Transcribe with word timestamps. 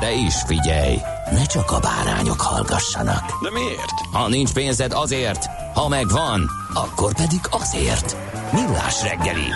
De 0.00 0.12
is 0.12 0.34
figyelj, 0.46 0.96
ne 1.30 1.44
csak 1.44 1.70
a 1.70 1.80
bárányok 1.80 2.40
hallgassanak. 2.40 3.42
De 3.42 3.50
miért? 3.50 4.00
Ha 4.12 4.28
nincs 4.28 4.52
pénzed 4.52 4.92
azért, 4.92 5.46
ha 5.74 5.88
megvan, 5.88 6.50
akkor 6.74 7.14
pedig 7.14 7.40
azért. 7.50 8.16
Millás 8.52 9.02
reggeli. 9.02 9.48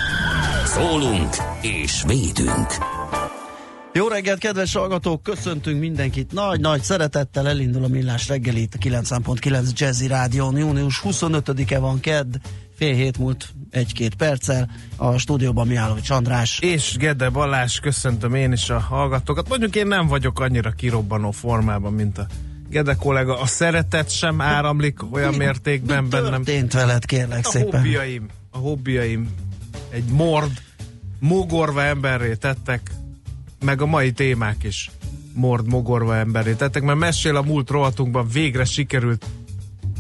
Szólunk 0.64 1.36
és 1.60 2.02
védünk. 2.06 2.98
Jó 3.92 4.08
reggelt, 4.08 4.38
kedves 4.38 4.74
hallgatók! 4.74 5.22
Köszöntünk 5.22 5.80
mindenkit. 5.80 6.32
Nagy-nagy 6.32 6.82
szeretettel 6.82 7.48
elindul 7.48 7.84
a 7.84 7.88
Millás 7.88 8.28
reggeli 8.28 8.60
itt 8.60 8.74
a 8.74 8.78
9.9 8.78 9.72
Jazzy 9.74 10.06
Rádión. 10.06 10.56
Június 10.56 11.02
25-e 11.04 11.78
van 11.78 12.00
kedd, 12.00 12.34
fél 12.80 12.94
hét 12.94 13.18
múlt 13.18 13.48
egy-két 13.70 14.14
perccel. 14.14 14.70
A 14.96 15.18
stúdióban 15.18 15.66
Mihálovics 15.66 16.10
András. 16.10 16.58
És 16.58 16.96
Gede 16.96 17.28
Balázs, 17.28 17.78
köszöntöm 17.78 18.34
én 18.34 18.52
is 18.52 18.70
a 18.70 18.78
hallgatókat. 18.78 19.48
Mondjuk 19.48 19.76
én 19.76 19.86
nem 19.86 20.06
vagyok 20.06 20.40
annyira 20.40 20.70
kirobbanó 20.70 21.30
formában, 21.30 21.92
mint 21.92 22.18
a 22.18 22.26
Gede 22.70 22.94
kollega. 22.94 23.40
A 23.40 23.46
szeretet 23.46 24.10
sem 24.10 24.40
áramlik 24.40 25.12
olyan 25.12 25.34
mértékben 25.34 26.02
Mi 26.02 26.08
bennem. 26.08 26.30
történt 26.42 26.72
veled, 26.72 27.04
kérlek 27.04 27.46
A 27.46 27.50
szépen? 27.50 27.80
hobbiaim, 27.80 28.28
a 28.50 28.58
hobbiaim 28.58 29.30
egy 29.90 30.04
mord, 30.04 30.52
mogorva 31.18 31.82
emberré 31.82 32.34
tettek, 32.34 32.90
meg 33.64 33.80
a 33.82 33.86
mai 33.86 34.12
témák 34.12 34.62
is 34.62 34.90
mord, 35.32 35.66
mogorva 35.68 36.16
emberré 36.16 36.52
tettek, 36.52 36.82
mert 36.82 36.98
mesél 36.98 37.36
a 37.36 37.42
múlt 37.42 37.70
rovatunkban 37.70 38.28
végre 38.28 38.64
sikerült 38.64 39.26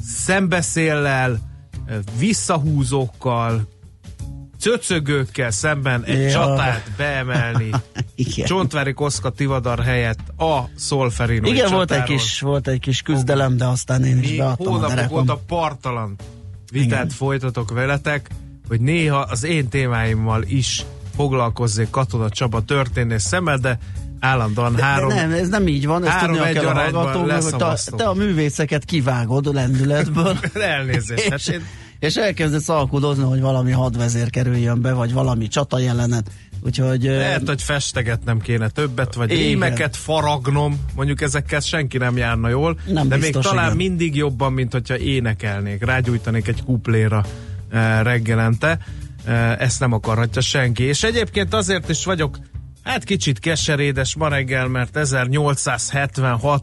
szembeszéllel, 0.04 1.49
visszahúzókkal, 2.18 3.68
cöcögőkkel 4.58 5.50
szemben 5.50 6.04
egy 6.04 6.20
Ja. 6.20 6.30
csatát 6.30 6.90
beemelni. 6.96 7.70
Igen. 8.14 8.46
Csontvári 8.46 8.92
Koszka 8.92 9.30
Tivadar 9.30 9.78
helyett 9.84 10.18
a 10.38 10.60
Szolferino 10.76 11.48
Igen, 11.48 11.70
volt 11.72 11.90
egy, 11.90 12.02
kis, 12.02 12.40
volt 12.40 12.68
egy 12.68 12.80
kis 12.80 13.02
küzdelem, 13.02 13.56
de 13.56 13.66
aztán 13.66 14.04
én 14.04 14.18
is 14.18 14.30
mi 14.30 14.36
beadtam 14.36 14.66
a 14.66 14.70
hónapok 14.70 14.94
derekom. 14.94 15.18
óta 15.18 15.40
partalan 15.46 16.16
vitát 16.72 16.86
Igen. 17.04 17.08
folytatok 17.08 17.70
veletek, 17.70 18.30
hogy 18.68 18.80
néha 18.80 19.18
az 19.18 19.44
én 19.44 19.68
témáimmal 19.68 20.42
is 20.42 20.84
foglalkozzék 21.16 21.90
Katona 21.90 22.28
Csaba 22.28 22.64
történész 22.64 23.24
szemmel, 23.24 23.56
de 23.56 23.78
állandóan 24.20 24.74
De 24.74 24.82
három... 24.82 25.08
nem, 25.08 25.32
ez 25.32 25.48
nem 25.48 25.66
így 25.66 25.86
van, 25.86 26.04
ezt 26.06 26.18
tudnia 26.18 26.46
egy 26.46 26.54
kell 26.54 26.66
a 26.66 26.74
hallgatóknak, 26.74 27.42
hogy 27.42 27.56
te, 27.56 27.76
te 27.96 28.04
a 28.04 28.14
művészeket 28.14 28.84
kivágod 28.84 29.54
lendületből. 29.54 30.38
Elnézést. 30.54 31.28
Hát 31.28 31.48
én, 31.54 31.64
és 32.00 32.16
elkezdesz 32.16 32.68
alkudozni, 32.68 33.24
hogy 33.24 33.40
valami 33.40 33.70
hadvezér 33.70 34.30
kerüljön 34.30 34.80
be, 34.80 34.92
vagy 34.92 35.12
valami 35.12 35.48
csata 35.48 35.78
jelenet. 35.78 36.30
Úgyhogy 36.62 37.02
lehet, 37.02 37.48
hogy 37.48 37.62
festegetnem 37.62 38.40
kéne 38.40 38.68
többet, 38.68 39.14
vagy 39.14 39.30
Igen. 39.30 39.42
rímeket 39.42 39.96
faragnom, 39.96 40.80
mondjuk 40.94 41.20
ezekkel 41.20 41.60
senki 41.60 41.98
nem 41.98 42.16
járna 42.16 42.48
jól, 42.48 42.78
Nem 42.86 43.08
de 43.08 43.16
biztos, 43.16 43.34
még 43.34 43.44
talán 43.44 43.64
igen. 43.64 43.76
mindig 43.76 44.16
jobban, 44.16 44.52
mint 44.52 44.72
hogyha 44.72 44.98
énekelnék, 44.98 45.84
rágyújtanék 45.84 46.48
egy 46.48 46.64
kupléra 46.64 47.24
reggelente. 48.02 48.78
Ezt 49.58 49.80
nem 49.80 49.92
akarhatja 49.92 50.40
senki. 50.40 50.82
És 50.82 51.02
egyébként 51.02 51.54
azért 51.54 51.88
is 51.88 52.04
vagyok 52.04 52.38
hát 52.82 53.04
kicsit 53.04 53.38
keserédes 53.38 54.16
ma 54.16 54.28
reggel, 54.28 54.68
mert 54.68 54.96
1876 54.96 56.62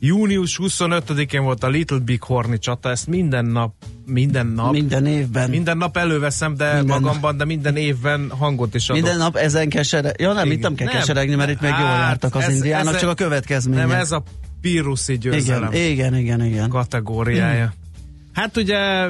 június 0.00 0.58
25-én 0.62 1.42
volt 1.42 1.64
a 1.64 1.68
Little 1.68 1.98
Big 1.98 2.22
Horni 2.22 2.58
csata, 2.58 2.90
ezt 2.90 3.06
minden 3.06 3.44
nap, 3.44 3.72
minden 4.06 4.46
nap, 4.46 4.72
minden 4.72 5.06
évben. 5.06 5.50
minden 5.50 5.76
nap 5.76 5.96
előveszem, 5.96 6.54
de 6.54 6.74
Minden 6.74 7.00
magamban, 7.00 7.36
de 7.36 7.44
minden 7.44 7.76
évben 7.76 8.30
hangot 8.38 8.74
is 8.74 8.88
adok. 8.88 9.02
Minden 9.02 9.18
nap 9.18 9.36
ezen 9.36 9.68
kesere... 9.68 10.12
Ja 10.18 10.32
nem, 10.32 10.44
Igen. 10.46 10.56
itt 10.56 10.62
nem 10.62 10.74
kell 10.74 10.86
Nem. 10.86 10.96
keseregni, 10.96 11.34
mert 11.34 11.50
itt 11.50 11.60
még 11.60 11.70
jól 11.70 11.78
Hát, 11.88 11.98
jártak 11.98 12.34
az 12.34 12.42
ez- 12.42 12.54
indiánok, 12.54 12.94
ez- 12.94 13.00
csak 13.00 13.10
a 13.10 13.14
következménye. 13.14 13.80
Nem, 13.80 13.90
ez 13.90 14.12
a 14.12 14.22
Piruszi 14.60 15.18
győzelem 15.18 15.72
igen, 15.72 15.84
igen, 15.86 16.14
igen, 16.14 16.44
igen. 16.44 16.68
kategóriája. 16.68 17.72
Hát 18.32 18.56
ugye 18.56 19.06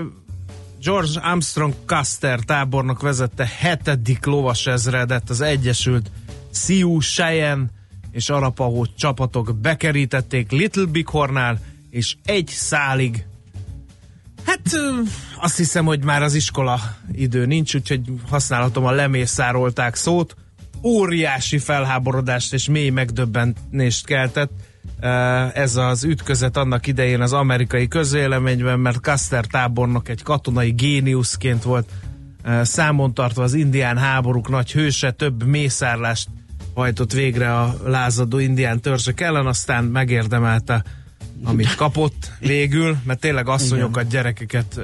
George 0.82 1.20
Armstrong 1.22 1.74
Custer 1.86 2.38
tábornok 2.40 3.00
vezette 3.02 3.50
hetedik 3.58 4.24
lovas 4.26 4.66
ezredet 4.66 5.30
az 5.30 5.40
Egyesült 5.40 6.10
Sioux, 6.52 7.06
Cheyenne 7.14 7.64
és 8.10 8.28
Arapahó 8.28 8.86
csapatok 8.96 9.56
bekerítették 9.60 10.50
Little 10.50 10.84
Big 10.84 11.08
Hornál, 11.08 11.60
és 11.90 12.16
egy 12.24 12.46
szálig 12.46 13.24
Hát 14.44 14.60
azt 15.40 15.56
hiszem, 15.56 15.84
hogy 15.84 16.04
már 16.04 16.22
az 16.22 16.34
iskola 16.34 16.80
idő 17.12 17.46
nincs, 17.46 17.74
úgyhogy 17.74 18.00
használhatom 18.28 18.84
a 18.84 18.90
lemészárolták 18.90 19.94
szót. 19.94 20.34
Óriási 20.82 21.58
felháborodást 21.58 22.52
és 22.52 22.68
mély 22.68 22.88
megdöbbentést 22.88 24.06
keltett 24.06 24.50
ez 25.54 25.76
az 25.76 26.04
ütközet 26.04 26.56
annak 26.56 26.86
idején 26.86 27.20
az 27.20 27.32
amerikai 27.32 27.88
közvéleményben, 27.88 28.80
mert 28.80 29.02
Custer 29.02 29.44
tábornok 29.44 30.08
egy 30.08 30.22
katonai 30.22 30.70
géniuszként 30.70 31.62
volt 31.62 31.88
számon 32.62 33.14
tartva 33.14 33.42
az 33.42 33.54
indián 33.54 33.98
háborúk 33.98 34.48
nagy 34.48 34.72
hőse, 34.72 35.10
több 35.10 35.44
mészárlást 35.44 36.28
hajtott 36.80 37.12
végre 37.12 37.58
a 37.58 37.76
lázadó 37.84 38.38
indián 38.38 38.80
törzsek 38.80 39.20
ellen, 39.20 39.46
aztán 39.46 39.84
megérdemelte 39.84 40.84
amit 41.44 41.74
kapott 41.74 42.32
végül, 42.38 42.96
mert 43.04 43.20
tényleg 43.20 43.48
asszonyokat, 43.48 44.08
gyerekeket 44.08 44.76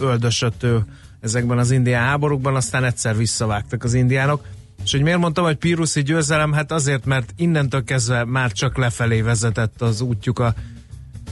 öldösött 0.00 0.62
ő 0.62 0.84
ezekben 1.20 1.58
az 1.58 1.70
indián 1.70 2.04
háborúkban, 2.04 2.56
aztán 2.56 2.84
egyszer 2.84 3.16
visszavágtak 3.16 3.84
az 3.84 3.94
indiánok. 3.94 4.44
És 4.84 4.90
hogy 4.90 5.02
miért 5.02 5.18
mondtam, 5.18 5.44
hogy 5.44 5.56
Piruszi 5.56 6.02
győzelem? 6.02 6.52
Hát 6.52 6.72
azért, 6.72 7.04
mert 7.04 7.32
innentől 7.36 7.84
kezdve 7.84 8.24
már 8.24 8.52
csak 8.52 8.76
lefelé 8.76 9.20
vezetett 9.20 9.82
az 9.82 10.00
útjuk 10.00 10.38
a 10.38 10.54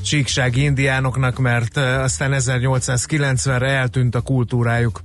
síksági 0.02 0.62
indiánoknak, 0.62 1.38
mert 1.38 1.76
aztán 1.76 2.30
1890-re 2.34 3.66
eltűnt 3.66 4.14
a 4.14 4.20
kultúrájuk. 4.20 5.02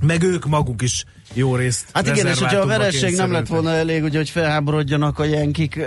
Meg 0.00 0.22
ők 0.22 0.46
maguk 0.46 0.82
is 0.82 1.04
jó 1.32 1.56
részt 1.56 1.86
Hát 1.92 2.06
igen, 2.06 2.26
és 2.26 2.38
hogyha 2.38 2.60
a 2.60 2.66
vereség 2.66 3.16
nem 3.16 3.32
lett 3.32 3.46
volna 3.46 3.70
elég, 3.70 4.02
ugye, 4.02 4.18
hogy 4.18 4.30
felháborodjanak 4.30 5.18
a 5.18 5.24
jenkik, 5.24 5.80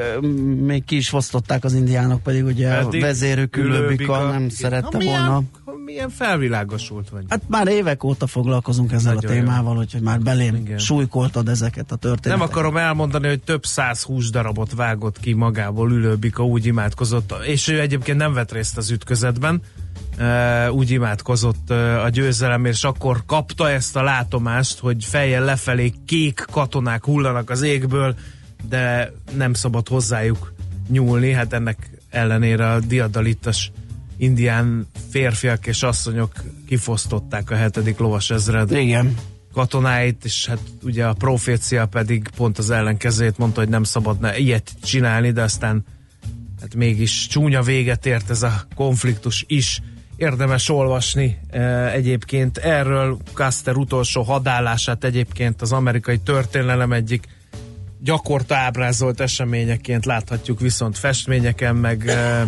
még 0.66 0.86
ki 0.86 0.96
is 0.96 1.10
fosztották 1.10 1.64
az 1.64 1.74
indiánok, 1.74 2.24
pedig 2.24 2.46
ugye 2.46 2.84
Pedig 2.84 3.04
a 3.04 3.06
vezérük 3.06 3.58
ülőbika 3.58 4.32
nem 4.32 4.50
szerette 4.50 4.98
milyen, 4.98 5.26
volna. 5.26 5.44
Milyen 5.86 6.10
felvilágosult 6.10 7.10
vagy. 7.10 7.24
Hát 7.30 7.42
már 7.48 7.68
évek 7.68 8.04
óta 8.04 8.28
foglalkozunk 8.28 8.92
ezzel 8.92 9.14
Nagyon 9.14 9.32
a 9.32 9.34
jó. 9.34 9.40
témával, 9.40 9.78
úgyhogy 9.78 10.02
már 10.02 10.20
belém 10.20 10.56
Igen. 10.56 10.78
súlykoltad 10.78 11.48
ezeket 11.50 11.92
a 11.92 11.96
történeteket. 11.96 12.38
Nem 12.38 12.48
akarom 12.48 12.78
elmondani, 12.78 13.28
hogy 13.28 13.42
több 13.42 13.66
száz 13.66 14.02
húsdarabot 14.02 14.74
vágott 14.74 15.20
ki 15.20 15.34
magából 15.34 15.92
ülőbika, 15.92 16.46
úgy 16.46 16.66
imádkozott, 16.66 17.34
és 17.46 17.68
ő 17.68 17.80
egyébként 17.80 18.18
nem 18.18 18.34
vett 18.34 18.52
részt 18.52 18.78
az 18.78 18.92
ütközetben, 18.92 19.62
úgy 20.70 20.92
imádkozott 20.92 21.70
a 22.04 22.10
győzelemért, 22.10 22.76
és 22.76 22.84
akkor 22.84 23.24
kapta 23.26 23.70
ezt 23.70 23.96
a 23.96 24.04
látomást, 24.04 24.80
hogy 24.80 25.06
fejjel 25.06 25.44
lefelé 25.44 25.94
kék 26.06 26.46
katonák 26.52 27.06
hullanak 27.06 27.50
az 27.50 27.62
égből, 27.62 28.16
de 28.70 29.12
nem 29.38 29.54
szabad 29.54 29.88
hozzájuk 29.88 30.54
nyúlni, 30.90 31.32
hát 31.32 31.54
ennek 31.54 31.90
ellenére 32.10 32.72
a 32.72 32.80
diadalitas 32.80 33.72
indián 34.18 34.88
férfiak 35.10 35.68
és 35.68 35.84
asszonyok 35.84 36.32
kifosztották 36.68 37.52
a 37.52 37.56
hetedik 37.56 37.98
lovas 37.98 38.30
ezred 38.30 38.72
Igen. 38.72 39.16
katonáit, 39.54 40.26
és 40.26 40.46
hát 40.46 40.60
ugye 40.84 41.06
a 41.06 41.14
profécia 41.14 41.86
pedig 41.86 42.30
pont 42.36 42.58
az 42.58 42.70
ellenkezőjét 42.70 43.38
mondta, 43.38 43.60
hogy 43.60 43.70
nem 43.70 43.84
szabadna 43.84 44.36
ilyet 44.36 44.72
csinálni, 44.84 45.32
de 45.32 45.42
aztán 45.42 45.86
hát 46.62 46.76
mégis 46.76 47.28
csúnya 47.28 47.62
véget 47.62 48.06
ért 48.06 48.30
ez 48.30 48.44
a 48.44 48.68
konfliktus 48.76 49.44
is. 49.48 49.82
Érdemes 50.18 50.70
olvasni 50.70 51.40
e, 51.50 51.92
egyébként. 51.92 52.58
Erről 52.58 53.18
Custer 53.34 53.76
utolsó 53.76 54.22
hadállását 54.22 55.04
egyébként 55.04 55.62
az 55.62 55.72
amerikai 55.72 56.18
történelem 56.18 56.92
egyik 56.92 57.28
gyakorta 58.00 58.56
ábrázolt 58.56 59.20
eseményeként 59.20 60.06
láthatjuk 60.06 60.60
viszont 60.60 60.98
festményeken, 60.98 61.76
meg 61.76 62.08
e, 62.08 62.48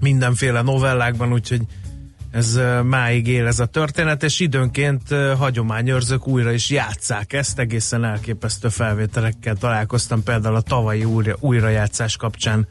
mindenféle 0.00 0.62
novellákban, 0.62 1.32
úgyhogy 1.32 1.60
ez 2.30 2.54
e, 2.54 2.82
máig 2.82 3.26
él 3.26 3.46
ez 3.46 3.58
a 3.60 3.66
történet, 3.66 4.22
és 4.22 4.40
időnként 4.40 5.02
hagyományőrzők 5.38 6.26
újra 6.26 6.52
is 6.52 6.70
játszák 6.70 7.32
ezt, 7.32 7.58
egészen 7.58 8.04
elképesztő 8.04 8.68
felvételekkel 8.68 9.56
találkoztam 9.56 10.22
például 10.22 10.56
a 10.56 10.60
tavalyi 10.60 11.04
újra, 11.04 11.36
újrajátszás 11.40 12.16
kapcsán 12.16 12.68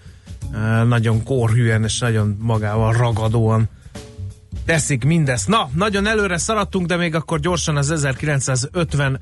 nagyon 0.87 1.23
korhűen 1.23 1.83
és 1.83 1.99
nagyon 1.99 2.37
magával 2.39 2.93
ragadóan 2.93 3.69
teszik 4.69 5.03
mindezt. 5.03 5.47
Na, 5.47 5.69
nagyon 5.73 6.07
előre 6.07 6.37
szaladtunk, 6.37 6.87
de 6.87 6.95
még 6.95 7.15
akkor 7.15 7.39
gyorsan 7.39 7.77
az 7.77 7.91
1950 7.91 9.19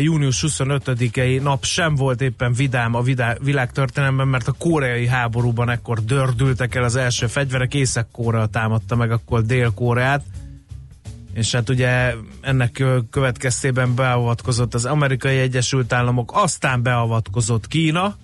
június 0.00 0.44
25-i 0.46 1.42
nap 1.42 1.64
sem 1.64 1.94
volt 1.94 2.20
éppen 2.20 2.52
vidám 2.52 2.94
a 2.94 3.00
vidá- 3.00 3.38
világtörténelemben, 3.42 4.28
mert 4.28 4.48
a 4.48 4.52
koreai 4.58 5.06
háborúban 5.06 5.70
ekkor 5.70 6.04
dördültek 6.04 6.74
el 6.74 6.82
az 6.82 6.96
első 6.96 7.26
fegyverek, 7.26 7.74
Észak-Korea 7.74 8.46
támadta 8.46 8.96
meg 8.96 9.10
akkor 9.10 9.42
Dél-Koreát, 9.42 10.24
és 11.34 11.52
hát 11.52 11.68
ugye 11.68 12.14
ennek 12.40 12.84
következtében 13.10 13.94
beavatkozott 13.94 14.74
az 14.74 14.84
amerikai 14.84 15.38
Egyesült 15.38 15.92
Államok, 15.92 16.30
aztán 16.34 16.82
beavatkozott 16.82 17.68
Kína, 17.68 18.16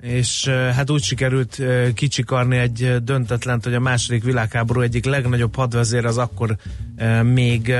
és 0.00 0.48
hát 0.48 0.90
úgy 0.90 1.02
sikerült 1.02 1.62
kicsikarni 1.94 2.56
egy 2.56 2.96
döntetlent, 3.02 3.64
hogy 3.64 3.74
a 3.74 3.80
második 3.80 4.24
világháború 4.24 4.80
egyik 4.80 5.04
legnagyobb 5.04 5.54
hadvezér 5.54 6.04
az 6.04 6.18
akkor 6.18 6.56
még 7.22 7.74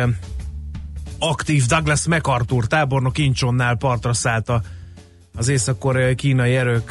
aktív 1.18 1.66
Douglas 1.66 2.06
MacArthur 2.06 2.66
tábornok 2.66 3.18
Inchonnál 3.18 3.76
partra 3.76 4.12
szállt 4.12 4.48
a, 4.48 4.62
az 5.38 5.48
észak-koreai 5.48 6.14
kínai 6.14 6.56
erők 6.56 6.90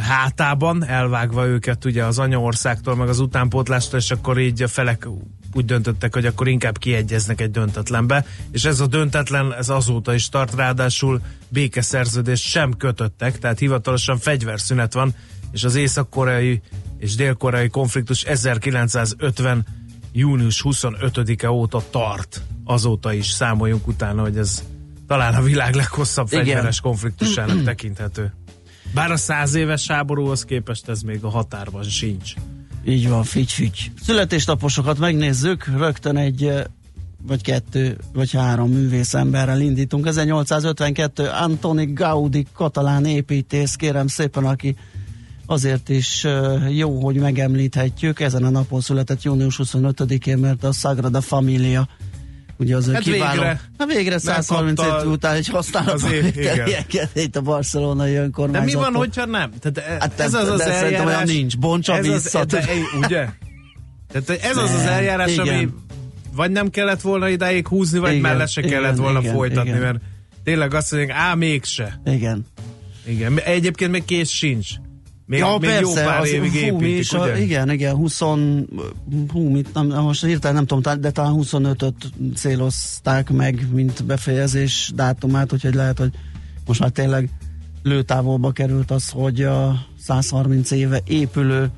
hátában, 0.00 0.84
elvágva 0.84 1.46
őket 1.46 1.84
ugye 1.84 2.04
az 2.04 2.18
anyaországtól, 2.18 2.96
meg 2.96 3.08
az 3.08 3.18
utánpótlástól, 3.18 3.98
és 3.98 4.10
akkor 4.10 4.38
így 4.38 4.62
a 4.62 4.68
felek 4.68 5.08
úgy 5.52 5.64
döntöttek, 5.64 6.14
hogy 6.14 6.26
akkor 6.26 6.48
inkább 6.48 6.78
kiegyeznek 6.78 7.40
egy 7.40 7.50
döntetlenbe, 7.50 8.24
és 8.50 8.64
ez 8.64 8.80
a 8.80 8.86
döntetlen, 8.86 9.54
ez 9.54 9.68
azóta 9.68 10.14
is 10.14 10.28
tart, 10.28 10.54
ráadásul 10.54 11.20
békeszerződést 11.48 12.44
sem 12.44 12.76
kötöttek, 12.76 13.38
tehát 13.38 13.58
hivatalosan 13.58 14.18
fegyverszünet 14.18 14.92
van, 14.92 15.14
és 15.52 15.64
az 15.64 15.74
észak-koreai 15.74 16.60
és 16.98 17.14
dél-koreai 17.14 17.68
konfliktus 17.68 18.22
1950 18.22 19.66
június 20.12 20.62
25-e 20.64 21.50
óta 21.50 21.82
tart. 21.90 22.42
Azóta 22.64 23.12
is 23.12 23.26
számoljunk 23.26 23.86
utána, 23.86 24.22
hogy 24.22 24.38
ez 24.38 24.62
talán 25.06 25.34
a 25.34 25.42
világ 25.42 25.74
leghosszabb 25.74 26.26
Igen. 26.30 26.44
fegyveres 26.44 26.80
konfliktusának 26.80 27.62
tekinthető. 27.64 28.32
Bár 28.94 29.10
a 29.10 29.16
száz 29.16 29.54
éves 29.54 29.86
háborúhoz 29.86 30.44
képest 30.44 30.88
ez 30.88 31.00
még 31.00 31.24
a 31.24 31.28
határban 31.28 31.82
sincs. 31.82 32.32
Így 32.84 33.08
van, 33.08 33.24
figy, 33.24 33.52
figy. 33.52 33.92
Születésnaposokat 34.02 34.98
megnézzük, 34.98 35.66
rögtön 35.66 36.16
egy 36.16 36.52
vagy 37.26 37.42
kettő, 37.42 37.98
vagy 38.12 38.32
három 38.32 38.70
művész 38.70 39.14
emberrel 39.14 39.60
indítunk. 39.60 40.06
1852 40.06 41.28
Antoni 41.28 41.92
Gaudi 41.92 42.46
katalán 42.52 43.04
építész, 43.04 43.74
kérem 43.74 44.06
szépen, 44.06 44.44
aki 44.44 44.76
azért 45.46 45.88
is 45.88 46.26
jó, 46.70 47.04
hogy 47.04 47.16
megemlíthetjük. 47.16 48.20
Ezen 48.20 48.44
a 48.44 48.50
napon 48.50 48.80
született 48.80 49.22
június 49.22 49.60
25-én, 49.62 50.38
mert 50.38 50.64
a 50.64 50.72
Sagrada 50.72 51.20
Familia 51.20 51.88
ugye 52.56 52.76
az 52.76 52.92
Hát 52.92 53.02
kiváló. 53.02 53.40
végre 53.40 53.60
Na 53.76 53.86
végre 53.86 54.18
130 54.18 54.78
megkapta 54.78 55.04
év 55.06 55.10
után 55.10 55.34
egy 55.34 55.46
igen. 56.88 57.08
itt 57.14 57.36
a 57.36 57.40
barcelonai 57.40 58.12
De 58.12 58.20
önkormányzattól. 58.20 58.80
mi 58.80 58.90
van, 58.92 58.94
hogyha 59.00 59.26
nem? 59.26 59.50
Tehát 59.60 60.00
Hát 60.02 60.20
ez 60.20 60.30
de- 60.32 60.38
az 60.38 60.48
az 60.48 60.58
de 60.58 60.64
szerintem 60.64 60.90
olyan 60.90 61.08
eljárás. 61.08 61.28
nincs. 61.30 61.58
Bontsa 61.58 61.96
ez 61.96 62.06
vissza, 62.06 62.38
Az, 62.38 62.46
de, 62.46 62.64
ugye? 62.96 63.28
Tehát 64.12 64.42
ez 64.42 64.56
az 64.56 64.70
az 64.70 64.80
eljárás, 64.86 65.38
ami 65.38 65.48
igen. 65.48 65.74
vagy 66.34 66.50
nem 66.50 66.70
kellett 66.70 67.00
volna 67.00 67.28
idáig 67.28 67.68
húzni, 67.68 67.98
vagy 67.98 68.10
Igen, 68.10 68.22
mellett 68.22 68.48
se 68.48 68.60
igen, 68.60 68.72
kellett 68.72 68.96
volna 68.96 69.20
igen, 69.20 69.32
folytatni, 69.32 69.68
igen. 69.70 69.80
mert 69.82 70.00
tényleg 70.44 70.74
azt 70.74 70.92
mondják, 70.92 71.16
á, 71.18 71.34
mégse. 71.34 72.00
Igen. 72.04 72.46
Igen, 73.06 73.38
egyébként 73.44 73.90
még 73.90 74.04
kész 74.04 74.30
sincs. 74.30 74.68
Még, 75.26 75.38
ja, 75.38 75.58
még 75.60 75.70
persze, 75.70 76.00
jó 76.00 76.06
pár 76.06 76.20
az, 76.20 76.28
évig 76.28 76.52
mi 76.52 76.58
építik, 76.58 77.18
a, 77.18 77.22
ugye? 77.22 77.40
igen, 77.40 77.70
igen, 77.70 77.94
20, 77.94 78.20
hú, 79.32 79.48
mit, 79.50 79.74
nem, 79.74 79.86
most 79.86 80.24
hirtelen 80.24 80.56
nem 80.56 80.66
tudom, 80.66 81.00
de 81.00 81.10
talán 81.10 81.34
25-öt 81.36 81.94
célozták 82.34 83.30
meg, 83.30 83.66
mint 83.72 84.04
befejezés 84.04 84.92
dátumát, 84.94 85.52
úgyhogy 85.52 85.74
lehet, 85.74 85.98
hogy 85.98 86.10
most 86.66 86.80
már 86.80 86.90
tényleg 86.90 87.28
lőtávolba 87.82 88.52
került 88.52 88.90
az, 88.90 89.10
hogy 89.10 89.42
a 89.42 89.86
130 89.98 90.70
éve 90.70 91.00
épülő 91.06 91.70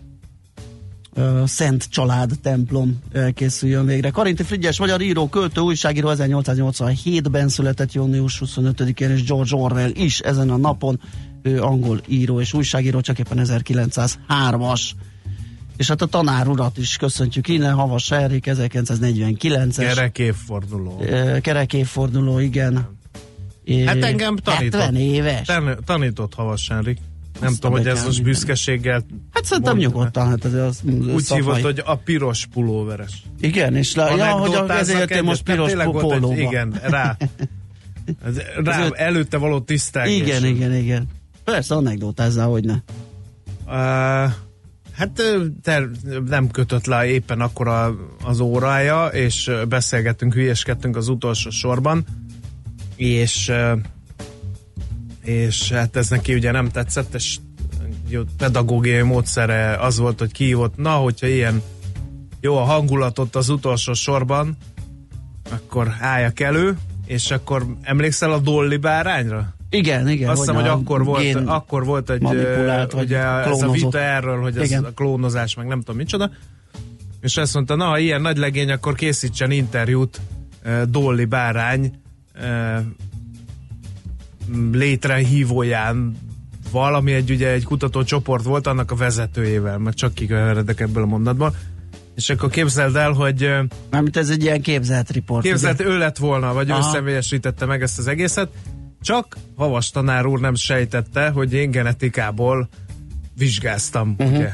Szent 1.44 1.84
Család 1.90 2.32
templom 2.42 3.02
készüljön 3.34 3.86
végre. 3.86 4.10
Karinti 4.10 4.42
Frigyes, 4.42 4.78
magyar 4.78 5.00
író, 5.00 5.28
költő, 5.28 5.60
újságíró 5.60 6.10
1887-ben 6.12 7.48
született 7.48 7.92
június 7.92 8.42
25-én, 8.44 9.10
és 9.10 9.24
George 9.24 9.56
Orwell 9.56 9.90
is 9.94 10.20
ezen 10.20 10.50
a 10.50 10.56
napon, 10.56 11.00
ő 11.46 11.62
angol 11.62 12.00
író 12.06 12.40
és 12.40 12.52
újságíró, 12.52 13.00
csak 13.00 13.18
éppen 13.18 13.38
1903-as. 13.42 14.90
És 15.76 15.88
hát 15.88 16.02
a 16.02 16.06
tanár 16.06 16.48
urat 16.48 16.78
is 16.78 16.96
köszöntjük 16.96 17.48
innen, 17.48 17.74
Havas 17.74 18.10
Erik, 18.10 18.44
1949-es. 18.48 19.76
Kerek 19.76 20.18
évforduló. 20.18 21.04
Kerek 21.40 21.72
évforduló, 21.72 22.38
igen. 22.38 22.98
Hát 23.86 24.02
engem 24.02 24.36
tanított. 24.36 24.80
70 24.80 25.00
éves. 25.00 25.46
Tan- 25.46 25.84
tanított 25.84 26.34
Havas 26.34 26.68
Henrik. 26.68 26.98
Nem 27.40 27.48
Azt 27.50 27.60
tudom, 27.60 27.76
hogy 27.76 27.86
ez 27.86 28.04
most 28.04 28.22
büszkeséggel 28.22 29.04
Hát 29.30 29.44
szerintem 29.44 29.76
nyugodtan, 29.76 30.28
hát 30.28 30.44
ez 30.44 30.52
az 30.52 30.80
úgy 30.84 31.22
szakmai. 31.22 31.46
hívott, 31.46 31.62
hogy 31.62 31.82
a 31.84 31.96
piros 31.96 32.46
pulóveres. 32.46 33.22
Igen, 33.40 33.76
és 33.76 33.94
le, 33.94 34.14
ja, 34.16 34.30
hogy 34.30 34.70
ezért 34.70 35.10
én 35.10 35.22
most 35.22 35.46
mert 35.46 35.60
piros 35.60 35.84
pólóba. 35.84 36.36
Igen, 36.36 36.80
rá. 36.82 37.16
Rá, 38.64 38.88
előtte 38.92 39.36
való 39.36 39.60
tisztelgés. 39.60 40.16
Igen, 40.16 40.44
igen, 40.44 40.74
igen. 40.74 41.08
Persze, 41.46 41.74
anekdotázzál, 41.74 42.46
hogy 42.46 42.64
ne. 42.64 42.74
Uh, 43.66 44.32
hát 44.92 45.22
ter, 45.62 45.88
nem 46.26 46.50
kötött 46.50 46.86
le 46.86 47.06
éppen 47.06 47.40
akkor 47.40 47.96
az 48.24 48.40
órája, 48.40 49.06
és 49.06 49.50
beszélgettünk, 49.68 50.34
hülyeskedtünk 50.34 50.96
az 50.96 51.08
utolsó 51.08 51.50
sorban, 51.50 52.04
és 52.96 53.52
és 55.22 55.72
hát 55.72 55.96
ez 55.96 56.08
neki 56.08 56.34
ugye 56.34 56.50
nem 56.50 56.68
tetszett, 56.68 57.14
és 57.14 57.38
pedagógiai 58.36 59.02
módszere 59.02 59.76
az 59.76 59.98
volt, 59.98 60.18
hogy 60.18 60.32
kihívott, 60.32 60.76
na, 60.76 60.90
hogyha 60.90 61.26
ilyen 61.26 61.62
jó 62.40 62.56
a 62.56 62.64
hangulatot 62.64 63.36
az 63.36 63.48
utolsó 63.48 63.92
sorban, 63.92 64.56
akkor 65.50 65.94
álljak 66.00 66.40
elő, 66.40 66.76
és 67.04 67.30
akkor 67.30 67.66
emlékszel 67.82 68.32
a 68.32 68.38
Dolly 68.38 68.76
bárányra? 68.76 69.55
Igen, 69.70 70.08
igen. 70.08 70.28
Azt 70.28 70.38
hiszem, 70.38 70.54
hogy 70.54 70.68
akkor 70.68 71.04
volt, 71.04 71.34
akkor 71.44 71.84
volt 71.84 72.10
egy, 72.10 72.24
ugye 72.24 73.18
ez 73.18 73.62
a 73.62 73.70
vita 73.70 73.98
erről, 73.98 74.40
hogy 74.40 74.58
ez 74.58 74.72
a 74.72 74.92
klónozás, 74.94 75.54
meg 75.54 75.66
nem 75.66 75.78
tudom 75.78 75.96
micsoda, 75.96 76.30
és 77.20 77.36
azt 77.36 77.54
mondta, 77.54 77.74
na, 77.74 77.84
ha 77.84 77.98
ilyen 77.98 78.20
nagy 78.20 78.36
legény, 78.36 78.70
akkor 78.70 78.94
készítsen 78.94 79.50
interjút 79.50 80.20
uh, 80.64 80.82
Dolly 80.82 81.24
bárány 81.24 81.92
uh, 82.34 82.78
létrehívóján 84.72 86.16
valami 86.70 87.12
egy, 87.12 87.30
ugye 87.30 87.50
egy 87.50 87.64
kutatócsoport 87.64 88.44
volt, 88.44 88.66
annak 88.66 88.90
a 88.90 88.94
vezetőjével, 88.94 89.78
mert 89.78 89.96
csak 89.96 90.14
kiköveredek 90.14 90.80
ebből 90.80 91.02
a 91.02 91.06
mondatból, 91.06 91.54
és 92.14 92.30
akkor 92.30 92.50
képzeld 92.50 92.96
el, 92.96 93.12
hogy 93.12 93.50
Mármint 93.90 94.16
ez 94.16 94.30
egy 94.30 94.42
ilyen 94.42 94.60
képzelt 94.60 95.10
riport. 95.10 95.42
Képzelt, 95.42 95.80
ugye? 95.80 95.88
ő 95.88 95.98
lett 95.98 96.16
volna, 96.16 96.52
vagy 96.52 96.70
Aha. 96.70 96.88
ő 96.88 96.90
személyesítette 96.92 97.64
meg 97.66 97.82
ezt 97.82 97.98
az 97.98 98.06
egészet, 98.06 98.48
csak 99.02 99.36
Havas 99.56 99.90
tanár 99.90 100.26
úr 100.26 100.40
nem 100.40 100.54
sejtette, 100.54 101.28
hogy 101.28 101.52
én 101.52 101.70
genetikából 101.70 102.68
vizsgáztam, 103.36 104.14
uh-huh. 104.18 104.36
ugye. 104.36 104.52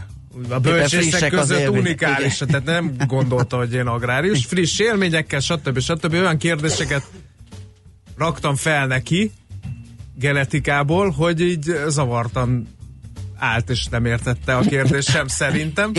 A 0.48 0.58
bölcsészek 0.58 1.30
között 1.30 1.68
unikális, 1.68 2.36
tehát 2.36 2.64
nem 2.64 2.94
gondolta, 3.06 3.56
hogy 3.56 3.74
én 3.74 3.86
agrárius. 3.86 4.46
Friss 4.52 4.78
élményekkel, 4.78 5.40
stb. 5.40 5.78
stb. 5.78 6.12
Olyan 6.12 6.38
kérdéseket 6.38 7.02
raktam 8.16 8.56
fel 8.56 8.86
neki 8.86 9.32
genetikából, 10.14 11.10
hogy 11.10 11.40
így 11.40 11.72
zavartan 11.88 12.68
állt, 13.36 13.70
és 13.70 13.86
nem 13.86 14.04
értette 14.04 14.56
a 14.56 14.60
kérdést 14.60 15.10
sem 15.10 15.26
szerintem. 15.42 15.92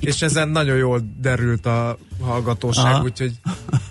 És 0.00 0.22
ezen 0.22 0.48
nagyon 0.48 0.76
jól 0.76 1.02
derült 1.20 1.66
a 1.66 1.98
hallgatóság, 2.22 2.92
Aha. 2.92 3.02
úgyhogy 3.02 3.32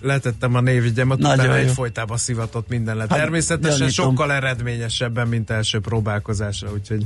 letettem 0.01 0.55
a 0.55 0.61
névigyemet, 0.61 1.17
Nagyon 1.17 1.45
utána 1.45 1.57
egyfolytában 1.57 2.17
szivatott 2.17 2.67
minden 2.67 2.95
le. 2.95 3.05
Hát, 3.09 3.17
Természetesen 3.17 3.79
gyanítom. 3.79 4.05
sokkal 4.05 4.31
eredményesebben, 4.31 5.27
mint 5.27 5.49
első 5.49 5.79
próbálkozásra, 5.79 6.71
úgyhogy 6.71 7.05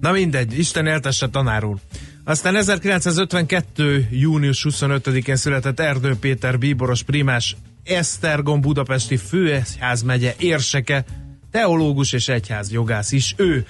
Na 0.00 0.12
mindegy, 0.12 0.58
Isten 0.58 0.86
éltesse 0.86 1.28
tanárul. 1.28 1.80
Aztán 2.24 2.56
1952. 2.56 4.08
június 4.10 4.66
25-én 4.70 5.36
született 5.36 5.80
Erdő 5.80 6.16
Péter 6.16 6.58
bíboros 6.58 7.02
primás 7.02 7.56
Esztergom 7.84 8.60
budapesti 8.60 9.16
főegyházmegye 9.16 10.34
érseke, 10.38 11.04
teológus 11.50 12.12
és 12.12 12.28
egyházjogász 12.28 13.12
is 13.12 13.34
ő. 13.36 13.66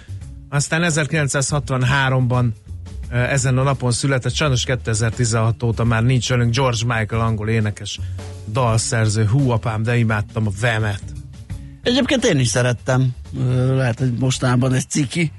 Aztán 0.48 0.82
1963-ban 0.84 2.48
ezen 3.14 3.58
a 3.58 3.62
napon 3.62 3.92
született, 3.92 4.34
sajnos 4.34 4.64
2016 4.64 5.62
óta 5.62 5.84
már 5.84 6.02
nincs 6.02 6.28
velünk 6.28 6.54
George 6.54 6.84
Michael 6.86 7.20
angol 7.22 7.48
énekes 7.48 8.00
dalszerző. 8.52 9.26
Hú, 9.26 9.50
apám, 9.50 9.82
de 9.82 9.96
imádtam 9.96 10.46
a 10.46 10.50
vemet. 10.60 11.02
Egyébként 11.82 12.24
én 12.24 12.38
is 12.38 12.48
szerettem. 12.48 13.08
Lehet, 13.74 13.98
hogy 13.98 14.12
mostanában 14.18 14.74
ez 14.74 14.84
ciki. 14.88 15.32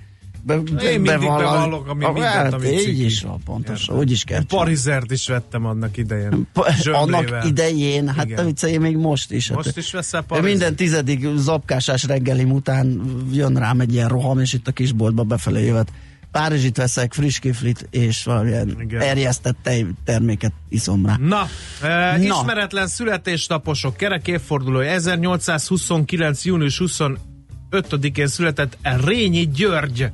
Be, 0.44 0.56
én 0.56 1.02
mindig 1.02 1.28
bevallok, 1.28 1.88
ami 1.88 2.06
mindent, 2.06 2.26
hát, 2.34 2.54
ami 2.54 2.68
így 2.68 2.80
ciki. 2.80 3.06
is 3.06 3.22
van, 3.22 3.42
pontosan, 3.46 3.98
úgy 3.98 4.12
is 4.12 4.24
kell. 4.24 4.44
Parizert 4.46 5.12
is 5.12 5.28
vettem 5.28 5.66
annak 5.66 5.98
idején. 5.98 6.48
Pa- 6.54 6.74
annak 6.92 7.46
idején, 7.46 8.08
hát 8.08 8.26
Igen. 8.26 8.36
te 8.36 8.44
viccelj, 8.44 8.78
még 8.78 8.98
most 8.98 9.32
is. 9.32 9.50
Most 9.52 9.66
hát, 9.66 9.78
is 9.78 9.92
veszel 9.92 10.20
Én 10.20 10.26
Parizert? 10.28 10.52
minden 10.52 10.76
tizedik 10.76 11.28
zapkásás 11.38 12.04
reggelim 12.04 12.52
után 12.52 13.02
jön 13.32 13.56
rám 13.56 13.80
egy 13.80 13.94
ilyen 13.94 14.08
roham, 14.08 14.40
és 14.40 14.54
itt 14.54 14.68
a 14.68 14.72
kisboltba 14.72 15.24
befelé 15.24 15.66
jövet. 15.66 15.92
Párizsit 16.36 16.78
veszek, 16.78 17.14
friss 17.14 17.40
kiflit, 17.40 17.88
és 17.92 18.24
valamilyen 18.24 18.78
Igen. 18.80 19.02
erjesztett 19.02 19.56
tej 19.64 19.86
terméket 20.04 20.54
iszom 20.70 21.06
rá. 21.06 21.16
Na, 21.20 21.48
e, 21.82 22.18
Na. 22.18 22.24
ismeretlen 22.24 22.88
születésnaposok 22.88 23.98
kerek 23.98 24.28
évfordulója 24.28 24.92
1829. 24.92 26.46
június 26.46 26.82
25-én 26.86 28.28
született 28.28 28.78
Rényi 29.06 29.48
György 29.48 30.12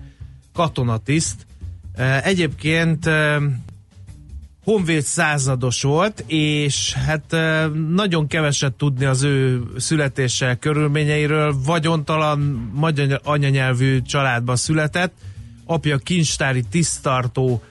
katonatiszt. 0.54 1.46
E, 1.96 2.22
egyébként 2.24 3.06
e, 3.06 3.42
honvéd 4.64 5.04
százados 5.04 5.82
volt, 5.82 6.24
és 6.28 6.94
hát 6.94 7.34
e, 7.34 7.68
nagyon 7.90 8.28
keveset 8.28 8.74
tudni 8.74 9.06
az 9.06 9.24
ő 9.24 9.64
születése 9.78 10.56
körülményeiről. 10.60 11.56
Vagyontalan 11.66 12.40
magyar 12.74 13.20
anyanyelvű 13.24 14.02
családba 14.02 14.56
született, 14.56 15.14
apja 15.72 15.98
kincstári 15.98 16.64
tisztartó 16.72 17.64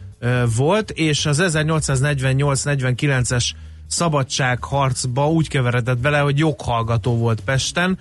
volt, 0.56 0.90
és 0.90 1.26
az 1.26 1.42
1848-49-es 1.42 3.50
szabadságharcba 3.86 5.30
úgy 5.30 5.48
keveredett 5.48 5.98
bele, 5.98 6.18
hogy 6.18 6.38
joghallgató 6.38 7.16
volt 7.16 7.40
Pesten, 7.40 7.98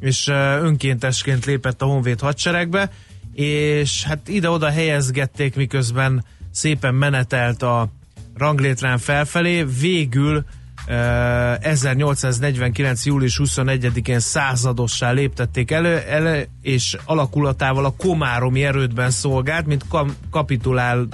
és 0.00 0.28
önkéntesként 0.60 1.44
lépett 1.44 1.82
a 1.82 1.86
honvéd 1.86 2.20
hadseregbe, 2.20 2.90
és 3.32 4.04
hát 4.04 4.28
ide-oda 4.28 4.70
helyezgették, 4.70 5.56
miközben 5.56 6.24
szépen 6.50 6.94
menetelt 6.94 7.62
a 7.62 7.88
ranglétrán 8.36 8.98
felfelé, 8.98 9.64
végül 9.80 10.44
1849. 10.86 13.06
július 13.06 13.40
21-én 13.44 14.20
századossá 14.20 15.10
léptették 15.10 15.70
elő, 15.70 15.96
elő, 15.96 16.48
és 16.62 16.96
alakulatával 17.04 17.84
a 17.84 17.94
komáromi 17.96 18.64
erődben 18.64 19.10
szolgált, 19.10 19.66
mint 19.66 19.84
kapitulál 20.30 21.08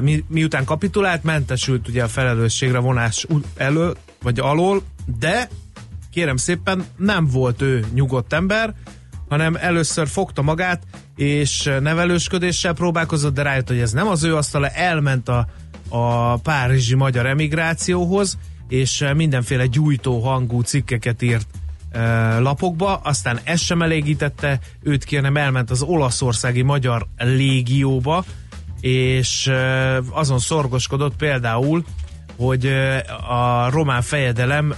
mi, 0.00 0.24
miután 0.28 0.64
kapitulált, 0.64 1.24
mentesült 1.24 1.88
ugye 1.88 2.02
a 2.02 2.08
felelősségre 2.08 2.78
vonás 2.78 3.26
elő, 3.56 3.92
vagy 4.22 4.40
alól, 4.40 4.82
de 5.18 5.48
kérem 6.10 6.36
szépen 6.36 6.84
nem 6.96 7.26
volt 7.26 7.62
ő 7.62 7.84
nyugodt 7.94 8.32
ember, 8.32 8.74
hanem 9.28 9.56
először 9.60 10.08
fogta 10.08 10.42
magát, 10.42 10.82
és 11.16 11.70
nevelősködéssel 11.80 12.72
próbálkozott, 12.72 13.34
de 13.34 13.42
rájött, 13.42 13.68
hogy 13.68 13.78
ez 13.78 13.92
nem 13.92 14.08
az 14.08 14.24
ő 14.24 14.36
asztala, 14.36 14.68
elment 14.68 15.28
a, 15.28 15.46
a 15.88 16.36
párizsi 16.36 16.94
magyar 16.94 17.26
emigrációhoz, 17.26 18.38
és 18.68 19.04
mindenféle 19.14 19.66
gyújtó 19.66 20.20
hangú 20.20 20.60
cikkeket 20.60 21.22
írt 21.22 21.46
e, 21.90 22.38
lapokba, 22.38 22.96
aztán 22.96 23.40
ez 23.44 23.60
sem 23.60 23.82
elégítette 23.82 24.58
őt 24.82 25.04
ki, 25.04 25.16
hanem 25.16 25.36
elment 25.36 25.70
az 25.70 25.82
olaszországi 25.82 26.62
magyar 26.62 27.06
légióba, 27.18 28.24
és 28.80 29.46
e, 29.46 29.98
azon 29.98 30.38
szorgoskodott 30.38 31.16
például, 31.16 31.84
hogy 32.36 32.66
a 33.28 33.70
román 33.70 34.02
fejedelem 34.02 34.74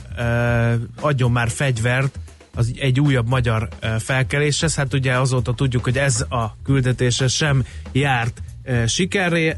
adjon 1.01 1.31
már 1.31 1.51
fegyvert 1.51 2.19
az 2.55 2.73
egy 2.81 3.01
újabb 3.01 3.29
magyar 3.29 3.69
felkeléshez. 3.99 4.75
Hát 4.75 4.95
ugye 4.95 5.13
azóta 5.19 5.55
tudjuk, 5.55 5.85
hogy 5.85 5.99
ez 5.99 6.21
a 6.21 6.57
küldetése 6.65 7.29
sem 7.29 7.65
járt 7.93 8.43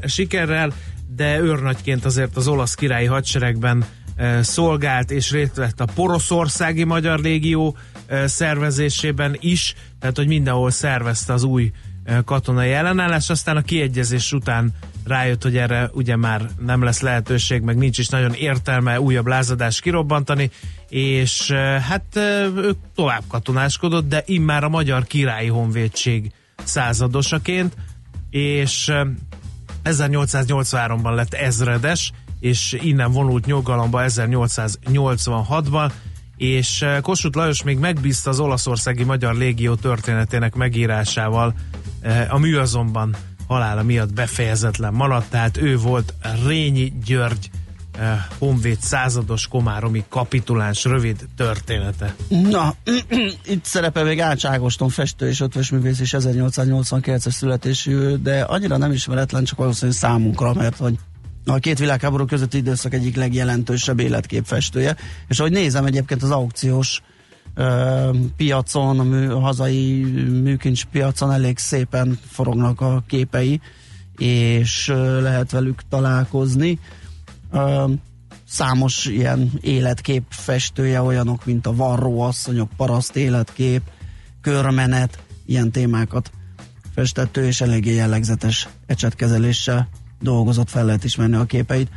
sikerrel, 0.05 0.73
de 1.15 1.39
őrnagyként 1.39 2.05
azért 2.05 2.35
az 2.35 2.47
olasz 2.47 2.75
királyi 2.75 3.05
hadseregben 3.05 3.85
e, 4.15 4.43
szolgált 4.43 5.11
és 5.11 5.31
részt 5.31 5.55
vett 5.55 5.79
a 5.79 5.85
Poroszországi 5.85 6.83
Magyar 6.83 7.19
Légió 7.19 7.77
e, 8.07 8.27
szervezésében 8.27 9.37
is, 9.39 9.75
tehát 9.99 10.17
hogy 10.17 10.27
mindenhol 10.27 10.71
szervezte 10.71 11.33
az 11.33 11.43
új 11.43 11.71
e, 12.03 12.21
katonai 12.25 12.71
ellenállás, 12.71 13.29
aztán 13.29 13.57
a 13.57 13.61
kiegyezés 13.61 14.33
után 14.33 14.73
rájött, 15.05 15.43
hogy 15.43 15.57
erre 15.57 15.89
ugye 15.93 16.15
már 16.15 16.49
nem 16.65 16.83
lesz 16.83 17.01
lehetőség, 17.01 17.61
meg 17.61 17.77
nincs 17.77 17.97
is 17.97 18.07
nagyon 18.07 18.33
értelme 18.33 18.99
újabb 18.99 19.27
lázadást 19.27 19.81
kirobbantani, 19.81 20.49
és 20.89 21.51
hát 21.89 22.15
ő 22.55 22.75
tovább 22.95 23.23
katonáskodott, 23.27 24.07
de 24.07 24.23
immár 24.25 24.63
a 24.63 24.69
Magyar 24.69 25.03
Királyi 25.05 25.47
Honvédség 25.47 26.31
századosaként, 26.63 27.75
és 28.29 28.91
1883-ban 29.83 31.15
lett 31.15 31.33
ezredes, 31.33 32.11
és 32.39 32.77
innen 32.81 33.11
vonult 33.11 33.45
nyugalomba 33.45 34.03
1886-ban, 34.07 35.91
és 36.37 36.81
eh, 36.81 37.01
Kossuth 37.01 37.37
Lajos 37.37 37.63
még 37.63 37.77
megbízta 37.77 38.29
az 38.29 38.39
olaszországi 38.39 39.03
Magyar 39.03 39.35
Légió 39.35 39.75
történetének 39.75 40.55
megírásával, 40.55 41.53
eh, 42.01 42.33
a 42.33 42.37
mű 42.37 42.55
azonban 42.55 43.15
halála 43.47 43.83
miatt 43.83 44.13
befejezetlen 44.13 44.93
maradt, 44.93 45.29
tehát 45.29 45.57
ő 45.57 45.77
volt 45.77 46.13
Rényi 46.45 46.93
György 47.05 47.49
honvéd 48.37 48.81
százados 48.81 49.47
komáromi 49.47 50.03
kapituláns 50.09 50.83
rövid 50.83 51.25
története. 51.35 52.15
Na, 52.27 52.75
itt 53.53 53.65
szerepel 53.65 54.03
még 54.03 54.19
Ács 54.19 54.45
Ágoston 54.45 54.89
festő 54.89 55.27
és 55.27 55.39
ötvösművész 55.39 55.99
és 55.99 56.15
1889-es 56.17 57.31
születésű, 57.31 58.15
de 58.15 58.41
annyira 58.41 58.77
nem 58.77 58.91
ismeretlen, 58.91 59.43
csak 59.43 59.57
valószínűleg 59.57 59.99
számunkra, 59.99 60.53
mert 60.53 60.77
hogy 60.77 60.99
a 61.45 61.57
két 61.57 61.79
világháború 61.79 62.25
közötti 62.25 62.57
időszak 62.57 62.93
egyik 62.93 63.15
legjelentősebb 63.15 63.99
életképfestője, 63.99 64.95
és 65.27 65.39
ahogy 65.39 65.51
nézem 65.51 65.85
egyébként 65.85 66.23
az 66.23 66.31
aukciós 66.31 67.01
ö, 67.55 68.09
piacon, 68.37 68.99
a, 68.99 69.03
mű, 69.03 69.27
a 69.27 69.39
hazai 69.39 70.03
műkincs 70.43 70.85
piacon 70.85 71.31
elég 71.31 71.57
szépen 71.57 72.19
forognak 72.29 72.81
a 72.81 73.03
képei, 73.07 73.61
és 74.17 74.87
ö, 74.87 75.21
lehet 75.21 75.51
velük 75.51 75.81
találkozni. 75.89 76.79
Ö, 77.51 77.91
számos 78.47 79.05
ilyen 79.05 79.51
életkép 79.61 80.23
festője, 80.29 81.01
olyanok, 81.01 81.45
mint 81.45 81.67
a 81.67 81.75
varró 81.75 82.21
asszonyok, 82.21 82.69
paraszt 82.77 83.15
életkép, 83.15 83.81
körmenet, 84.41 85.19
ilyen 85.45 85.71
témákat 85.71 86.31
festető, 86.95 87.45
és 87.45 87.61
eléggé 87.61 87.93
jellegzetes 87.95 88.67
ecsetkezeléssel 88.85 89.89
dolgozott, 90.21 90.69
fel 90.69 90.85
lehet 90.85 91.03
ismerni 91.03 91.35
a 91.35 91.45
képeit. 91.45 91.89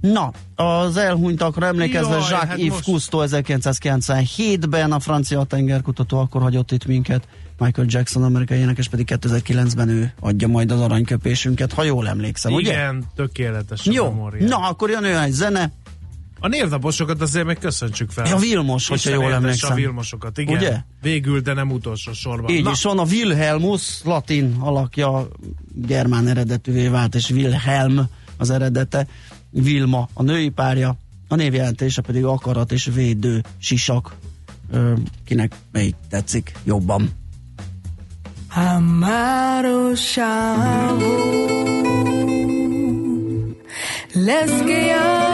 Na, 0.00 0.32
az 0.54 0.96
elhunytakra 0.96 1.66
emlékezve 1.66 2.10
Jaj, 2.14 2.20
Jacques 2.20 2.48
hát 2.48 2.58
Yves 2.58 2.72
most- 2.72 2.84
Cousteau 2.84 3.22
1997-ben 3.26 4.92
a 4.92 5.00
francia 5.00 5.44
tengerkutató 5.44 6.18
akkor 6.18 6.42
hagyott 6.42 6.72
itt 6.72 6.86
minket, 6.86 7.28
Michael 7.58 7.86
Jackson 7.90 8.22
amerikai 8.22 8.58
énekes 8.58 8.88
pedig 8.88 9.06
2009-ben 9.20 9.88
ő 9.88 10.12
adja 10.20 10.48
majd 10.48 10.70
az 10.70 10.80
aranyköpésünket, 10.80 11.72
ha 11.72 11.82
jól 11.82 12.08
emlékszem, 12.08 12.52
ugye? 12.52 12.70
Igen, 12.72 13.04
tökéletes 13.14 13.86
a 13.86 13.90
Jó, 13.92 14.04
memória. 14.04 14.48
na 14.48 14.56
akkor 14.56 14.90
jön 14.90 15.04
olyan 15.04 15.22
egy 15.22 15.32
zene, 15.32 15.72
A 16.40 16.48
névnaposokat 16.48 17.20
azért 17.20 17.46
meg 17.46 17.58
köszöntsük 17.58 18.10
fel. 18.10 18.26
Ja, 18.26 18.36
Vilmos, 18.36 18.88
hogyha 18.88 19.10
jól 19.10 19.32
emlékszem. 19.32 19.72
a 19.72 19.74
Vilmosokat, 19.74 20.38
igen. 20.38 20.56
Ugye? 20.56 20.76
Végül, 21.02 21.40
de 21.40 21.52
nem 21.52 21.70
utolsó 21.70 22.12
sorban. 22.12 22.50
Így 22.50 22.64
Na, 22.64 22.70
is 22.70 22.82
van, 22.82 22.98
a 22.98 23.02
Wilhelmus 23.04 24.00
latin 24.04 24.56
alakja 24.58 25.28
germán 25.74 26.26
eredetűvé 26.28 26.88
vált, 26.88 27.14
és 27.14 27.30
Wilhelm 27.30 28.08
az 28.36 28.50
eredete, 28.50 29.06
Vilma 29.50 30.08
a 30.12 30.22
női 30.22 30.48
párja, 30.48 30.96
a 31.28 31.34
névjelentése 31.34 32.00
pedig 32.02 32.24
akarat 32.24 32.72
és 32.72 32.90
védő 32.94 33.44
sisak. 33.58 34.14
Kinek 35.24 35.54
melyik 35.72 35.94
tetszik 36.08 36.52
jobban? 36.64 37.10
Amado 38.58 39.92
Shavu 39.92 41.14
Let's 44.14 44.62
get 44.62 44.96
on 44.96 45.25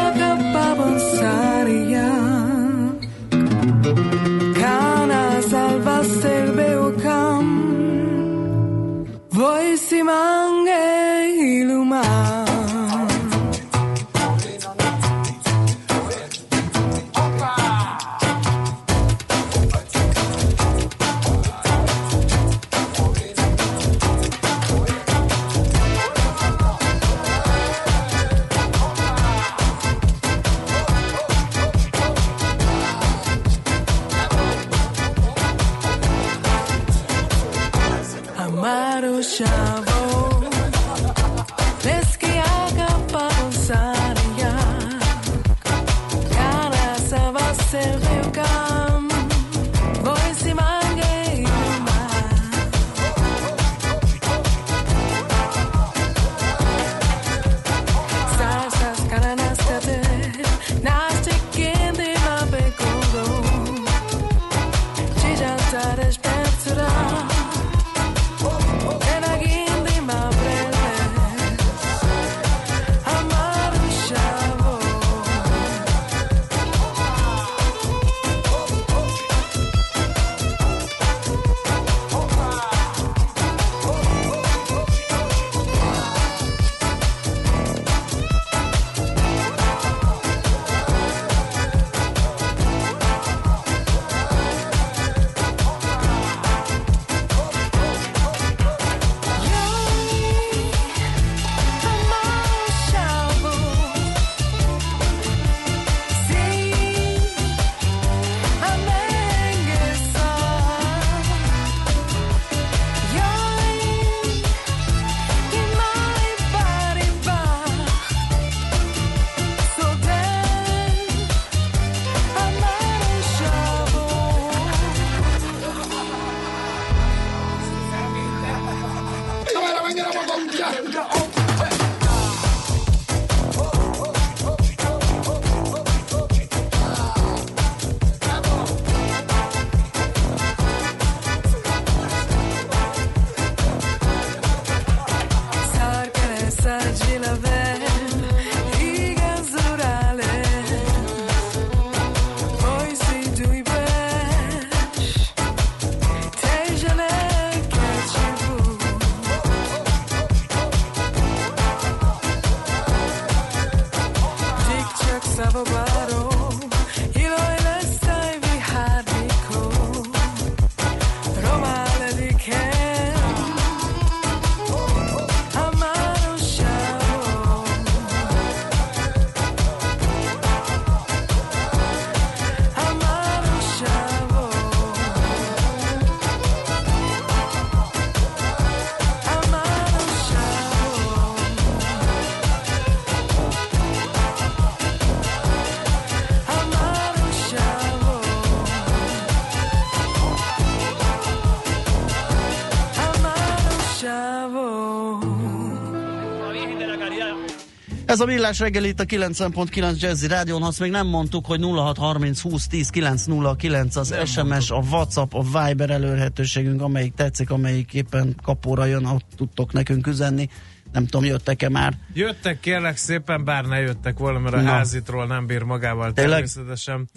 Ez 208.12 208.20
a 208.20 208.24
millás 208.24 208.58
reggel 208.58 208.84
itt 208.84 209.00
a 209.00 209.04
9.9 209.04 210.00
Jazzy 210.00 210.26
Rádión, 210.26 210.62
azt 210.62 210.80
még 210.80 210.90
nem 210.90 211.06
mondtuk, 211.06 211.46
hogy 211.46 211.60
0630 211.62 212.40
20 212.40 212.66
10 212.66 212.88
909 212.88 213.96
az 213.96 214.08
nem 214.08 214.24
SMS, 214.24 214.36
mondtuk. 214.70 214.76
a 214.76 214.96
WhatsApp, 214.96 215.34
a 215.34 215.42
Viber 215.42 215.90
elérhetőségünk, 215.90 216.82
amelyik 216.82 217.14
tetszik, 217.14 217.50
amelyik 217.50 217.94
éppen 217.94 218.36
kapóra 218.42 218.84
jön, 218.84 219.04
ott 219.04 219.26
tudtok 219.36 219.72
nekünk 219.72 220.06
üzenni. 220.06 220.48
Nem 220.92 221.06
tudom, 221.06 221.26
jöttek-e 221.26 221.68
már? 221.68 221.94
Jöttek 222.14 222.60
kérlek 222.60 222.96
szépen, 222.96 223.44
bár 223.44 223.64
ne 223.64 223.78
jöttek 223.78 224.18
volna, 224.18 224.38
mert 224.38 224.54
a 224.54 224.60
Na. 224.60 224.70
házitról 224.70 225.26
nem 225.26 225.46
bír 225.46 225.62
magával 225.62 226.12
Tényleg? 226.12 226.32
természetesen. 226.32 227.08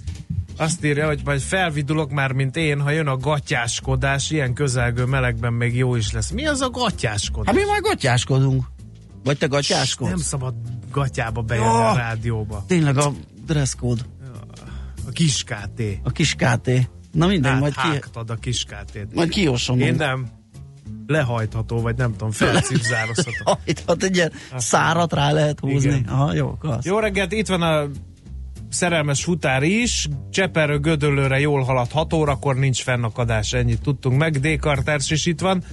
Azt 0.58 0.86
írja, 0.86 1.08
hogy 1.08 1.21
majd 1.25 1.41
felvidulok 1.41 2.12
már, 2.12 2.31
mint 2.31 2.55
én, 2.55 2.81
ha 2.81 2.89
jön 2.89 3.08
a 3.08 3.17
gatyáskodás, 3.17 4.31
ilyen 4.31 4.53
közelgő 4.53 5.05
melegben 5.05 5.53
még 5.53 5.75
jó 5.75 5.95
is 5.95 6.12
lesz. 6.12 6.29
Mi 6.29 6.45
az 6.45 6.62
a 6.62 6.69
gatyáskodás? 6.69 7.55
Hát 7.55 7.63
mi 7.63 7.69
majd 7.69 7.81
gatyáskodunk. 7.84 8.73
Vagy 9.25 9.38
te 9.38 9.47
gatyáskodsz? 9.47 10.10
Nem 10.10 10.19
szabad 10.19 10.53
gatyába 10.95 11.41
bejönni 11.41 11.67
Oh! 11.67 11.91
a 11.91 11.95
rádióba. 11.95 12.63
Tényleg 12.67 12.97
a 12.97 13.12
dress 13.45 13.73
code, 13.79 14.01
A 15.08 15.12
kis 15.12 15.43
KT. 15.43 15.81
a 16.03 16.12
kis 16.12 16.36
KT. 16.36 16.69
Na 17.12 17.27
minden, 17.27 17.51
Hát, 17.51 17.60
majd, 17.62 17.73
ki, 17.73 18.19
a 18.27 18.36
kis 18.36 18.63
KT-t. 18.63 19.13
majd 19.13 19.29
kiosomom. 19.29 19.81
Én 19.81 19.95
nem. 19.95 20.27
Lehajtható, 21.08 21.81
vagy 21.81 21.97
nem 21.97 22.12
tudom, 22.12 22.31
felcipzározható. 22.31 23.58
Hát 23.88 24.03
egy 24.03 24.15
ilyen 24.15 24.31
szárat 24.55 25.13
rá 25.13 25.31
lehet 25.31 25.60
húzni. 25.60 25.89
Igen. 25.89 26.03
Aha, 26.13 26.34
jó, 26.34 26.51
klassz. 26.60 26.86
Jó 26.86 26.99
reggelt, 26.99 27.31
itt 27.31 27.47
van 27.47 27.62
a 27.62 27.88
szerelmes 28.69 29.23
futár 29.23 29.63
is, 29.63 30.08
Cseperő 30.31 30.79
Gödöllőre 30.79 31.39
jól 31.39 31.63
halad 31.63 31.91
6 31.91 32.13
órakor, 32.13 32.55
nincs 32.55 32.81
fennakadás, 32.81 33.53
ennyit 33.53 33.81
tudtunk 33.81 34.17
meg, 34.17 34.39
d 34.39 34.60
is 35.10 35.25
itt 35.25 35.39
van, 35.39 35.63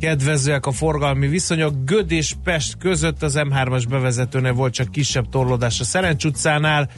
kedvezőek 0.00 0.66
a 0.66 0.72
forgalmi 0.72 1.26
viszonyok, 1.26 1.84
Göd 1.84 2.10
és 2.10 2.34
Pest 2.44 2.76
között 2.78 3.22
az 3.22 3.38
M3-as 3.38 3.84
bevezetőnél 3.88 4.52
volt 4.52 4.72
csak 4.72 4.90
kisebb 4.90 5.28
torlódás 5.28 5.80
a 5.80 5.84
Szerencs 5.84 6.24
utcánál, 6.24 6.90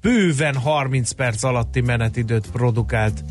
bőven 0.00 0.56
30 0.56 1.10
perc 1.10 1.42
alatti 1.42 1.80
menetidőt 1.80 2.50
produkált 2.50 3.24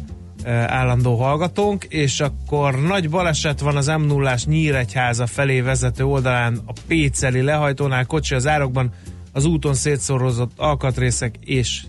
eh, 0.43 0.63
állandó 0.63 1.15
hallgatónk, 1.15 1.84
és 1.84 2.19
akkor 2.19 2.82
nagy 2.82 3.10
baleset 3.10 3.60
van 3.60 3.76
az 3.76 3.88
m 3.88 4.02
0 4.02 4.36
Nyíregyháza 4.46 5.28
felé 5.28 5.62
vezető 5.62 6.04
oldalán 6.04 6.60
a 6.65 6.74
Péceli 6.88 7.41
lehajtónál, 7.41 8.06
kocsi 8.06 8.36
az 8.36 8.48
árokban, 8.48 8.91
az 9.32 9.46
úton 9.46 9.74
szétszorozott 9.74 10.52
alkatrészek, 10.56 11.36
és 11.39 11.84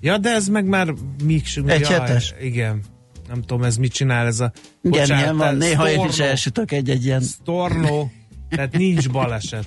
ja, 0.00 0.18
de 0.18 0.30
ez 0.30 0.48
meg 0.48 0.66
már 0.66 0.94
mix, 1.24 1.56
Egy 1.66 1.88
hetes? 1.88 2.34
Igen. 2.40 2.82
Nem 3.32 3.42
tudom, 3.42 3.62
ez 3.62 3.76
mit 3.76 3.92
csinál 3.92 4.26
ez 4.26 4.40
a... 4.40 4.52
Igen, 4.82 5.00
Bocsánat, 5.00 5.22
ilyen 5.22 5.36
van. 5.36 5.56
Néha 5.56 5.90
én 5.90 6.04
is 6.04 6.12
Storno. 6.12 6.30
elsütök 6.30 6.72
egy-egy 6.72 7.04
ilyen 7.04 7.20
Stornó, 7.20 8.12
tehát 8.48 8.76
nincs 8.76 9.10
baleset. 9.10 9.66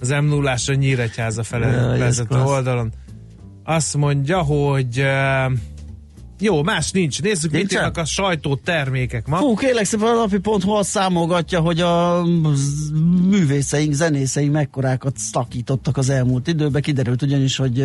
Az 0.00 0.08
m 0.08 0.24
0 0.24 0.54
a 0.66 0.72
Nyíregyháza 0.72 1.42
fele 1.42 1.96
vezető 1.98 2.40
oldalon. 2.40 2.92
Azt 3.64 3.96
mondja, 3.96 4.42
hogy 4.42 5.00
uh, 5.00 5.52
Jó, 6.42 6.62
más 6.62 6.90
nincs. 6.90 7.22
Nézzük, 7.22 7.50
mit 7.50 7.60
Nincsen? 7.60 7.78
írnak 7.78 7.96
a 7.96 8.04
sajtótermékek 8.04 9.26
ma. 9.26 9.36
Fú, 9.36 9.54
kérlek 9.54 9.84
szépen 9.84 10.06
a 10.06 10.14
napi.hu 10.14 10.70
azt 10.70 10.90
számolgatja, 10.90 11.60
hogy 11.60 11.80
a 11.80 12.22
művészeink, 13.28 13.92
zenészeink 13.92 14.52
mekkorákat 14.52 15.18
szakítottak 15.18 15.96
az 15.96 16.08
elmúlt 16.10 16.48
időben. 16.48 16.82
Kiderült 16.82 17.22
ugyanis, 17.22 17.56
hogy 17.56 17.76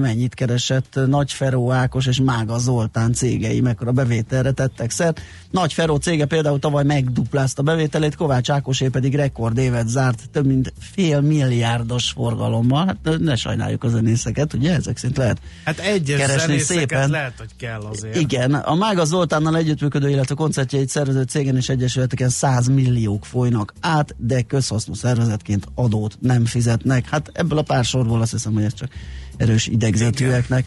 mennyit 0.00 0.34
keresett 0.34 0.98
Nagy 1.06 1.32
Feró 1.32 1.72
Ákos 1.72 2.06
és 2.06 2.20
Mága 2.20 2.58
Zoltán 2.58 3.12
cégei, 3.12 3.60
mekkora 3.60 3.92
bevételre 3.92 4.50
tettek 4.52 4.90
szert. 4.90 5.20
Nagy 5.50 5.72
Feró 5.72 5.96
cége 5.96 6.24
például 6.24 6.58
tavaly 6.58 6.84
megduplázta 6.84 7.62
bevételét, 7.62 8.14
Kovács 8.14 8.50
Ákosé 8.50 8.88
pedig 8.88 9.14
rekord 9.14 9.58
évet 9.58 9.88
zárt, 9.88 10.30
több 10.32 10.46
mint 10.46 10.72
fél 10.78 11.20
milliárdos 11.20 12.10
forgalommal. 12.10 12.86
Hát 12.86 13.18
ne 13.18 13.36
sajnáljuk 13.36 13.84
a 13.84 13.88
zenészeket, 13.88 14.52
ugye 14.54 14.74
ezek 14.74 14.96
szerint 14.96 15.16
lehet 15.16 15.38
Hát 15.64 15.78
egyes 15.78 16.18
keresni 16.18 16.40
zenészeket 16.40 16.88
szépen. 16.88 17.10
lehet, 17.10 17.34
hogy 17.38 17.50
kell 17.56 17.80
azért. 18.10 18.20
igen, 18.20 18.54
a 18.54 18.74
Mága 18.74 19.04
Zoltánnal 19.04 19.56
együttműködő, 19.56 20.08
illetve 20.10 20.34
koncertjeit 20.34 20.88
szervező 20.88 21.22
cégen 21.22 21.56
és 21.56 21.68
egyesületeken 21.68 22.28
100 22.28 22.68
milliók 22.68 23.24
folynak 23.24 23.72
át, 23.80 24.14
de 24.18 24.42
közhasznú 24.42 24.94
szervezetként 24.94 25.66
adót 25.74 26.16
nem 26.20 26.44
fizetnek. 26.44 27.08
Hát 27.08 27.30
ebből 27.32 27.58
a 27.58 27.62
pár 27.62 27.84
sorból 27.84 28.20
azt 28.20 28.30
hiszem, 28.30 28.52
hogy 28.52 28.64
ez 28.64 28.74
csak 28.74 28.88
erős 29.36 29.66
idegzetűeknek 29.66 30.64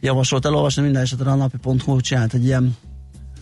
javasolt 0.00 0.44
elolvasni. 0.44 0.82
Minden 0.82 1.02
esetre 1.02 1.30
a 1.30 1.34
napi.hu 1.34 2.00
csinált 2.00 2.34
egy 2.34 2.44
ilyen 2.44 2.76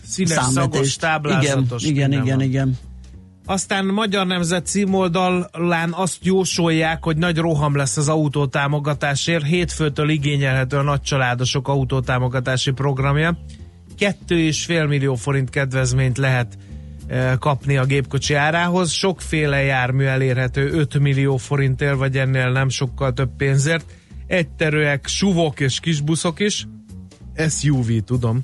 Színes, 0.07 0.31
szagos, 0.31 0.53
számvetést. 0.53 0.99
táblázatos. 0.99 1.83
Igen, 1.83 2.11
igen, 2.11 2.23
igen, 2.25 2.41
igen. 2.41 2.77
Aztán 3.49 3.85
Magyar 3.85 4.27
Nemzet 4.27 4.65
címoldalán 4.65 5.91
azt 5.91 6.25
jósolják, 6.25 7.03
hogy 7.03 7.17
nagy 7.17 7.37
roham 7.37 7.75
lesz 7.75 7.97
az 7.97 8.09
autótámogatásért. 8.09 9.45
Hétfőtől 9.45 10.09
igényelhető 10.09 10.77
a 10.77 10.81
nagycsaládosok 10.81 11.67
autótámogatási 11.67 12.71
programja. 12.71 13.37
2,5 13.99 14.87
millió 14.87 15.15
forint 15.15 15.49
kedvezményt 15.49 16.17
lehet 16.17 16.57
eh, 17.07 17.33
kapni 17.39 17.77
a 17.77 17.85
gépkocsi 17.85 18.33
árához. 18.33 18.91
Sokféle 18.91 19.61
jármű 19.61 20.03
elérhető 20.03 20.71
5 20.71 20.99
millió 20.99 21.37
forintért, 21.37 21.97
vagy 21.97 22.17
ennél 22.17 22.51
nem 22.51 22.69
sokkal 22.69 23.13
több 23.13 23.35
pénzért. 23.37 23.85
Egyterőek, 24.27 25.07
suvok 25.07 25.59
és 25.59 25.79
kisbuszok 25.79 26.39
is. 26.39 26.67
SUV, 27.47 27.89
tudom. 28.05 28.41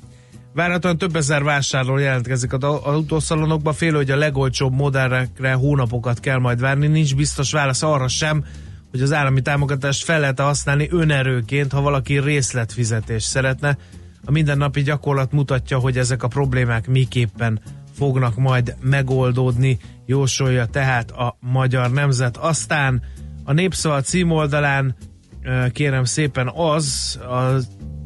Várhatóan 0.56 0.98
több 0.98 1.16
ezer 1.16 1.42
vásárló 1.42 1.96
jelentkezik 1.96 2.52
az 2.52 2.62
au- 2.62 2.84
autószalonokba, 2.84 3.72
fél, 3.72 3.94
hogy 3.94 4.10
a 4.10 4.16
legolcsóbb 4.16 4.72
modellekre 4.72 5.52
hónapokat 5.52 6.20
kell 6.20 6.38
majd 6.38 6.60
várni. 6.60 6.86
Nincs 6.86 7.16
biztos 7.16 7.52
válasz 7.52 7.82
arra 7.82 8.08
sem, 8.08 8.44
hogy 8.90 9.00
az 9.00 9.12
állami 9.12 9.42
támogatást 9.42 10.04
fel 10.04 10.20
lehet 10.20 10.40
használni 10.40 10.88
önerőként, 10.90 11.72
ha 11.72 11.80
valaki 11.80 12.20
részletfizetést 12.20 13.26
szeretne. 13.26 13.78
A 14.24 14.30
mindennapi 14.30 14.82
gyakorlat 14.82 15.32
mutatja, 15.32 15.78
hogy 15.78 15.98
ezek 15.98 16.22
a 16.22 16.28
problémák 16.28 16.86
miképpen 16.86 17.60
fognak 17.96 18.36
majd 18.36 18.76
megoldódni, 18.80 19.78
jósolja 20.06 20.66
tehát 20.66 21.10
a 21.10 21.36
magyar 21.40 21.90
nemzet. 21.90 22.36
Aztán 22.36 23.02
a 23.44 23.52
Népszava 23.52 24.00
címoldalán 24.00 24.96
kérem 25.72 26.04
szépen 26.04 26.48
az 26.54 27.18
a 27.22 27.56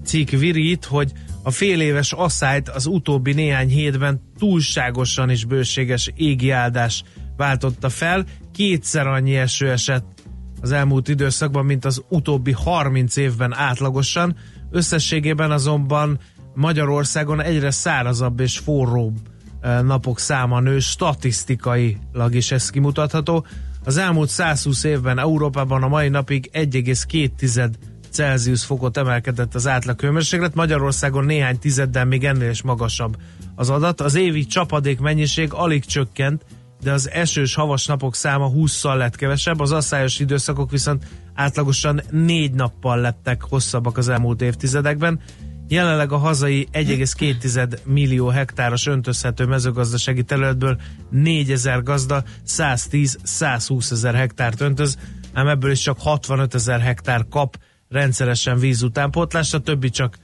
cikk 0.05 0.31
virít, 0.31 0.85
hogy 0.85 1.13
a 1.43 1.51
fél 1.51 1.81
éves 1.81 2.13
asszályt 2.13 2.69
az 2.69 2.87
utóbbi 2.87 3.33
néhány 3.33 3.69
hétben 3.69 4.21
túlságosan 4.39 5.31
is 5.31 5.45
bőséges 5.45 6.13
égi 6.17 6.51
áldás 6.51 7.03
váltotta 7.37 7.89
fel. 7.89 8.25
Kétszer 8.53 9.07
annyi 9.07 9.37
eső 9.37 9.71
esett 9.71 10.23
az 10.61 10.73
elmúlt 10.73 11.09
időszakban, 11.09 11.65
mint 11.65 11.85
az 11.85 12.03
utóbbi 12.09 12.53
30 12.53 13.17
évben 13.17 13.55
átlagosan. 13.55 14.37
Összességében 14.71 15.51
azonban 15.51 16.19
Magyarországon 16.55 17.43
egyre 17.43 17.71
szárazabb 17.71 18.41
és 18.41 18.59
forróbb 18.59 19.17
eh, 19.61 19.83
napok 19.83 20.19
száma 20.19 20.61
nő, 20.61 20.79
statisztikailag 20.79 22.35
is 22.35 22.51
ez 22.51 22.71
kimutatható. 22.71 23.47
Az 23.85 23.97
elmúlt 23.97 24.29
120 24.29 24.85
évben 24.85 25.19
Európában 25.19 25.83
a 25.83 25.89
mai 25.89 26.09
napig 26.09 26.51
1,2 26.53 27.71
Celsius 28.11 28.65
fokot 28.65 28.97
emelkedett 28.97 29.55
az 29.55 29.67
átlag 29.67 30.01
hőmérséklet, 30.01 30.55
Magyarországon 30.55 31.25
néhány 31.25 31.59
tizeddel 31.59 32.05
még 32.05 32.25
ennél 32.25 32.51
is 32.51 32.63
magasabb 32.63 33.17
az 33.55 33.71
adat. 33.71 34.01
Az 34.01 34.15
évi 34.15 34.47
csapadék 34.47 35.01
mennyiség 35.01 35.53
alig 35.53 35.85
csökkent, 35.85 36.45
de 36.83 36.93
az 36.93 37.11
esős 37.11 37.55
havas 37.55 37.87
napok 37.87 38.15
száma 38.15 38.51
20-szal 38.55 38.97
lett 38.97 39.17
kevesebb, 39.17 39.61
az 39.61 39.73
asszályos 39.73 40.19
időszakok 40.19 40.71
viszont 40.71 41.05
átlagosan 41.35 42.03
négy 42.11 42.53
nappal 42.53 43.01
lettek 43.01 43.43
hosszabbak 43.43 43.99
az 43.99 44.09
elmúlt 44.09 44.43
évtizedekben. 44.43 45.21
Jelenleg 45.69 46.13
a 46.13 46.17
hazai 46.17 46.69
1,2 46.73 47.79
millió 47.85 48.29
hektáros 48.29 48.87
öntözhető 48.87 49.45
mezőgazdasági 49.45 50.23
területből 50.23 50.81
4000 51.11 51.83
gazda 51.83 52.23
110-120 52.47 53.91
ezer 53.91 54.15
hektárt 54.15 54.61
öntöz, 54.61 54.99
ám 55.33 55.49
ebből 55.49 55.71
is 55.71 55.81
csak 55.81 55.99
65 56.01 56.55
ezer 56.55 56.81
hektár 56.81 57.27
kap 57.31 57.59
rendszeresen 57.91 58.59
víz 58.59 58.83
utánpótlást, 58.83 59.55
a 59.55 59.59
többi 59.59 59.91
csak 59.91 60.19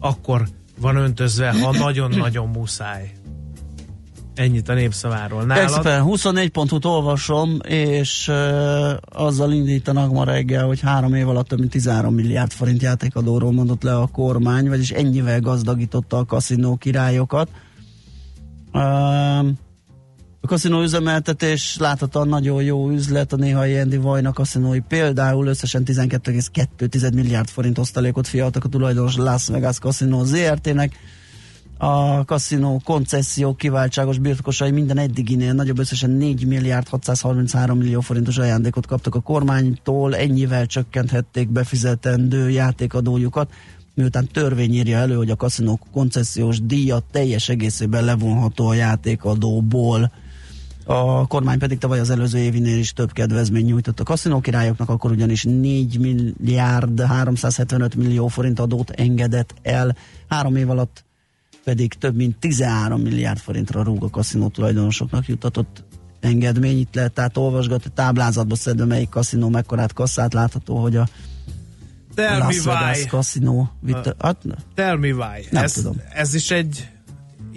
akkor 0.00 0.48
van 0.80 0.96
öntözve, 0.96 1.50
ha 1.60 1.72
nagyon-nagyon 1.86 2.48
muszáj. 2.48 3.12
Ennyit 4.34 4.68
a 4.68 4.74
népszaváról. 4.74 5.42
Nálad? 5.42 5.64
Expen 5.64 6.02
24 6.02 6.48
pontot 6.48 6.84
olvasom, 6.84 7.58
és 7.68 8.28
uh, 8.28 8.90
azzal 9.08 9.52
indítanak 9.52 10.12
ma 10.12 10.24
reggel, 10.24 10.66
hogy 10.66 10.80
három 10.80 11.14
év 11.14 11.28
alatt 11.28 11.48
több 11.48 11.58
mint 11.58 11.70
13 11.70 12.14
milliárd 12.14 12.52
forint 12.52 12.82
játékadóról 12.82 13.52
mondott 13.52 13.82
le 13.82 13.96
a 13.96 14.06
kormány, 14.06 14.68
vagyis 14.68 14.90
ennyivel 14.90 15.40
gazdagította 15.40 16.16
a 16.16 16.24
kaszinó 16.24 16.76
királyokat. 16.76 17.50
Uh, 18.72 19.48
a 20.40 20.46
kaszinó 20.46 20.82
üzemeltetés 20.82 21.76
láthatóan 21.76 22.28
nagyon 22.28 22.62
jó 22.62 22.90
üzlet, 22.90 23.32
a 23.32 23.36
néhai 23.36 23.78
Andy 23.78 23.96
Vajna 23.96 24.32
kaszinói 24.32 24.80
például 24.80 25.46
összesen 25.46 25.82
12,2 25.86 27.14
milliárd 27.14 27.48
forint 27.48 27.78
osztalékot 27.78 28.26
fialtak 28.26 28.64
a 28.64 28.68
tulajdonos 28.68 29.16
Las 29.16 29.48
Vegas 29.48 29.78
Casino 29.78 30.24
ZRT-nek. 30.24 30.92
A 31.80 32.24
kaszinó 32.24 32.80
koncesszió 32.84 33.54
kiváltságos 33.54 34.18
birtokosai 34.18 34.70
minden 34.70 34.98
eddiginél 34.98 35.52
nagyobb 35.52 35.78
összesen 35.78 36.10
4 36.10 36.46
milliárd 36.46 36.88
633 36.88 37.78
millió 37.78 38.00
forintos 38.00 38.38
ajándékot 38.38 38.86
kaptak 38.86 39.14
a 39.14 39.20
kormánytól, 39.20 40.16
ennyivel 40.16 40.66
csökkenthették 40.66 41.48
befizetendő 41.48 42.50
játékadójukat, 42.50 43.50
miután 43.94 44.28
törvény 44.32 44.74
írja 44.74 44.98
elő, 44.98 45.14
hogy 45.14 45.30
a 45.30 45.36
kaszinók 45.36 45.82
koncesziós 45.92 46.60
díja 46.60 46.98
teljes 47.10 47.48
egészében 47.48 48.04
levonható 48.04 48.66
a 48.66 48.74
játékadóból. 48.74 50.12
A 50.90 51.26
kormány 51.26 51.58
pedig 51.58 51.78
tavaly 51.78 52.00
az 52.00 52.10
előző 52.10 52.38
évinél 52.38 52.78
is 52.78 52.92
több 52.92 53.12
kedvezmény 53.12 53.64
nyújtott 53.64 54.00
a 54.00 54.04
kaszinó 54.04 54.40
királyoknak, 54.40 54.88
akkor 54.88 55.10
ugyanis 55.10 55.44
4 55.44 55.98
milliárd 55.98 57.00
375 57.00 57.94
millió 57.94 58.28
forint 58.28 58.60
adót 58.60 58.90
engedett 58.90 59.54
el. 59.62 59.96
Három 60.28 60.56
év 60.56 60.70
alatt 60.70 61.04
pedig 61.64 61.94
több 61.94 62.16
mint 62.16 62.38
13 62.38 63.00
milliárd 63.00 63.38
forintra 63.38 63.82
rúg 63.82 64.04
a 64.04 64.10
kaszinó 64.10 64.48
tulajdonosoknak 64.48 65.26
jutatott 65.26 65.84
engedmény. 66.20 66.78
Itt 66.78 66.94
lehet 66.94 67.12
tehát 67.12 67.36
olvasgatni 67.36 67.90
táblázatba 67.94 68.54
szedve, 68.54 68.84
melyik 68.84 69.08
kaszinó 69.08 69.48
mekkorát 69.48 69.92
kasszát 69.92 70.32
látható, 70.32 70.76
hogy 70.76 70.96
a 70.96 71.08
Tell 72.14 72.38
Las 72.38 72.60
Vegas 72.60 73.06
kaszinó 73.06 73.70
vitte. 73.80 74.14
Hát, 74.18 74.44
Tell 74.74 74.96
me 74.96 75.12
why. 75.12 75.46
Nem 75.50 75.64
ez, 75.64 75.72
tudom. 75.72 75.96
ez 76.12 76.34
is 76.34 76.50
egy 76.50 76.88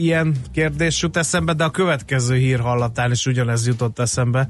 ilyen 0.04 0.36
kérdés 0.52 1.02
jut 1.02 1.18
eszembe, 1.18 1.54
de 1.54 1.64
a 1.64 1.70
következő 1.70 2.36
hír 2.36 2.60
hallatán 2.60 3.12
is 3.12 3.26
ugyanez 3.26 3.68
jutott 3.68 4.00
eszembe, 4.00 4.48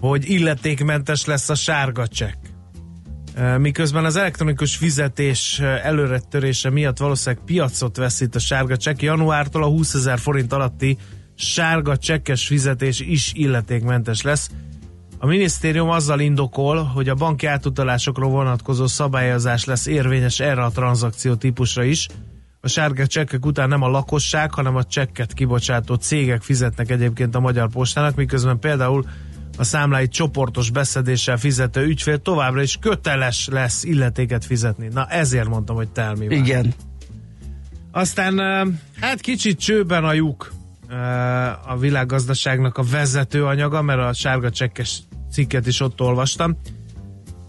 hogy 0.00 0.30
illetékmentes 0.30 1.24
lesz 1.24 1.48
a 1.48 1.54
sárga 1.54 2.06
csekk. 2.06 2.36
E, 3.34 3.58
Miközben 3.58 4.04
az 4.04 4.16
elektronikus 4.16 4.76
fizetés 4.76 5.58
e, 5.58 5.64
előretörése 5.64 6.70
miatt 6.70 6.98
valószínűleg 6.98 7.44
piacot 7.44 7.96
veszít 7.96 8.34
a 8.34 8.38
sárga 8.38 8.76
csekk, 8.76 9.00
januártól 9.00 9.62
a 9.62 9.68
20 9.68 9.94
ezer 9.94 10.18
forint 10.18 10.52
alatti 10.52 10.98
sárga 11.34 11.96
csekkes 11.96 12.46
fizetés 12.46 13.00
is 13.00 13.32
illetékmentes 13.34 14.22
lesz. 14.22 14.50
A 15.18 15.26
minisztérium 15.26 15.88
azzal 15.88 16.20
indokol, 16.20 16.82
hogy 16.82 17.08
a 17.08 17.14
banki 17.14 17.46
átutalásokról 17.46 18.30
vonatkozó 18.30 18.86
szabályozás 18.86 19.64
lesz 19.64 19.86
érvényes 19.86 20.40
erre 20.40 20.62
a 20.62 20.70
tranzakció 20.70 21.34
típusra 21.34 21.82
is. 21.84 22.08
A 22.66 22.68
sárga 22.68 23.06
csekkek 23.06 23.46
után 23.46 23.68
nem 23.68 23.82
a 23.82 23.88
lakosság, 23.88 24.54
hanem 24.54 24.76
a 24.76 24.84
csekket 24.84 25.32
kibocsátó 25.32 25.94
cégek 25.94 26.42
fizetnek 26.42 26.90
egyébként 26.90 27.34
a 27.34 27.40
Magyar 27.40 27.68
Postának, 27.68 28.14
miközben 28.14 28.58
például 28.58 29.04
a 29.58 29.64
számlái 29.64 30.08
csoportos 30.08 30.70
beszedéssel 30.70 31.36
fizető 31.36 31.84
ügyfél 31.84 32.18
továbbra 32.18 32.62
is 32.62 32.76
köteles 32.80 33.48
lesz 33.48 33.84
illetéket 33.84 34.44
fizetni. 34.44 34.88
Na 34.92 35.06
ezért 35.06 35.48
mondtam, 35.48 35.76
hogy 35.76 35.88
telmi 35.88 36.26
igen. 36.34 36.74
Aztán 37.92 38.38
hát 39.00 39.20
kicsit 39.20 39.58
csőben 39.58 40.04
a 40.04 40.12
lyuk 40.12 40.52
a 41.66 41.76
világgazdaságnak 41.78 42.78
a 42.78 42.82
vezető 42.82 43.44
anyaga, 43.44 43.82
mert 43.82 44.00
a 44.00 44.12
sárga 44.12 44.50
csekkes 44.50 44.98
cikket 45.30 45.66
is 45.66 45.80
ott 45.80 46.00
olvastam. 46.00 46.58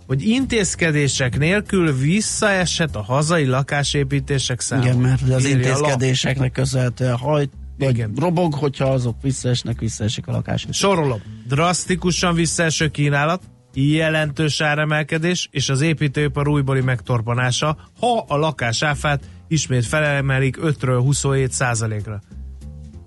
Hogy 0.08 0.28
intézkedések 0.28 1.38
nélkül 1.38 1.98
visszaesett 1.98 2.96
a 2.96 3.02
hazai 3.02 3.46
lakásépítések 3.46 4.60
száma. 4.60 4.84
Igen, 4.84 4.98
mert 4.98 5.30
az 5.30 5.46
intézkedéseknek 5.46 6.52
köszönhetően 6.52 7.18
hajt, 7.18 7.52
vagy 7.78 7.90
Igen. 7.90 8.14
robog, 8.16 8.54
hogyha 8.54 8.86
azok 8.86 9.22
visszaesnek, 9.22 9.80
visszaesik 9.80 10.28
a 10.28 10.32
lakás. 10.32 10.68
Sorolom. 10.72 11.22
Drasztikusan 11.48 12.36
visszaeső 12.36 12.88
kínálat, 12.88 13.42
jelentős 13.74 14.62
áremelkedés 14.62 15.50
és 15.52 15.70
az 15.70 15.82
építőipar 15.82 16.48
újbóli 16.48 16.82
megtorpanása, 16.82 17.78
ha 18.00 18.26
a 18.28 18.38
lakás 18.38 18.84
áfát 18.84 19.24
ismét 19.48 19.86
felemelik 19.86 20.58
5-ről 20.62 21.00
27 21.04 21.52
százalékra. 21.52 22.22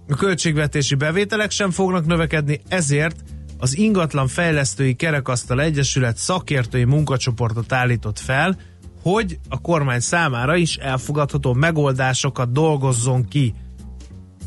A 0.08 0.14
költségvetési 0.14 0.94
bevételek 0.94 1.50
sem 1.50 1.70
fognak 1.70 2.06
növekedni, 2.06 2.60
ezért 2.68 3.16
az 3.60 3.76
Ingatlan 3.76 4.28
Fejlesztői 4.28 4.94
Kerekasztal 4.94 5.60
Egyesület 5.60 6.16
szakértői 6.16 6.84
munkacsoportot 6.84 7.72
állított 7.72 8.18
fel, 8.18 8.58
hogy 9.02 9.38
a 9.48 9.60
kormány 9.60 10.00
számára 10.00 10.56
is 10.56 10.76
elfogadható 10.76 11.52
megoldásokat 11.52 12.52
dolgozzon 12.52 13.28
ki. 13.28 13.54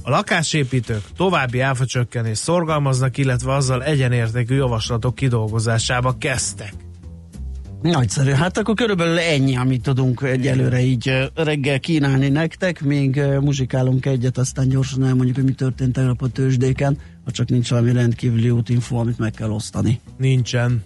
A 0.02 0.10
lakásépítők 0.10 1.04
további 1.17 1.60
áfacsökkenést 1.60 2.41
szorgalmaznak, 2.41 3.17
illetve 3.17 3.54
azzal 3.54 3.84
egyenértékű 3.84 4.56
javaslatok 4.56 5.15
kidolgozásába 5.15 6.17
kezdtek. 6.17 6.73
Nagyszerű. 7.91 8.32
Hát 8.32 8.58
akkor 8.58 8.76
körülbelül 8.76 9.19
ennyi, 9.19 9.56
amit 9.56 9.82
tudunk 9.82 10.22
egyelőre 10.22 10.82
így 10.82 11.32
reggel 11.36 11.80
kínálni 11.80 12.30
nektek. 12.30 12.82
Még 12.82 13.22
muzsikálunk 13.41 14.06
egyet, 14.06 14.38
aztán 14.38 14.69
gyorsan 14.69 15.04
elmondjuk, 15.04 15.36
hogy 15.36 15.46
mi 15.46 15.52
történt 15.52 15.93
tegnap 15.93 16.22
a 16.22 16.28
tőzsdéken, 16.28 16.98
ha 17.26 17.32
csak 17.32 17.50
nincs 17.50 17.69
valami 17.69 17.91
rendkívüli 17.91 18.50
útinfo, 18.50 18.96
amit 18.96 19.17
meg 19.17 19.32
kell 19.32 19.50
osztani. 19.50 20.00
Nincsen. 20.17 20.84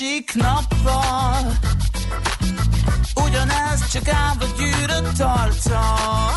Másik 0.00 0.34
nappal. 0.34 1.52
Ugyanez 3.14 3.88
csak 3.92 4.08
állva 4.08 4.44
gyűrött 4.56 5.16
tartal 5.16 6.32